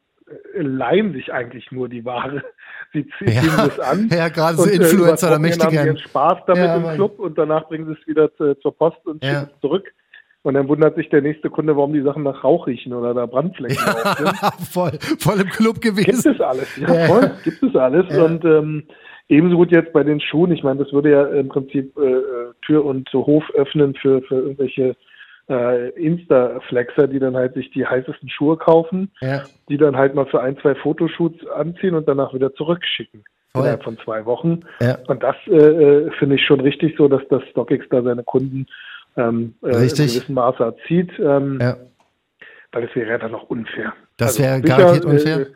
leihen 0.55 1.13
sich 1.13 1.33
eigentlich 1.33 1.71
nur 1.73 1.89
die 1.89 2.05
Ware. 2.05 2.43
Sie 2.93 3.07
ziehen 3.19 3.29
Ja. 3.33 3.67
das 3.67 3.81
an. 3.81 4.09
Ja, 4.13 4.29
gerade 4.29 4.57
so 4.57 4.69
äh, 4.69 4.77
Influencer, 4.77 5.39
möchte 5.39 5.61
Wochenende 5.65 5.79
haben 5.81 5.87
ihren 5.87 5.99
Spaß 5.99 6.39
damit 6.47 6.65
Ja, 6.65 6.77
im. 6.77 6.95
Club 6.97 7.19
und 7.19 7.39
danach 7.39 7.69
bringen 7.69 7.87
sie 7.87 7.93
es 8.01 8.07
wieder 8.07 8.35
zu, 8.37 8.55
zur 8.57 8.77
Post 8.77 8.99
und 9.07 9.23
Ja. 9.25 9.31
schicken 9.41 9.51
es 9.55 9.61
zurück. 9.61 9.93
Und 10.45 10.55
dann 10.55 10.67
wundert 10.69 10.97
sich 10.97 11.09
der 11.09 11.23
nächste 11.23 11.51
Kunde, 11.51 11.77
warum 11.77 11.93
die 11.93 12.03
Sachen 12.03 12.25
nach 12.25 12.43
Rauch 12.43 12.67
riechen 12.67 12.93
oder 12.93 13.15
da 13.15 13.27
Brandflecken 13.27 13.77
drauf 13.77 14.17
sind. 14.19 14.29
voll, 14.73 14.91
voll 15.21 15.41
im 15.41 15.49
Club 15.49 15.81
Gibt 15.81 15.97
gewesen. 15.97 16.33
es 16.35 16.41
alles, 16.41 16.77
ja, 16.77 16.93
Ja. 16.93 17.07
voll, 17.07 17.31
gibt 17.45 17.63
es 17.63 17.77
alles. 17.77 18.07
Ja. 18.11 18.25
Und 18.25 18.45
ähm, 18.45 18.83
ebenso 19.29 19.57
gut 19.57 19.71
jetzt 19.71 19.93
bei 19.93 20.03
den 20.03 20.21
Schuhen. 20.21 20.51
Ich 20.51 20.65
meine, 20.65 20.83
das 20.83 20.93
würde 20.93 21.13
ja 21.13 21.27
im 21.29 21.49
Prinzip 21.49 21.97
äh, 21.97 22.03
äh, 22.11 22.53
Tür 22.67 22.85
und 22.85 23.09
Hof 23.13 23.45
öffnen 23.55 23.95
für, 23.95 24.21
für 24.23 24.35
irgendwelche 24.35 24.97
äh, 25.49 25.89
Insta-Flexer, 25.91 27.09
die 27.09 27.19
dann 27.19 27.37
halt 27.37 27.55
sich 27.55 27.71
die 27.71 27.87
heißesten 27.87 28.29
Schuhe 28.29 28.57
kaufen, 28.57 29.11
Ja. 29.21 29.43
die 29.69 29.77
dann 29.77 29.97
halt 29.97 30.15
mal 30.15 30.27
für 30.27 30.41
ein, 30.41 30.57
zwei 30.59 30.75
Fotoshoots 30.75 31.47
anziehen 31.49 31.95
und 31.95 32.07
danach 32.09 32.33
wieder 32.35 32.55
zurückschicken. 32.55 33.25
Voll. 33.53 33.63
Innerhalb 33.63 33.85
von 33.85 33.99
zwei 33.99 34.25
Wochen. 34.25 34.61
Ja. 34.81 34.99
Und 35.09 35.23
das 35.23 35.37
äh, 35.47 35.51
äh, 35.57 36.11
finde 36.19 36.37
ich 36.37 36.45
schon 36.47 36.61
richtig 36.61 36.97
so, 36.97 37.09
dass 37.09 37.23
das 37.29 37.43
StockX 37.51 37.85
da 37.91 38.03
seine 38.03 38.23
Kunden 38.23 38.67
ähm, 39.17 39.55
äh, 39.63 39.67
in 39.69 39.89
gewissem 39.89 40.35
Maße 40.35 40.63
erzieht, 40.63 41.11
ähm, 41.19 41.59
Ja. 41.61 41.77
weil 42.73 42.87
das 42.87 42.95
wäre 42.97 43.11
ja 43.11 43.19
dann 43.19 43.35
auch 43.35 43.51
unfair. 43.51 43.93
Das 44.17 44.29
Also 44.39 44.43
wäre 44.45 44.57
sicher, 44.57 44.69
garantiert 44.77 45.05
unfair. 45.05 45.47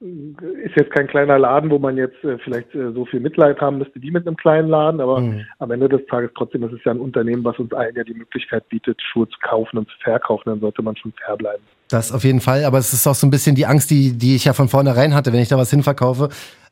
Ist 0.00 0.76
jetzt 0.76 0.92
kein 0.92 1.08
kleiner 1.08 1.40
Laden, 1.40 1.70
wo 1.70 1.78
man 1.80 1.96
jetzt 1.96 2.22
äh, 2.22 2.38
vielleicht 2.38 2.72
äh, 2.72 2.92
so 2.92 3.04
viel 3.04 3.18
Mitleid 3.18 3.60
haben 3.60 3.78
müsste 3.78 4.00
wie 4.00 4.12
mit 4.12 4.28
einem 4.28 4.36
kleinen 4.36 4.68
Laden, 4.68 5.00
aber 5.00 5.20
Mhm. 5.20 5.44
am 5.58 5.72
Ende 5.72 5.88
des 5.88 6.06
Tages 6.06 6.30
trotzdem 6.36 6.62
ist 6.62 6.72
es 6.72 6.84
ja 6.84 6.92
ein 6.92 7.00
Unternehmen, 7.00 7.42
was 7.42 7.58
uns 7.58 7.72
allen 7.72 7.96
ja 7.96 8.04
die 8.04 8.14
Möglichkeit 8.14 8.68
bietet, 8.68 9.02
Schuhe 9.02 9.28
zu 9.28 9.36
kaufen 9.42 9.76
und 9.78 9.88
zu 9.88 9.94
verkaufen, 10.04 10.50
dann 10.50 10.60
sollte 10.60 10.82
man 10.82 10.96
schon 10.96 11.12
fair 11.24 11.36
bleiben. 11.36 11.64
Das 11.88 12.12
auf 12.12 12.22
jeden 12.22 12.40
Fall, 12.40 12.64
aber 12.64 12.78
es 12.78 12.92
ist 12.92 13.08
auch 13.08 13.14
so 13.16 13.26
ein 13.26 13.30
bisschen 13.30 13.56
die 13.56 13.66
Angst, 13.66 13.90
die, 13.90 14.16
die 14.16 14.36
ich 14.36 14.44
ja 14.44 14.52
von 14.52 14.68
vornherein 14.68 15.14
hatte, 15.14 15.32
wenn 15.32 15.40
ich 15.40 15.48
da 15.48 15.58
was 15.58 15.70
hinverkaufe. 15.70 16.28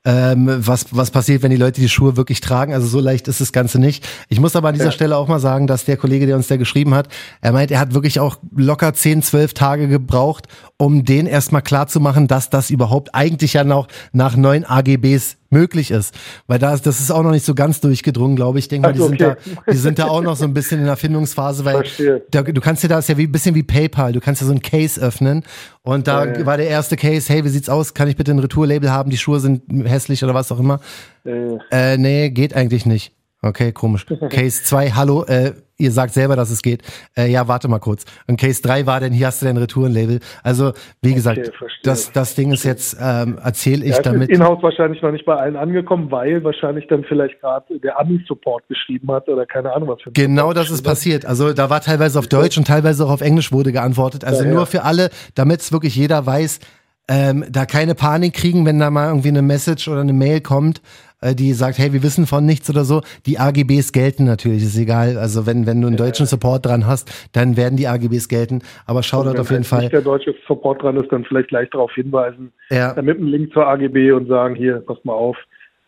Ähm, 0.09 0.49
was, 0.49 0.87
was 0.92 1.11
passiert, 1.11 1.42
wenn 1.42 1.51
die 1.51 1.57
Leute 1.57 1.81
die 1.81 1.88
Schuhe 1.88 2.16
wirklich 2.16 2.40
tragen? 2.40 2.73
Also 2.73 2.87
so 2.87 3.01
leicht 3.01 3.27
ist 3.27 3.40
das 3.40 3.53
Ganze 3.53 3.81
nicht. 3.81 4.07
Ich 4.29 4.38
muss 4.38 4.55
aber 4.55 4.69
an 4.69 4.75
dieser 4.75 4.87
Ja. 4.87 4.92
Stelle 4.92 5.16
auch 5.16 5.27
mal 5.27 5.40
sagen, 5.40 5.66
dass 5.66 5.85
der 5.85 5.97
Kollege, 5.97 6.27
der 6.27 6.37
uns 6.37 6.47
da 6.47 6.57
geschrieben 6.57 6.95
hat, 6.95 7.09
er 7.40 7.51
meint, 7.51 7.73
er 7.73 7.81
hat 7.81 7.92
wirklich 7.92 8.21
auch 8.21 8.37
locker 8.55 8.95
10, 8.95 9.23
12 9.23 9.55
Tage 9.55 9.88
gebraucht, 9.88 10.47
um 10.77 11.05
den 11.05 11.27
erstmal 11.27 11.62
klar 11.62 11.88
zu 11.88 11.99
machen, 11.99 12.29
dass 12.29 12.51
das 12.51 12.71
überhaupt 12.71 13.16
eigentlich 13.16 13.55
ja 13.55 13.64
noch 13.64 13.88
nach 14.12 14.37
neuen 14.37 14.64
AGBs 14.64 15.38
möglich 15.57 15.90
ist. 15.90 16.14
Weil 16.47 16.59
da, 16.59 16.77
das 16.77 17.01
ist 17.01 17.11
auch 17.11 17.23
noch 17.23 17.31
nicht 17.31 17.45
so 17.45 17.55
ganz 17.55 17.81
durchgedrungen, 17.81 18.37
glaube 18.37 18.59
ich. 18.59 18.66
Ich 18.66 18.69
denke 18.69 18.88
mal, 18.88 18.92
die 18.92 19.01
Ach, 19.03 19.07
sind, 19.07 19.23
okay. 19.23 19.37
da, 19.66 19.73
die 19.73 19.77
sind 19.77 19.99
da 19.99 20.07
auch 20.07 20.23
noch 20.23 20.37
so 20.37 20.45
ein 20.45 20.55
bisschen 20.55 20.81
in 20.81 20.87
der 20.87 20.97
Findungsphase, 20.97 21.64
weil 21.64 21.85
da, 22.31 22.42
du 22.42 22.61
kannst 22.61 22.83
dir 22.83 22.88
das 22.88 23.09
ja 23.09 23.16
wie 23.16 23.25
ein 23.25 23.33
bisschen 23.33 23.55
wie 23.55 23.62
PayPal, 23.62 24.12
du 24.12 24.21
kannst 24.21 24.40
ja 24.40 24.47
so 24.47 24.53
ein 24.53 24.62
Case 24.62 25.01
öffnen 25.01 25.45
und 25.83 26.07
da 26.07 26.25
Ja, 26.25 26.38
ja. 26.38 26.47
war 26.47 26.57
der 26.57 26.69
erste 26.69 26.97
Case, 26.97 27.33
hey, 27.33 27.45
wie 27.45 27.49
sieht's 27.49 27.69
aus? 27.69 27.95
Kann 27.95 28.09
ich 28.09 28.16
bitte 28.16 28.33
ein 28.33 28.38
Retourlabel 28.38 28.90
haben? 28.90 29.11
Die 29.11 29.16
Schuhe 29.16 29.40
sind 29.40 29.62
hässlich 29.87 30.23
oder 30.25 30.35
was 30.35 30.51
auch 30.53 30.61
immer. 30.61 30.81
Äh, 31.25 31.97
nee, 31.97 32.31
geht 32.31 32.55
eigentlich 32.55 32.87
nicht. 32.87 33.12
Okay, 33.42 33.73
komisch. 33.73 34.07
Case 34.31 34.62
2, 34.64 34.90
hallo, 34.92 35.25
äh, 35.25 35.53
ihr 35.79 35.91
sagt 35.93 36.12
selber, 36.15 36.37
dass 36.37 36.51
es 36.51 36.62
geht. 36.62 36.83
Äh, 37.17 37.31
ja, 37.31 37.49
warte 37.49 37.69
mal 37.69 37.79
kurz. 37.79 38.05
Und 38.27 38.41
Case 38.41 38.62
3 38.62 38.87
war 38.87 39.01
denn, 39.01 39.12
hier 39.12 39.27
hast 39.29 39.43
du 39.43 39.47
dein 39.47 39.57
Retourenlabel. 39.57 40.21
Also, 40.43 40.73
wie 41.03 41.15
gesagt, 41.15 41.53
das, 41.83 42.12
das 42.12 42.35
Ding 42.35 42.53
ist 42.53 42.65
jetzt, 42.65 42.97
ähm, 43.01 43.39
erzähle 43.43 43.85
ich 43.85 43.97
Ja, 43.97 44.03
damit. 44.03 44.31
ist 44.31 44.37
in-house 44.37 44.62
wahrscheinlich 44.62 45.03
noch 45.03 45.12
nicht 45.12 45.25
bei 45.27 45.37
allen 45.37 45.57
angekommen, 45.57 46.11
weil 46.11 46.43
wahrscheinlich 46.45 46.87
dann 46.89 47.05
vielleicht 47.05 47.41
gerade 47.41 47.79
der 47.81 47.99
Ami-Support 48.01 48.69
geschrieben 48.69 49.11
hat 49.12 49.29
oder 49.29 49.47
keine 49.47 49.73
Ahnung 49.73 49.89
was 49.89 50.03
für 50.03 50.12
Genau 50.12 50.53
das 50.53 50.71
ist 50.71 50.83
passiert. 50.83 51.25
Also 51.27 51.53
da 51.53 51.71
war 51.71 51.81
teilweise 51.81 52.19
auf 52.19 52.27
Deutsch 52.27 52.57
und 52.59 52.67
teilweise 52.67 53.05
auch 53.05 53.11
auf 53.11 53.21
Englisch 53.21 53.53
wurde 53.53 53.73
geantwortet. 53.73 54.25
Also 54.25 54.43
Ja, 54.43 54.49
ja. 54.49 54.55
nur 54.55 54.67
für 54.67 54.85
alle, 54.85 55.11
damit 55.35 55.61
es 55.61 55.73
wirklich 55.73 55.95
jeder 55.97 56.25
weiß, 56.27 56.61
ähm, 57.09 57.45
da 57.49 57.67
keine 57.67 57.95
Panik 57.95 58.35
kriegen, 58.35 58.67
wenn 58.67 58.81
da 58.81 58.91
mal 58.91 59.09
irgendwie 59.09 59.29
eine 59.29 59.43
Message 59.43 59.87
oder 59.87 60.01
eine 60.01 60.12
Mail 60.12 60.41
kommt, 60.41 60.83
die 61.35 61.53
sagt, 61.53 61.79
hey, 61.79 61.93
wir 61.93 62.03
wissen 62.03 62.27
von 62.27 62.45
nichts 62.47 62.69
oder 62.71 62.85
so. 62.85 63.03
Die 63.27 63.39
AGBs 63.39 63.93
gelten 63.93 64.25
natürlich, 64.25 64.62
ist 64.62 64.79
egal. 64.79 65.19
Also 65.19 65.47
wenn, 65.47 65.67
wenn 65.67 65.81
du 65.81 65.89
einen 65.89 65.97
deutschen 65.97 66.27
Support 66.27 66.67
dran 66.67 66.87
hast, 66.87 67.11
dann 67.33 67.57
werden 67.57 67.77
die 67.77 67.89
AGBs 67.89 68.29
gelten. 68.29 68.62
Aber 68.87 69.03
schau 69.03 69.23
dort 69.25 69.35
wenn 69.35 69.41
auf 69.41 69.51
jeden 69.51 69.65
Fall. 69.65 69.81
nicht 69.83 69.93
der 69.93 70.03
deutsche 70.03 70.35
Support 70.47 70.83
dran 70.83 70.97
ist, 70.97 71.11
dann 71.11 71.25
vielleicht 71.25 71.49
gleich 71.49 71.71
darauf 71.71 71.93
hinweisen, 71.93 72.53
Ja. 72.71 72.93
äh, 72.93 73.03
mit 73.03 73.19
einem 73.19 73.29
Link 73.29 73.53
zur 73.53 73.67
AGB 73.67 74.12
und 74.12 74.29
sagen, 74.29 74.55
hier, 74.55 74.81
passt 74.81 75.05
mal 75.05 75.12
auf, 75.15 75.37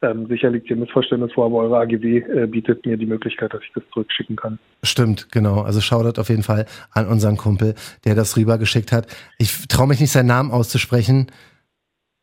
ähm, 0.01 0.27
sicher 0.29 0.51
liegt 0.51 0.68
hier 0.68 0.77
Missverständnis 0.77 1.33
vor, 1.33 1.46
aber 1.46 1.57
eure 1.57 1.79
AGB 1.79 2.18
äh, 2.18 2.46
bietet 2.46 2.87
mir 2.87 2.96
die 2.96 3.07
Möglichkeit, 3.07 3.53
dass 3.53 3.61
ich 3.62 3.72
das 3.74 3.83
zurückschicken 3.92 4.37
kann. 4.37 4.59
Stimmt, 4.85 5.29
genau. 5.33 5.62
Also 5.62 5.81
Shoutout 5.81 6.20
auf 6.20 6.29
jeden 6.29 6.44
Fall 6.44 6.66
an 6.92 7.09
unseren 7.09 7.37
Kumpel, 7.37 7.74
der 8.05 8.14
das 8.14 8.37
rübergeschickt 8.37 8.92
hat. 8.92 9.09
Ich 9.38 9.66
traue 9.66 9.88
mich 9.88 9.98
nicht, 10.01 10.12
seinen 10.12 10.27
Namen 10.27 10.53
auszusprechen. 10.53 11.27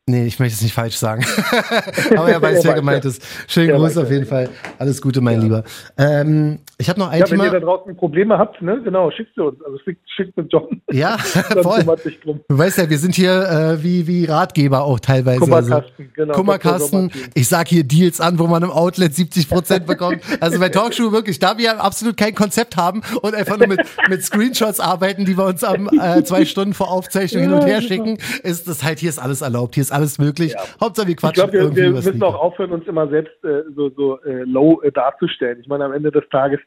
Nee, 0.08 0.26
ich 0.26 0.38
möchte 0.38 0.54
es 0.54 0.62
nicht 0.62 0.72
falsch 0.72 0.94
sagen. 0.96 1.24
Aber 2.16 2.28
er 2.28 2.40
weiß, 2.40 2.58
Er 2.58 2.64
wer 2.64 2.74
gemeint 2.74 3.02
ja. 3.02 3.10
ist. 3.10 3.20
Schönen 3.48 3.76
Gruß 3.76 3.96
auf 3.96 4.06
ja. 4.08 4.14
jeden 4.14 4.26
Fall. 4.26 4.48
Alles 4.78 5.02
Gute, 5.02 5.20
mein 5.20 5.40
Lieber. 5.40 5.64
Ähm, 5.98 6.60
ich 6.78 6.88
habe 6.88 7.00
noch 7.00 7.08
ein 7.10 7.18
Ja, 7.18 7.28
wenn 7.28 7.40
ihr 7.40 7.44
da 7.46 7.58
Thema. 7.58 7.72
draußen 7.72 7.96
Probleme 7.96 8.38
habt, 8.38 8.62
ne, 8.62 8.80
genau, 8.84 9.10
schickt 9.10 9.34
sie 9.34 9.42
uns. 9.42 9.58
Also 9.64 9.78
schickt, 9.78 10.08
schickt 10.08 10.36
mit 10.36 10.52
John, 10.52 10.80
Ja, 10.92 11.18
voll. 11.62 11.82
Du 11.82 12.38
weißt 12.56 12.78
ja, 12.78 12.88
wir 12.88 12.98
sind 12.98 13.16
hier 13.16 13.32
äh, 13.32 13.82
wie, 13.82 14.06
wie 14.06 14.26
Ratgeber 14.26 14.84
auch 14.84 15.00
teilweise. 15.00 15.40
Kummerkasten, 15.40 16.12
genau. 16.14 16.34
Kummerkasten. 16.34 17.10
Ich 17.34 17.48
sag 17.48 17.66
hier 17.66 17.82
Deals 17.82 18.20
an, 18.20 18.38
wo 18.38 18.46
man 18.46 18.62
im 18.62 18.70
Outlet 18.70 19.12
70 19.12 19.48
Prozent 19.48 19.86
bekommt. 19.86 20.20
Also 20.38 20.60
bei 20.60 20.68
Talkshow 20.68 21.10
wirklich, 21.10 21.40
da 21.40 21.58
wir 21.58 21.82
absolut 21.82 22.16
kein 22.16 22.36
Konzept 22.36 22.76
haben 22.76 23.02
und 23.22 23.34
einfach 23.34 23.58
nur 23.58 23.66
mit, 23.66 23.80
mit 24.08 24.22
Screenshots 24.22 24.78
arbeiten, 24.78 25.24
die 25.24 25.36
wir 25.36 25.46
uns 25.46 25.64
am 25.64 25.88
äh, 25.88 26.22
zwei 26.22 26.44
Stunden 26.44 26.74
vor 26.74 26.92
Aufzeichnung 26.92 27.42
hin 27.42 27.52
und 27.54 27.64
her 27.66 27.82
schicken, 27.82 28.18
ist 28.44 28.68
das 28.68 28.84
halt, 28.84 29.00
hier 29.00 29.08
ist 29.08 29.18
alles 29.18 29.40
erlaubt, 29.40 29.74
hier 29.74 29.82
ist 29.82 29.95
alles 29.96 30.18
möglich. 30.18 30.54
Hauptsache 30.80 31.06
wir 31.08 31.12
Ich 31.12 31.16
quatschen 31.18 31.50
glaube, 31.50 31.74
wir, 31.74 31.76
wir 31.76 31.90
müssen 31.90 32.22
auch 32.22 32.34
aufhören, 32.34 32.70
uns 32.72 32.86
immer 32.86 33.08
selbst 33.08 33.32
äh, 33.44 33.62
so, 33.74 33.90
so 33.90 34.20
äh, 34.22 34.42
low 34.44 34.80
äh, 34.82 34.92
darzustellen. 34.92 35.58
Ich 35.60 35.66
meine, 35.66 35.84
am 35.84 35.92
Ende 35.92 36.10
des 36.12 36.24
Tages 36.30 36.60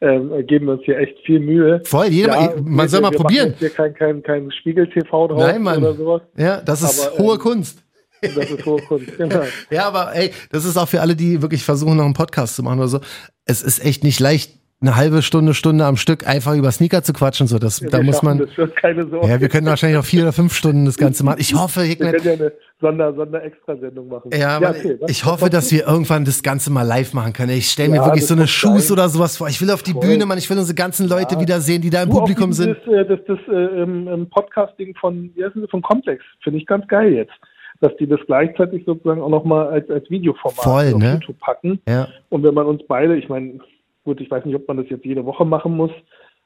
ähm, 0.00 0.46
geben 0.46 0.66
wir 0.66 0.74
uns 0.74 0.82
hier 0.84 0.98
echt 0.98 1.18
viel 1.24 1.40
Mühe. 1.40 1.80
Voll, 1.84 2.06
jeder 2.06 2.34
mal, 2.34 2.56
man 2.62 2.78
wir- 2.84 2.88
soll 2.88 3.00
mal 3.00 3.10
wir 3.12 3.18
probieren. 3.18 3.48
Jetzt 3.50 3.58
hier 3.60 3.70
kein, 3.70 3.94
kein, 3.94 4.22
kein 4.22 4.50
Spiegel-TV 4.52 5.28
drauf 5.28 5.38
Nein, 5.38 5.62
Mann. 5.62 5.78
oder 5.78 5.94
sowas. 5.94 6.22
Ja, 6.36 6.60
das 6.60 6.82
ist 6.82 7.08
Aber, 7.08 7.18
hohe 7.18 7.34
ähm, 7.34 7.40
Kunst. 7.40 7.82
Das 8.22 8.50
ist 8.50 8.64
hohe 8.66 8.80
Kunst, 8.82 9.14
genau. 9.18 9.42
Ja, 9.70 9.86
aber 9.88 10.14
ey, 10.14 10.32
das 10.50 10.64
ist 10.64 10.76
auch 10.76 10.88
für 10.88 11.00
alle, 11.00 11.14
die 11.16 11.40
wirklich 11.42 11.62
versuchen, 11.64 11.96
noch 11.96 12.04
einen 12.04 12.14
Podcast 12.14 12.56
zu 12.56 12.62
machen 12.62 12.78
oder 12.78 12.88
so. 12.88 13.00
Es 13.44 13.62
ist 13.62 13.84
echt 13.84 14.04
nicht 14.04 14.20
leicht, 14.20 14.52
eine 14.80 14.94
halbe 14.94 15.22
Stunde, 15.22 15.54
Stunde 15.54 15.86
am 15.86 15.96
Stück 15.96 16.26
einfach 16.26 16.54
über 16.54 16.70
Sneaker 16.70 17.02
zu 17.02 17.14
quatschen. 17.14 17.46
So, 17.46 17.58
das, 17.58 17.80
da 17.80 17.98
wir 17.98 18.04
muss 18.04 18.22
man. 18.22 18.38
Das 18.38 18.56
wird 18.58 18.76
keine 18.76 19.08
Sorge. 19.08 19.26
Ja, 19.26 19.40
wir 19.40 19.48
können 19.48 19.66
wahrscheinlich 19.66 19.98
auch 19.98 20.04
vier 20.04 20.22
oder 20.22 20.32
fünf 20.34 20.52
Stunden 20.54 20.84
das 20.84 20.98
Ganze 20.98 21.24
machen. 21.24 21.38
Ich 21.40 21.54
hoffe, 21.54 21.80
wir 21.80 21.86
Hicknet, 21.86 22.16
können 22.22 22.26
ja 22.26 22.32
eine 22.46 22.52
Sonder, 22.80 23.14
Sonder-Extra-Sendung 23.14 24.08
machen. 24.08 24.30
ja, 24.34 24.56
aber 24.56 24.70
okay, 24.70 24.98
ich 25.08 25.24
hoffe, 25.24 25.48
dass 25.48 25.72
wir 25.72 25.86
irgendwann 25.86 26.26
das 26.26 26.42
Ganze 26.42 26.70
mal 26.70 26.82
live 26.82 27.14
machen 27.14 27.32
können. 27.32 27.52
Ich 27.52 27.68
stelle 27.70 27.88
mir 27.88 27.96
Ja, 27.96 28.04
wirklich 28.06 28.24
das 28.24 28.28
so 28.28 28.34
eine 28.34 28.46
sein. 28.46 28.92
oder 28.92 29.08
sowas 29.08 29.38
vor. 29.38 29.48
Ich 29.48 29.60
will 29.62 29.70
auf 29.70 29.82
die 29.82 29.92
Voll. 29.92 30.02
Bühne, 30.02 30.26
Mann. 30.26 30.36
Ich 30.36 30.50
will 30.50 30.58
unsere 30.58 30.74
ganzen 30.74 31.08
Leute 31.08 31.36
Ja. 31.36 31.40
wiedersehen, 31.40 31.80
die 31.80 31.88
da 31.88 32.02
im 32.02 32.10
Du, 32.10 32.16
Publikum 32.18 32.50
dieses, 32.50 32.66
sind. 32.84 32.94
Äh, 32.94 33.06
das 33.06 33.20
das 33.26 33.38
äh, 33.48 33.52
ähm, 33.80 34.28
Podcasting 34.30 34.94
von, 35.00 35.30
wie 35.34 35.42
heißen 35.42 35.62
sie, 35.62 35.68
von 35.68 35.80
Complex, 35.80 36.22
finde 36.42 36.58
ich 36.58 36.66
ganz 36.66 36.86
geil 36.88 37.14
jetzt. 37.14 37.32
Dass 37.80 37.96
die 37.98 38.06
das 38.06 38.20
gleichzeitig 38.26 38.84
sozusagen 38.86 39.20
auch 39.22 39.28
nochmal 39.30 39.68
als, 39.68 39.88
als 39.90 40.08
Videoformat 40.10 40.62
Voll, 40.64 40.92
auf 40.94 41.00
ne? 41.00 41.12
YouTube 41.14 41.38
packen. 41.40 41.80
Ja, 41.88 42.08
Und 42.28 42.42
wenn 42.42 42.54
man 42.54 42.66
uns 42.66 42.82
beide, 42.86 43.16
ich 43.16 43.28
meine, 43.30 43.58
gut, 44.06 44.20
ich 44.22 44.30
weiß 44.30 44.46
nicht, 44.46 44.54
ob 44.54 44.66
man 44.66 44.78
das 44.78 44.88
jetzt 44.88 45.04
jede 45.04 45.26
Woche 45.26 45.44
machen 45.44 45.76
muss, 45.76 45.90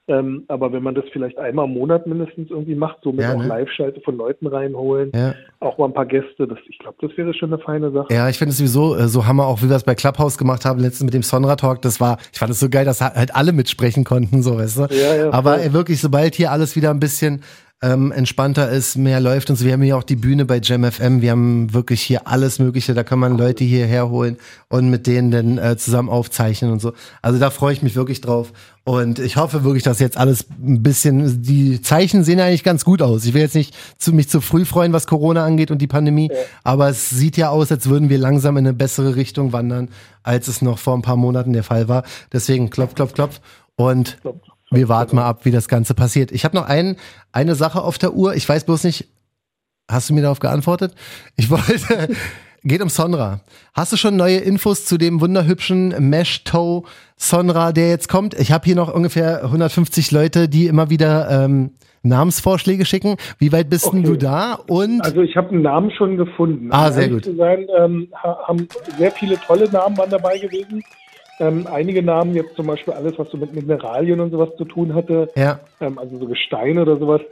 ähm, 0.09 0.45
aber 0.49 0.73
wenn 0.73 0.83
man 0.83 0.97
das 0.97 1.05
vielleicht 1.13 1.39
einmal 1.39 1.67
im 1.67 1.75
Monat 1.75 2.07
mindestens 2.07 2.51
irgendwie 2.51 2.75
macht, 2.75 2.99
somit 3.05 3.21
Ja, 3.21 3.35
auch 3.35 3.43
ne? 3.43 3.47
Live-Schalte 3.47 4.01
von 4.01 4.17
Leuten 4.17 4.49
reinholen, 4.49 5.13
ja. 5.15 5.35
auch 5.61 5.79
mal 5.79 5.85
ein 5.85 5.95
paar 5.95 6.07
Gäste, 6.07 6.49
das, 6.49 6.59
ich 6.69 6.79
glaube, 6.79 6.97
das 7.01 7.17
wäre 7.17 7.33
schon 7.33 7.53
eine 7.53 7.63
feine 7.63 7.93
Sache. 7.93 8.13
Ja, 8.13 8.29
ich 8.29 8.39
finde 8.39 8.51
es 8.51 8.59
sowieso 8.59 8.97
äh, 8.97 9.07
so 9.07 9.27
Hammer, 9.27 9.47
auch 9.47 9.63
wie 9.63 9.69
wir 9.69 9.77
es 9.77 9.85
bei 9.85 9.95
Clubhouse 9.95 10.37
gemacht 10.37 10.65
haben, 10.65 10.81
letztens 10.81 11.05
mit 11.05 11.15
dem 11.15 11.23
Sonra 11.23 11.55
Talk. 11.55 11.83
Das 11.83 12.01
war, 12.01 12.19
ich 12.33 12.39
fand 12.41 12.51
es 12.51 12.59
so 12.59 12.69
geil, 12.69 12.85
dass 12.85 13.01
halt 13.01 13.37
alle 13.37 13.53
mitsprechen 13.53 14.03
konnten, 14.03 14.43
so 14.43 14.57
weißt 14.57 14.79
du. 14.79 14.87
Ja, 14.91 15.15
ja, 15.15 15.33
Aber 15.33 15.63
äh, 15.63 15.73
wirklich, 15.73 16.01
sobald 16.01 16.35
hier 16.35 16.51
alles 16.51 16.75
wieder 16.75 16.91
ein 16.91 16.99
bisschen 16.99 17.43
ähm, 17.83 18.13
entspannter 18.13 18.69
ist, 18.69 18.97
mehr 18.97 19.21
läuft 19.21 19.49
und 19.49 19.57
so. 19.57 19.65
Wir 19.65 19.73
haben 19.73 19.81
hier 19.83 19.97
auch 19.97 20.03
die 20.03 20.17
Bühne 20.17 20.45
bei 20.45 20.61
Jam 20.63 20.85
FM. 20.85 21.23
Wir 21.23 21.31
haben 21.31 21.73
wirklich 21.73 22.03
hier 22.03 22.27
alles 22.27 22.59
Mögliche. 22.59 22.93
Da 22.93 23.05
kann 23.05 23.19
man 23.19 23.39
Leute 23.39 23.65
hierher 23.65 24.11
holen 24.11 24.37
und 24.69 24.91
mit 24.91 25.07
denen 25.07 25.31
dann 25.31 25.57
äh, 25.57 25.79
zusammen 25.79 26.11
aufzeichnen 26.11 26.73
und 26.73 26.81
so. 26.81 26.93
Also 27.23 27.39
da 27.39 27.49
freue 27.49 27.73
ich 27.73 27.83
mich 27.83 27.97
wirklich 27.97 28.21
drauf. 28.21 28.53
Und 28.85 29.19
ich 29.19 29.37
hoffe 29.37 29.65
wirklich, 29.65 29.83
dass 29.83 29.99
jetzt 29.99 30.19
alles 30.19 30.47
ein 30.63 30.83
bisschen, 30.83 31.43
die 31.43 31.81
Zeichen 31.81 32.23
sehen 32.23 32.41
eigentlich 32.41 32.65
ganz 32.65 32.85
gut 32.85 33.01
aus. 33.01 33.25
Ich 33.25 33.33
will 33.33 33.43
jetzt 33.43 33.55
nicht 33.55 33.75
zu, 33.97 34.13
mich 34.13 34.29
zu 34.29 34.43
früh 34.43 34.67
freuen, 34.67 34.93
was 34.93 35.07
Corona 35.07 35.45
angeht 35.45 35.71
und 35.71 35.79
die 35.79 35.87
Pandemie, 35.87 36.31
aber 36.65 36.89
es 36.89 37.09
sieht 37.09 37.37
ja 37.37 37.51
aus, 37.51 37.71
als 37.71 37.89
würden 37.89 38.09
wir 38.09 38.19
langsam 38.19 38.57
in 38.57 38.67
eine 38.67 38.75
bessere 38.75 39.17
Richtung 39.17 39.53
wandern, 39.53 39.89
als 40.23 40.49
es 40.49 40.61
noch 40.61 40.79
vor 40.79 40.95
ein 40.97 41.03
paar 41.03 41.17
Monaten 41.17 41.53
der 41.53 41.63
Fall 41.63 41.89
war. 41.89 42.05
Deswegen 42.33 42.69
klopf, 42.69 42.95
klopf, 42.95 43.13
klopf. 43.13 43.41
Und 43.77 44.19
klopf, 44.21 44.41
wir 44.71 44.89
warten 44.89 45.17
mal 45.17 45.25
ab, 45.27 45.45
wie 45.45 45.51
das 45.51 45.69
Ganze 45.69 45.95
passiert. 45.95 46.31
Ich 46.33 46.45
habe 46.45 46.57
noch 46.57 46.67
ein, 46.69 46.97
eine 47.33 47.55
Sache 47.55 47.83
auf 47.83 47.99
der 47.99 48.15
Uhr. 48.15 48.35
Ich 48.35 48.49
weiß 48.49 48.65
bloß 48.65 48.85
nicht, 48.85 49.09
hast 49.91 50.09
du 50.11 50.15
mir 50.15 50.23
darauf 50.23 50.39
geantwortet? 50.41 50.95
Ich 51.37 51.51
wollte, 51.51 52.09
geht 52.63 52.81
um 52.81 52.89
Sonra. 52.89 53.41
Hast 53.75 53.93
du 53.93 53.97
schon 53.97 54.17
neue 54.17 54.37
Infos 54.39 54.85
zu 54.85 54.97
dem 54.99 55.21
wunderhübschen 55.21 56.09
Mesh 56.11 56.45
Toe 56.45 56.85
Sonra, 57.17 57.73
der 57.73 57.89
jetzt 57.89 58.09
kommt? 58.09 58.35
Ich 58.39 58.53
habe 58.53 58.65
hier 58.65 58.77
noch 58.77 58.93
ungefähr 58.95 59.43
150 59.45 60.11
Leute, 60.13 60.49
die 60.49 60.67
immer 60.67 60.89
wieder 60.91 61.29
ähm, 61.45 61.73
Namensvorschläge 62.03 62.85
schicken. 62.87 63.17
Wie 63.39 63.53
weit 63.53 63.69
bist 63.69 63.87
denn 63.93 64.01
Okay. 64.01 64.09
du 64.09 64.17
da? 64.17 64.55
Und 64.69 65.03
Also 65.03 65.21
ich 65.23 65.37
habe 65.37 65.49
einen 65.51 65.63
Namen 65.63 65.91
schon 65.91 66.17
gefunden. 66.17 66.69
Ah, 66.71 66.91
sehr 66.93 67.09
gut. 67.11 67.25
Zu 67.25 67.35
sein, 67.37 67.67
ähm, 67.79 68.09
ha- 68.23 68.39
haben 68.47 68.69
sehr 68.97 69.11
viele 69.11 69.39
tolle 69.41 69.69
Namen 69.71 69.99
waren 69.99 70.09
dabei 70.11 70.39
gewesen. 70.39 70.83
Ähm, 71.41 71.67
einige 71.67 72.03
Namen, 72.03 72.35
jetzt 72.35 72.55
zum 72.55 72.67
Beispiel 72.67 72.93
alles, 72.95 73.19
was 73.19 73.31
so 73.31 73.39
mit 73.39 73.53
Mineralien 73.55 74.21
und 74.21 74.31
sowas 74.31 74.51
zu 74.59 74.65
tun 74.65 74.95
hatte, 74.95 75.29
ja, 75.37 75.59
ähm, 75.81 75.99
also 75.99 76.19
so 76.19 76.27
Gesteine 76.27 76.83
oder 76.83 76.99
sowas. 76.99 77.23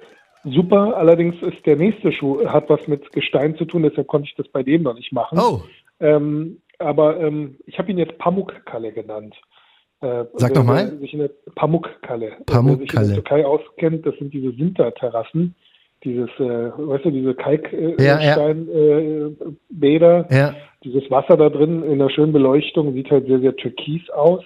Super, 0.45 0.97
allerdings 0.97 1.35
ist 1.43 1.65
der 1.67 1.77
nächste 1.77 2.11
Schuh, 2.13 2.47
hat 2.47 2.71
was 2.71 2.87
mit 2.89 3.13
Gestein 3.13 3.57
zu 3.57 3.65
tun, 3.67 3.83
deshalb 3.83 4.07
konnte 4.07 4.29
ich 4.29 4.35
das 4.37 4.49
bei 4.49 4.63
dem 4.63 4.83
noch 4.83 4.95
nicht 4.95 5.13
machen. 5.13 5.39
oh, 5.39 5.63
Ähm, 6.01 6.61
aber 6.79 7.19
ähm, 7.21 7.57
ich 7.67 7.79
habe 7.79 7.91
ihn 7.91 7.99
jetzt 7.99 8.17
Pamukkale 8.19 8.93
genannt. 8.93 9.35
Äh, 10.01 10.25
Sag 10.35 10.51
wer- 10.51 10.59
noch 10.59 10.65
mal. 10.65 10.89
wer 10.93 10.99
Sich 11.01 11.13
in 11.13 11.19
der 11.19 11.31
Pamukkale. 11.57 12.37
Pamukkale. 12.47 12.79
Wer 12.79 12.87
sich 12.87 12.95
in 12.95 13.03
der 13.03 13.15
Türkei 13.15 13.45
auskennt, 13.45 14.07
das 14.07 14.15
sind 14.17 14.33
diese 14.33 14.53
Sinterterrassen. 14.53 15.55
Dieses, 16.05 16.29
äh, 16.39 16.71
weißt 16.77 17.05
du, 17.07 17.11
diese 17.11 17.35
Kalksteinbäder, 17.35 18.03
Ja, 18.05 18.21
ja. 18.21 18.51
äh, 18.51 19.35
Bäder. 19.69 20.27
ja, 20.31 20.55
dieses 20.85 21.11
Wasser 21.11 21.37
da 21.37 21.49
drin 21.49 21.83
in 21.83 21.99
der 21.99 22.09
schönen 22.09 22.33
Beleuchtung 22.33 22.93
sieht 22.95 23.11
halt 23.11 23.27
sehr, 23.27 23.41
sehr 23.41 23.57
türkis 23.57 24.09
aus. 24.11 24.45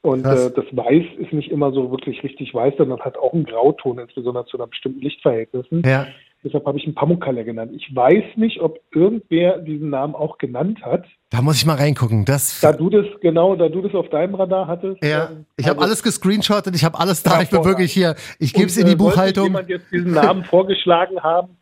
Und 0.00 0.24
äh, 0.24 0.50
das 0.54 0.64
Weiß 0.72 1.04
ist 1.18 1.32
nicht 1.32 1.50
immer 1.50 1.72
so 1.72 1.90
wirklich 1.90 2.22
richtig 2.22 2.54
weiß, 2.54 2.74
sondern 2.78 3.00
hat 3.00 3.18
auch 3.18 3.32
einen 3.34 3.44
Grauton, 3.44 3.98
insbesondere 3.98 4.46
zu 4.46 4.56
einer 4.56 4.68
bestimmten 4.68 5.00
Lichtverhältnissen. 5.00 5.82
ja. 5.84 6.06
Deshalb 6.46 6.64
habe 6.64 6.78
ich 6.78 6.86
ihn 6.86 6.94
Pamukkale 6.94 7.44
genannt. 7.44 7.72
Ich 7.74 7.92
weiß 7.94 8.36
nicht, 8.36 8.60
ob 8.60 8.78
irgendwer 8.94 9.58
diesen 9.58 9.90
Namen 9.90 10.14
auch 10.14 10.38
genannt 10.38 10.80
hat. 10.84 11.04
Da 11.30 11.42
muss 11.42 11.56
ich 11.56 11.66
mal 11.66 11.74
reingucken. 11.74 12.24
Das, 12.24 12.60
Da 12.60 12.70
du 12.72 12.88
das, 12.88 13.04
genau, 13.20 13.56
da 13.56 13.68
du 13.68 13.82
das 13.82 13.92
auf 13.94 14.08
deinem 14.10 14.36
Radar 14.36 14.68
hattest. 14.68 15.02
ja, 15.02 15.30
ähm, 15.30 15.46
ich 15.56 15.66
habe 15.66 15.78
also- 15.78 15.88
alles 15.88 16.02
gescreenshottet, 16.04 16.76
ich 16.76 16.84
habe 16.84 17.00
alles 17.00 17.24
da. 17.24 17.42
Ich 17.42 17.50
bin 17.50 17.64
wirklich 17.64 17.92
hier. 17.92 18.14
Ich 18.38 18.52
gebe 18.52 18.66
es 18.66 18.76
in 18.76 18.86
die 18.86 18.92
äh, 18.92 18.96
Buchhaltung. 18.96 19.46
jemand 19.46 19.68
jetzt 19.68 19.90
diesen 19.90 20.12
Namen 20.12 20.44
vorgeschlagen 20.50 21.20
haben, 21.20 21.55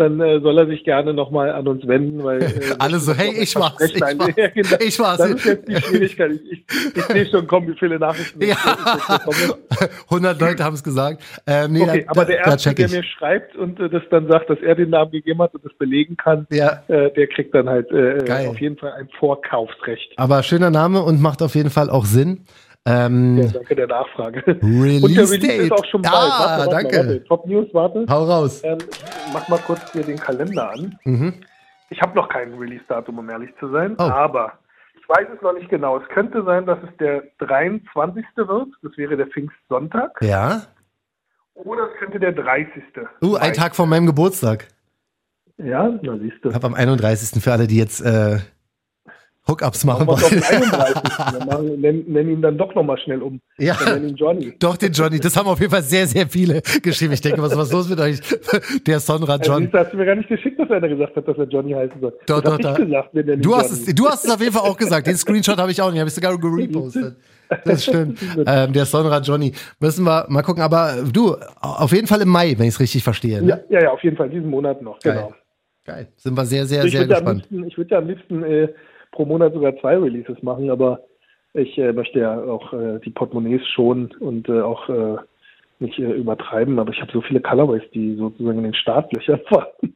dann 0.00 0.20
äh, 0.20 0.40
soll 0.40 0.58
er 0.58 0.66
sich 0.66 0.82
gerne 0.84 1.14
nochmal 1.14 1.50
an 1.52 1.68
uns 1.68 1.86
wenden, 1.86 2.24
weil 2.24 2.42
äh, 2.42 2.48
Alle 2.78 2.98
so, 2.98 3.12
hey, 3.14 3.32
ich 3.40 3.54
war's, 3.54 3.74
ich 3.80 4.00
war's, 4.00 4.14
Ja, 4.36 4.48
genau. 4.48 4.76
ich 4.80 4.98
war's. 4.98 5.18
Das 5.18 5.30
ist 5.30 5.44
jetzt 5.44 5.68
die 5.68 5.76
Schwierigkeit. 5.76 6.32
Ich, 6.32 6.52
ich, 6.52 6.96
ich 6.96 7.04
sehe 7.04 7.26
schon, 7.26 7.46
komm, 7.46 7.68
wie 7.68 7.76
viele 7.78 7.98
Nachrichten 7.98 8.40
Ja. 8.42 8.56
ich 8.56 8.64
jetzt 8.64 9.24
bekomme. 9.24 9.58
100 10.10 10.40
Leute 10.40 10.64
haben 10.64 10.74
es 10.74 10.82
gesagt. 10.82 11.22
Ähm, 11.46 11.72
nee, 11.72 11.82
Okay, 11.82 12.04
da, 12.06 12.10
aber 12.10 12.24
der 12.24 12.42
da 12.42 12.50
Erste, 12.52 12.74
der 12.74 12.88
mir 12.88 13.04
schreibt 13.04 13.56
und 13.56 13.78
äh, 13.78 13.88
das 13.90 14.02
dann 14.10 14.26
sagt, 14.28 14.50
dass 14.50 14.58
er 14.60 14.74
den 14.74 14.90
Namen 14.90 15.10
gegeben 15.12 15.40
hat 15.42 15.54
und 15.54 15.64
das 15.64 15.72
belegen 15.74 16.16
kann, 16.16 16.46
Ja, 16.50 16.82
äh, 16.88 17.12
der 17.12 17.26
kriegt 17.28 17.54
dann 17.54 17.68
halt 17.68 17.90
äh, 17.92 18.18
Geil. 18.24 18.48
auf 18.48 18.60
jeden 18.60 18.76
Fall 18.78 18.92
ein 18.92 19.08
Vorkaufsrecht. 19.18 20.12
aber 20.16 20.42
schöner 20.42 20.70
Name 20.70 21.02
und 21.02 21.20
macht 21.20 21.42
auf 21.42 21.54
jeden 21.54 21.70
Fall 21.70 21.90
auch 21.90 22.04
Sinn. 22.04 22.44
Ähm, 22.86 23.36
Ja, 23.38 23.48
danke 23.48 23.76
der 23.76 23.86
Nachfrage. 23.86 24.42
Release 24.46 25.04
und 25.04 25.14
der 25.14 25.24
Release 25.24 25.38
Date. 25.38 25.60
ist 25.62 25.72
auch 25.72 25.84
schon 25.84 26.02
bald. 26.02 26.14
Ah, 26.14 26.28
warte, 26.58 26.58
warte, 26.58 26.70
danke. 26.70 26.96
Warte. 26.96 27.24
Top 27.24 27.46
News, 27.46 27.68
warte. 27.72 28.06
Hau 28.08 28.24
raus. 28.24 28.62
Ähm, 28.64 28.78
ich 28.90 29.32
mach 29.32 29.48
mal 29.48 29.58
kurz 29.58 29.92
hier 29.92 30.02
den 30.02 30.16
Kalender 30.18 30.70
an. 30.72 30.98
Mhm. 31.04 31.34
Ich 31.90 32.00
habe 32.00 32.14
noch 32.14 32.28
kein 32.28 32.54
Release-Datum, 32.54 33.18
um 33.18 33.28
ehrlich 33.30 33.50
zu 33.58 33.68
sein, 33.70 33.96
Oh. 33.98 34.02
aber 34.04 34.52
ich 34.98 35.08
weiß 35.08 35.26
es 35.34 35.42
noch 35.42 35.52
nicht 35.52 35.68
genau. 35.68 35.98
Es 35.98 36.08
könnte 36.08 36.42
sein, 36.44 36.64
dass 36.66 36.78
es 36.88 36.96
der 36.98 37.24
23. 37.38 38.24
wird. 38.36 38.68
Das 38.82 38.96
wäre 38.96 39.16
der 39.16 39.26
Pfingstsonntag. 39.26 40.16
Ja? 40.22 40.62
Oder 41.54 41.88
es 41.92 41.98
könnte 41.98 42.18
der 42.20 42.32
30. 42.32 42.82
Uh, 43.22 43.34
ein 43.36 43.52
Tag 43.52 43.76
vor 43.76 43.86
meinem 43.86 44.06
Geburtstag. 44.06 44.68
Ja, 45.58 45.90
na 46.00 46.16
siehst 46.16 46.42
du. 46.42 46.48
Ich 46.48 46.54
habe 46.54 46.66
am 46.68 46.74
31. 46.74 47.42
für 47.42 47.52
alle, 47.52 47.66
die 47.66 47.76
jetzt 47.76 48.00
äh, 48.00 48.38
Hookups 49.48 49.84
machen 49.84 50.06
wollen. 50.06 50.18
es 50.18 50.24
auf 50.24 50.30
den 50.30 50.42
31. 50.42 51.02
Wir 51.40 51.46
machen- 51.46 51.80
Nennen 51.80 52.04
nenn 52.08 52.28
ihn 52.28 52.42
dann 52.42 52.58
doch 52.58 52.74
nochmal 52.74 52.98
schnell 52.98 53.22
um. 53.22 53.40
Ja. 53.58 53.74
Wir 53.80 53.94
nennen 53.94 54.08
ihn 54.10 54.16
Johnny. 54.16 54.54
Doch, 54.58 54.76
den 54.76 54.92
Johnny. 54.92 55.18
Das 55.18 55.36
haben 55.36 55.48
auf 55.48 55.58
jeden 55.58 55.72
Fall 55.72 55.82
sehr, 55.82 56.06
sehr 56.06 56.26
viele 56.28 56.60
geschrieben. 56.82 57.14
Ich 57.14 57.20
denke, 57.20 57.42
was 57.42 57.56
was 57.56 57.68
ist 57.68 57.72
los 57.72 57.88
mit 57.88 57.98
euch? 58.00 58.20
Der 58.86 59.00
Sonra 59.00 59.32
Also, 59.34 59.50
John. 59.52 59.62
siehst 59.62 59.74
du, 59.74 59.78
hast 59.78 59.92
du 59.92 59.96
mir 59.96 60.04
gar 60.06 60.14
nicht 60.14 60.28
geschickt, 60.28 60.58
dass 60.60 60.70
einer 60.70 60.88
gesagt 60.88 61.16
hat, 61.16 61.26
dass 61.26 61.36
er 61.38 61.44
Johnny 61.48 61.72
heißen 61.72 62.00
soll. 62.00 62.12
Doch, 62.26 62.40
das 62.42 62.58
doch, 62.58 62.76
gesagt, 62.76 63.14
wir 63.14 63.24
nennen 63.24 63.38
ihn 63.38 63.42
Du 63.42 63.56
hast, 63.56 63.70
Johnny. 63.70 63.82
es, 63.88 63.94
du 63.94 64.08
hast 64.08 64.24
es 64.24 64.30
auf 64.30 64.40
jeden 64.40 64.52
Fall 64.52 64.68
auch 64.70 64.76
gesagt. 64.76 65.06
Den 65.06 65.16
Screenshot 65.16 65.58
habe 65.58 65.70
ich 65.70 65.80
auch 65.82 65.90
nicht. 65.90 66.00
Habe 66.00 66.08
ich 66.08 66.14
sogar 66.14 66.36
gerepostet. 66.38 67.16
Das 67.64 67.82
stimmt. 67.84 68.18
Ähm, 68.46 68.72
der 68.72 68.84
Sonra 68.84 69.18
Johnny. 69.20 69.52
Müssen 69.80 70.04
wir 70.04 70.26
mal 70.28 70.42
gucken. 70.42 70.62
Aber 70.62 71.02
du, 71.12 71.34
auf 71.60 71.90
jeden 71.92 72.06
Fall 72.06 72.20
im 72.20 72.28
Mai, 72.28 72.54
wenn 72.56 72.66
ich 72.68 72.74
es 72.74 72.80
richtig 72.80 73.02
verstehe. 73.02 73.42
Ne? 73.42 73.48
Ja, 73.48 73.78
ja, 73.78 73.82
ja, 73.84 73.90
auf 73.90 74.02
jeden 74.04 74.16
Fall, 74.16 74.28
diesen 74.30 74.48
Monat 74.48 74.80
noch, 74.82 74.98
Geil. 75.00 75.14
genau. 75.14 75.32
Geil. 75.84 76.08
Sind 76.16 76.36
wir 76.36 76.44
sehr, 76.46 76.66
sehr, 76.66 76.84
ich 76.84 76.92
sehr 76.92 77.06
gespannt. 77.06 77.46
liebsten, 77.50 77.66
ich 77.66 77.76
würde 77.76 77.90
ja 77.90 77.98
am 77.98 78.06
liebsten 78.06 78.44
äh, 78.44 78.68
pro 79.12 79.24
Monat 79.24 79.52
sogar 79.54 79.76
zwei 79.80 79.96
Releases 79.96 80.42
machen, 80.42 80.70
aber 80.70 81.00
ich 81.54 81.76
äh, 81.78 81.92
möchte 81.92 82.20
ja 82.20 82.40
auch 82.42 82.72
äh, 82.72 83.00
die 83.04 83.10
Portemonnaies 83.10 83.66
schonen 83.68 84.10
und 84.20 84.48
äh, 84.48 84.60
auch 84.60 84.88
äh, 84.88 85.16
nicht 85.80 85.98
äh, 85.98 86.12
übertreiben, 86.12 86.78
aber 86.78 86.92
ich 86.92 87.00
habe 87.00 87.12
so 87.12 87.20
viele 87.20 87.40
Colorways, 87.40 87.82
die 87.92 88.16
sozusagen 88.16 88.58
in 88.58 88.64
den 88.64 88.74
Startlöchern 88.74 89.40
waren. 89.50 89.94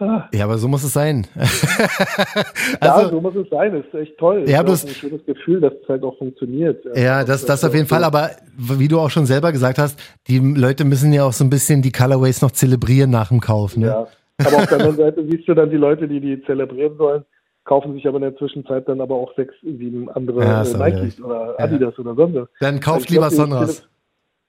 Ah, 0.00 0.28
Ja, 0.32 0.44
aber 0.44 0.58
so 0.58 0.66
muss 0.66 0.82
es 0.82 0.92
sein. 0.92 1.24
ja, 1.36 2.94
also, 2.94 3.10
so 3.10 3.20
muss 3.20 3.36
es 3.36 3.48
sein. 3.48 3.72
Das 3.74 3.86
ist 3.86 3.94
echt 3.94 4.18
toll. 4.18 4.44
Ja, 4.46 4.64
das 4.64 4.84
auch 4.84 4.88
ein 4.88 4.94
schönes 4.94 5.24
Gefühl, 5.24 5.60
dass 5.60 5.72
es 5.72 5.88
halt 5.88 6.02
auch 6.02 6.18
funktioniert. 6.18 6.84
Ja, 6.96 7.22
das, 7.22 7.46
das 7.46 7.64
auf 7.64 7.74
jeden 7.74 7.86
Fall, 7.86 8.02
aber 8.02 8.30
wie 8.56 8.88
du 8.88 8.98
auch 8.98 9.10
schon 9.10 9.26
selber 9.26 9.52
gesagt 9.52 9.78
hast, 9.78 10.00
die 10.26 10.38
Leute 10.38 10.84
müssen 10.84 11.12
ja 11.12 11.24
auch 11.24 11.32
so 11.32 11.44
ein 11.44 11.50
bisschen 11.50 11.80
die 11.80 11.92
Colorways 11.92 12.42
noch 12.42 12.50
zelebrieren 12.50 13.10
nach 13.10 13.28
dem 13.28 13.40
Kauf. 13.40 13.76
Ne? 13.76 13.86
Ja. 13.86 14.08
Aber 14.44 14.56
auf 14.56 14.66
der 14.66 14.78
anderen 14.78 14.96
Seite 14.96 15.24
siehst 15.30 15.46
du 15.46 15.54
dann 15.54 15.70
die 15.70 15.76
Leute, 15.76 16.08
die 16.08 16.20
die 16.20 16.42
zelebrieren 16.42 16.96
sollen, 16.96 17.24
kaufen 17.64 17.94
sich 17.94 18.06
aber 18.06 18.16
in 18.16 18.22
der 18.22 18.36
Zwischenzeit 18.36 18.88
dann 18.88 19.00
aber 19.00 19.14
auch 19.14 19.34
sechs, 19.36 19.54
sieben 19.62 20.10
andere 20.10 20.44
Ja, 20.44 20.62
äh, 20.62 20.92
Nikes 20.92 21.18
wieder 21.18 21.26
oder 21.26 21.60
Adidas 21.60 21.98
oder 21.98 22.14
sonst 22.14 22.34
was. 22.34 22.48
Dann 22.60 22.80
kauft 22.80 23.04
Ich 23.04 23.10
lieber 23.10 23.30
Sonras. 23.30 23.86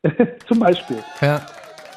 Zum 0.48 0.60
Beispiel. 0.60 0.98
Ja. 1.22 1.46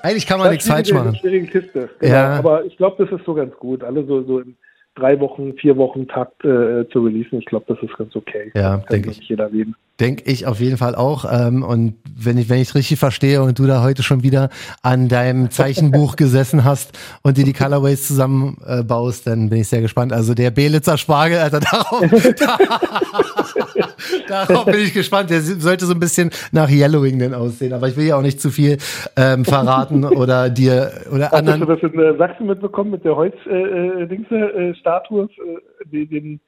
Eigentlich 0.02 0.26
kann 0.26 0.38
man 0.38 0.46
Das 0.46 0.52
nichts 0.52 0.68
falsch 0.68 0.92
machen. 0.92 1.14
schwierige 1.16 1.46
Kiste. 1.46 1.90
Genau. 1.98 2.12
Ja. 2.12 2.38
Aber 2.38 2.64
ich 2.64 2.76
glaube, 2.76 3.04
das 3.04 3.18
ist 3.18 3.26
so 3.26 3.34
ganz 3.34 3.54
gut. 3.56 3.82
Alle 3.82 4.04
so, 4.06 4.22
so 4.22 4.38
in 4.38 4.56
drei 4.98 5.20
Wochen, 5.20 5.54
vier 5.54 5.76
Wochen 5.76 6.08
Takt 6.08 6.44
äh, 6.44 6.88
zu 6.90 7.00
releasen. 7.04 7.38
Ich 7.38 7.46
glaube, 7.46 7.66
das 7.68 7.78
ist 7.82 7.96
ganz 7.96 8.14
okay. 8.16 8.50
Ja, 8.54 8.78
denke 8.90 9.10
jeder 9.20 9.48
leben. 9.50 9.74
Denke 10.00 10.30
ich 10.30 10.46
auf 10.46 10.60
jeden 10.60 10.76
Fall 10.76 10.94
auch. 10.94 11.24
Ähm, 11.30 11.62
und 11.62 11.94
wenn 12.16 12.38
ich 12.38 12.48
wenn 12.48 12.60
ich 12.60 12.74
richtig 12.74 12.98
verstehe 12.98 13.42
und 13.42 13.58
du 13.58 13.66
da 13.66 13.82
heute 13.82 14.02
schon 14.02 14.22
wieder 14.22 14.48
an 14.82 15.08
deinem 15.08 15.50
Zeichenbuch 15.50 16.16
gesessen 16.16 16.64
hast 16.64 16.96
und 17.22 17.36
dir 17.36 17.44
die 17.44 17.52
Colorways 17.52 18.06
zusammenbaust, 18.06 18.80
äh, 18.80 18.84
baust, 18.84 19.26
dann 19.26 19.48
bin 19.48 19.60
ich 19.60 19.68
sehr 19.68 19.80
gespannt. 19.80 20.12
Also 20.12 20.34
der 20.34 20.50
Belitzer 20.50 20.98
Spargel, 20.98 21.38
Alter, 21.38 21.60
darauf, 21.72 22.02
darauf 24.28 24.64
bin 24.66 24.78
ich 24.80 24.92
gespannt. 24.94 25.30
Der 25.30 25.40
sollte 25.40 25.86
so 25.86 25.94
ein 25.94 26.00
bisschen 26.00 26.30
nach 26.52 26.70
Yellowing 26.70 27.18
denn 27.18 27.34
aussehen. 27.34 27.72
Aber 27.72 27.88
ich 27.88 27.96
will 27.96 28.06
ja 28.06 28.16
auch 28.16 28.22
nicht 28.22 28.40
zu 28.40 28.50
viel 28.50 28.78
ähm, 29.16 29.44
verraten 29.44 30.04
oder 30.04 30.50
dir 30.50 30.92
oder 31.12 31.30
Hast 31.30 31.32
du 31.32 31.36
anderen. 31.52 31.66
das 31.66 31.80
in 31.82 31.98
äh, 31.98 32.16
Sachsen 32.16 32.46
mitbekommen 32.46 32.90
mit 32.90 33.04
der 33.04 33.16
Holz-Dings-Statue? 33.16 35.28
Äh, 35.92 35.96
äh, 35.98 36.06
den 36.06 36.40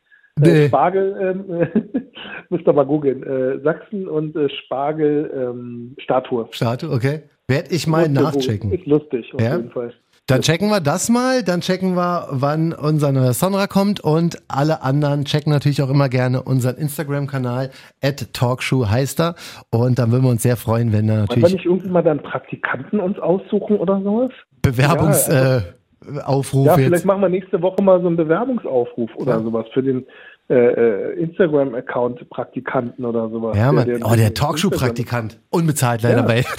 äh, 0.43 0.69
Spargel, 0.69 1.17
ähm, 1.21 1.45
äh, 1.63 2.01
müsst 2.51 2.67
ihr 2.67 2.73
mal 2.73 2.87
googeln. 2.87 3.23
Äh, 3.23 3.61
Sachsen 3.63 4.09
und 4.09 4.35
äh, 4.37 4.49
Spargel 4.49 5.31
ähm, 5.35 5.95
Statue. 5.99 6.49
Statue, 6.53 6.91
okay. 6.91 7.23
Werd 7.49 7.73
ich 7.73 7.87
mal 7.87 8.09
nachchecken. 8.09 8.73
Ist 8.73 8.87
lustig, 8.87 9.33
auf 9.35 9.41
Ja? 9.41 9.57
jeden 9.57 9.71
Fall. 9.71 9.93
Dann 10.27 10.43
checken 10.43 10.69
wir 10.69 10.81
das 10.81 11.09
mal, 11.09 11.43
dann 11.43 11.61
checken 11.61 11.97
wir, 11.97 12.29
wann 12.31 12.73
unser 12.73 13.11
neuer 13.11 13.33
Sonra 13.33 13.67
kommt 13.67 13.99
und 13.99 14.37
alle 14.47 14.83
anderen 14.83 15.25
checken 15.25 15.53
natürlich 15.53 15.83
auch 15.83 15.91
immer 15.91 16.09
gerne 16.09 16.43
unseren 16.43 16.77
Instagram-Kanal 16.77 17.71
at 18.01 18.33
Talkshow 18.33 18.89
heißt 18.89 19.21
er 19.21 19.35
und 19.71 19.99
dann 19.99 20.13
würden 20.13 20.23
wir 20.25 20.31
uns 20.31 20.43
sehr 20.45 20.57
freuen, 20.57 20.93
wenn 20.93 21.09
da 21.09 21.15
Wollen 21.15 21.29
wir 21.29 21.37
natürlich 21.37 21.53
nicht 21.55 21.65
irgendwie 21.67 21.89
mal 21.89 22.03
dann 22.03 22.23
Praktikanten 22.23 23.01
uns 23.01 23.19
aussuchen 23.19 23.77
oder 23.77 24.01
sowas? 24.03 24.31
Bewerbungsaufruf 24.63 25.29
Ja, 25.35 25.57
äh, 25.59 26.23
Aufruf 26.25 26.67
Ja, 26.67 26.77
jetzt. 26.77 26.87
vielleicht 26.87 27.05
machen 27.07 27.23
wir 27.23 27.29
nächste 27.29 27.61
Woche 27.61 27.83
mal 27.83 28.01
so 28.01 28.07
einen 28.07 28.17
Bewerbungsaufruf 28.17 29.11
oder 29.17 29.33
Ja. 29.33 29.41
sowas 29.43 29.67
für 29.75 29.83
den 29.83 30.07
äh, 30.51 30.55
äh, 30.55 31.13
Instagram-Account 31.21 32.29
Praktikanten 32.29 33.05
oder 33.05 33.29
sowas. 33.31 33.57
Ja, 33.57 33.71
Mann. 33.73 33.87
Der- 33.87 34.01
oh, 34.05 34.15
der 34.17 34.35
Talkshow-Praktikant. 34.35 35.39
Unbezahlt 35.51 36.03
leider 36.03 36.19
Ja. 36.19 36.23
bei. 36.27 36.43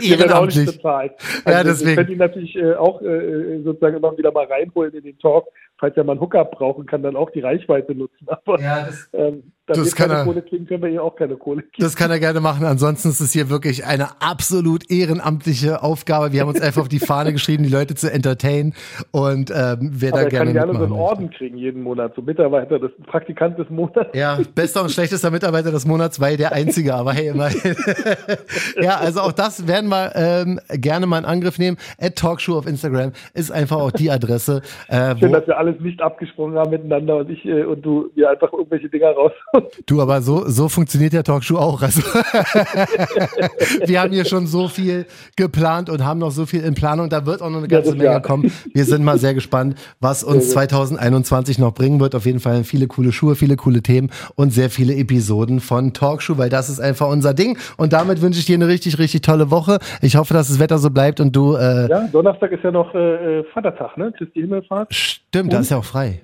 Der 0.02 0.18
wird 0.18 0.32
auch 0.32 0.44
nicht 0.46 0.56
Ehrenamtlich. 0.56 0.66
bezahlt. 0.76 1.12
Ja, 1.46 1.52
Also, 1.52 1.70
deswegen. 1.70 1.88
Wir 1.90 1.96
können 1.96 2.10
ihn 2.12 2.18
natürlich 2.18 2.56
äh, 2.56 2.74
auch 2.74 3.00
äh, 3.02 3.60
sozusagen 3.62 3.96
immer 3.96 4.16
wieder 4.18 4.32
mal 4.32 4.44
reinholen 4.46 4.92
in 4.94 5.04
den 5.04 5.18
Talk, 5.18 5.46
falls 5.84 5.96
er 5.98 6.04
mal 6.04 6.12
einen 6.12 6.20
Hookup 6.22 6.50
brauchen 6.52 6.86
kann, 6.86 7.02
dann 7.02 7.14
auch 7.14 7.30
die 7.30 7.40
Reichweite 7.40 7.94
nutzen. 7.94 8.26
Aber 8.26 8.58
Ja, 8.58 8.86
das- 8.86 9.08
ähm, 9.12 9.42
da 9.66 9.72
das 9.72 9.86
wir 9.86 9.92
kann 9.92 10.08
keine 10.10 10.20
er- 10.20 10.24
Kohle 10.26 10.42
kriegen, 10.42 10.66
können 10.66 10.82
wir 10.82 10.90
ihm 10.90 10.98
auch 10.98 11.16
keine 11.16 11.36
Kohle 11.36 11.62
kriegen. 11.62 11.82
Das 11.82 11.96
kann 11.96 12.10
er 12.10 12.18
gerne 12.20 12.40
machen. 12.40 12.66
Ansonsten 12.66 13.08
ist 13.08 13.20
es 13.20 13.32
hier 13.32 13.48
wirklich 13.48 13.86
eine 13.86 14.20
absolut 14.20 14.90
ehrenamtliche 14.90 15.82
Aufgabe. 15.82 16.32
Wir 16.32 16.42
haben 16.42 16.48
uns 16.50 16.60
einfach 16.60 16.82
auf 16.82 16.88
die 16.88 16.98
Fahne 16.98 17.32
geschrieben, 17.32 17.62
die 17.64 17.70
Leute 17.70 17.94
zu 17.94 18.12
entertainen. 18.12 18.74
Und 19.10 19.50
ähm, 19.50 19.90
wer 19.92 20.12
Aber 20.12 20.18
da 20.18 20.24
er 20.24 20.28
gerne 20.28 20.52
kann 20.52 20.68
gerne 20.68 20.78
so 20.78 20.84
einen. 20.84 20.92
Orden 20.92 21.30
kriegen 21.30 21.56
jeden 21.56 21.82
Monat, 21.82 22.12
so 22.14 22.20
Mitarbeiter, 22.20 22.78
des 22.78 22.90
Praktikant 23.06 23.58
des 23.58 23.70
Monats. 23.70 24.10
Ja, 24.14 24.38
bester 24.54 24.82
und 24.82 24.90
schlechtester 24.90 25.30
Mitarbeiter 25.30 25.70
des 25.70 25.86
Monats, 25.86 26.20
weil 26.20 26.36
der 26.36 26.52
einzige, 26.52 26.94
aber 26.94 27.14
hey, 27.14 27.28
immerhin. 27.28 27.74
ja, 28.82 28.98
also 28.98 29.20
auch 29.20 29.32
das 29.32 29.66
werden 29.66 29.88
wir 29.88 30.12
ähm, 30.14 30.60
gerne 30.72 31.06
mal 31.06 31.18
in 31.20 31.24
Angriff 31.24 31.58
nehmen. 31.58 31.78
At 31.98 32.16
Talkshow 32.16 32.58
auf 32.58 32.66
Instagram 32.66 33.12
ist 33.32 33.50
einfach 33.50 33.78
auch 33.78 33.92
die 33.92 34.10
Adresse. 34.10 34.60
Äh, 34.88 35.16
Schön, 35.16 35.30
wo, 35.30 35.32
dass 35.36 35.46
wir 35.46 35.58
alles 35.74 35.84
nicht 35.84 36.02
abgesprochen 36.02 36.54
haben 36.54 36.70
miteinander 36.70 37.18
und 37.18 37.30
ich 37.30 37.44
äh, 37.44 37.64
und 37.64 37.82
du 37.84 38.10
mir 38.14 38.30
einfach 38.30 38.52
irgendwelche 38.52 38.88
Dinger 38.88 39.10
raus. 39.10 39.32
du, 39.86 40.00
aber 40.00 40.22
so, 40.22 40.48
so 40.48 40.68
funktioniert 40.68 41.12
der 41.12 41.24
Talkshow 41.24 41.56
auch. 41.56 41.82
Also, 41.82 42.02
wir 43.86 44.00
haben 44.00 44.12
hier 44.12 44.24
schon 44.24 44.46
so 44.46 44.68
viel 44.68 45.06
geplant 45.36 45.90
und 45.90 46.04
haben 46.04 46.20
noch 46.20 46.30
so 46.30 46.46
viel 46.46 46.62
in 46.62 46.74
Planung. 46.74 47.08
Da 47.08 47.26
wird 47.26 47.42
auch 47.42 47.50
noch 47.50 47.58
eine 47.58 47.68
Ja, 47.68 47.78
ganze 47.78 47.90
das 47.90 47.98
Menge 47.98 48.10
ja. 48.10 48.20
kommen. 48.20 48.52
Wir 48.72 48.84
sind 48.84 49.04
mal 49.04 49.18
sehr 49.18 49.34
gespannt, 49.34 49.76
was 50.00 50.24
uns 50.24 50.50
2021 50.50 51.58
noch 51.58 51.74
bringen 51.74 52.00
wird. 52.00 52.14
Auf 52.14 52.26
jeden 52.26 52.40
Fall 52.40 52.64
viele 52.64 52.86
coole 52.86 53.12
Schuhe, 53.12 53.34
viele 53.34 53.56
coole 53.56 53.82
Themen 53.82 54.10
und 54.36 54.50
sehr 54.50 54.70
viele 54.70 54.94
Episoden 54.94 55.60
von 55.60 55.92
Talkshow, 55.92 56.38
weil 56.38 56.50
das 56.50 56.68
ist 56.68 56.80
einfach 56.80 57.08
unser 57.08 57.34
Ding. 57.34 57.58
Und 57.76 57.92
damit 57.92 58.22
wünsche 58.22 58.38
ich 58.38 58.46
dir 58.46 58.54
eine 58.54 58.68
richtig, 58.68 58.98
richtig 58.98 59.22
tolle 59.22 59.50
Woche. 59.50 59.78
Ich 60.02 60.16
hoffe, 60.16 60.34
dass 60.34 60.48
das 60.48 60.58
Wetter 60.60 60.78
so 60.78 60.90
bleibt 60.90 61.20
und 61.20 61.34
du, 61.34 61.54
äh, 61.56 61.88
ja, 61.88 62.08
Donnerstag 62.12 62.52
ist 62.52 62.62
ja 62.62 62.70
noch 62.70 62.94
äh, 62.94 63.40
äh, 63.40 63.44
Vatertag, 63.52 63.96
ne? 63.96 64.12
Christi 64.16 64.40
Himmelfahrt. 64.40 65.23
Stimmt, 65.34 65.52
da 65.52 65.60
ist 65.60 65.70
ja 65.70 65.78
auch 65.78 65.84
frei. 65.84 66.22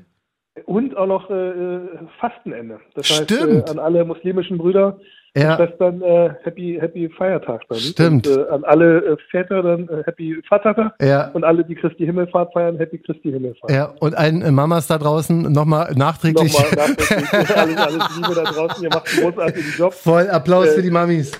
Und 0.66 0.96
auch 0.96 1.06
noch 1.06 1.30
äh, 1.30 1.34
äh, 1.34 1.88
Fastenende. 2.18 2.80
Das 2.94 3.06
Stimmt. 3.06 3.30
heißt, 3.30 3.68
äh, 3.68 3.70
an 3.70 3.78
alle 3.78 4.04
muslimischen 4.04 4.58
Brüder 4.58 4.98
Ja. 5.36 5.52
und 5.52 5.56
Schwestern 5.68 6.02
äh, 6.02 6.30
Happy, 6.42 6.78
Happy 6.80 7.08
Feiertag 7.16 7.62
dann. 7.68 7.78
Stimmt. 7.78 8.26
Und, 8.26 8.36
äh, 8.36 8.48
an 8.50 8.64
alle 8.64 8.98
äh, 8.98 9.16
Väter 9.30 9.62
dann 9.62 9.88
äh, 9.88 10.02
Happy 10.04 10.42
Vatertag. 10.48 10.92
Ja. 11.00 11.28
Und 11.32 11.44
alle, 11.44 11.64
die 11.64 11.74
Christi 11.76 12.04
Himmelfahrt 12.04 12.52
feiern, 12.52 12.76
Happy 12.78 12.98
Christi 12.98 13.30
Himmelfahrt. 13.30 13.70
Ja, 13.70 13.92
und 14.00 14.16
allen 14.16 14.42
äh, 14.42 14.50
Mamas 14.50 14.86
da 14.88 14.98
draußen 14.98 15.52
nochmal 15.52 15.92
nachträglich 15.94 16.52
Nochmal 16.52 16.88
nachträglich. 16.88 17.56
alles, 17.56 17.76
alles 17.76 18.04
Liebe 18.16 18.34
da 18.34 18.42
draußen. 18.42 18.82
Ihr 18.82 18.90
macht 18.90 19.08
einen 19.12 19.32
großartigen 19.32 19.72
Job. 19.76 19.94
voll 19.94 20.28
Applaus 20.30 20.66
Äh, 20.68 20.74
für 20.74 20.82
die 20.82 20.90
Mamis. 20.90 21.30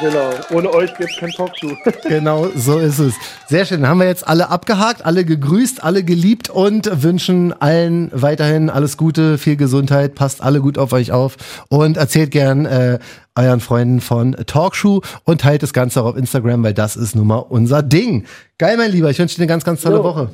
Genau. 0.00 0.30
Ohne 0.52 0.74
euch 0.74 0.92
gibt's 0.96 1.16
kein 1.18 1.30
Talkshow. 1.30 1.70
Genau, 2.08 2.46
so 2.56 2.78
ist 2.78 2.98
es. 2.98 3.14
Sehr 3.46 3.64
schön. 3.64 3.82
Dann 3.82 3.90
haben 3.90 4.00
wir 4.00 4.06
jetzt 4.08 4.26
alle 4.26 4.50
abgehakt, 4.50 5.04
alle 5.06 5.24
gegrüßt, 5.24 5.84
alle 5.84 6.02
geliebt 6.02 6.50
und 6.50 7.02
wünschen 7.02 7.54
allen 7.60 8.10
weiterhin 8.12 8.68
alles 8.68 8.96
Gute, 8.96 9.38
viel 9.38 9.56
Gesundheit, 9.56 10.14
passt 10.14 10.42
alle 10.42 10.60
gut 10.60 10.76
auf 10.78 10.92
euch 10.92 11.12
auf 11.12 11.36
und 11.68 11.96
erzählt 11.96 12.30
gern 12.32 12.66
äh, 12.66 12.98
euren 13.36 13.60
Freunden 13.60 14.00
von 14.00 14.32
Talkshow 14.46 15.02
und 15.24 15.40
teilt 15.40 15.62
das 15.62 15.72
Ganze 15.72 16.02
auch 16.02 16.06
auf 16.06 16.16
Instagram, 16.16 16.62
weil 16.64 16.74
das 16.74 16.96
ist 16.96 17.14
nun 17.16 17.26
mal 17.26 17.38
unser 17.38 17.82
Ding. 17.82 18.24
Geil, 18.58 18.76
mein 18.76 18.90
Lieber. 18.90 19.10
Ich 19.10 19.18
wünsche 19.18 19.36
dir 19.36 19.42
eine 19.42 19.48
ganz, 19.48 19.64
ganz 19.64 19.82
tolle 19.82 19.96
Jo. 19.96 20.04
Woche. 20.04 20.30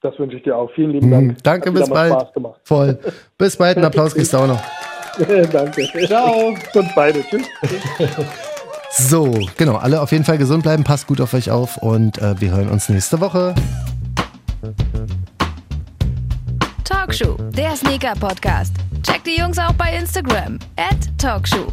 Das 0.00 0.18
wünsche 0.18 0.36
ich 0.36 0.42
dir 0.42 0.56
auch. 0.56 0.70
Vielen 0.74 0.90
lieben 0.90 1.10
Dank. 1.10 1.26
Mhm. 1.28 1.36
Danke, 1.42 1.70
Hat 1.70 1.74
bis 1.76 1.88
bald. 1.88 2.12
Spaß 2.12 2.32
gemacht. 2.34 2.60
Voll. 2.64 2.98
Bis 3.38 3.56
bald. 3.56 3.76
Einen 3.76 3.86
Applaus 3.86 4.12
du 4.12 4.36
auch 4.36 4.46
noch. 4.46 4.62
Danke. 5.52 5.88
Ciao. 6.06 6.54
Und 6.74 6.94
beide. 6.94 7.22
Tschüss. 7.22 7.46
So, 8.96 9.28
genau. 9.56 9.74
Alle 9.74 10.00
auf 10.00 10.12
jeden 10.12 10.22
Fall 10.22 10.38
gesund 10.38 10.62
bleiben. 10.62 10.84
Passt 10.84 11.08
gut 11.08 11.20
auf 11.20 11.34
euch 11.34 11.50
auf 11.50 11.78
und 11.78 12.18
äh, 12.18 12.40
wir 12.40 12.52
hören 12.52 12.68
uns 12.68 12.88
nächste 12.88 13.20
Woche. 13.20 13.52
Talkshow, 16.84 17.36
der 17.56 17.74
Sneaker-Podcast. 17.74 18.74
Checkt 19.02 19.26
die 19.26 19.38
Jungs 19.40 19.58
auch 19.58 19.72
bei 19.72 19.96
Instagram. 19.96 20.60
At 20.76 20.96
Talkshow. 21.18 21.72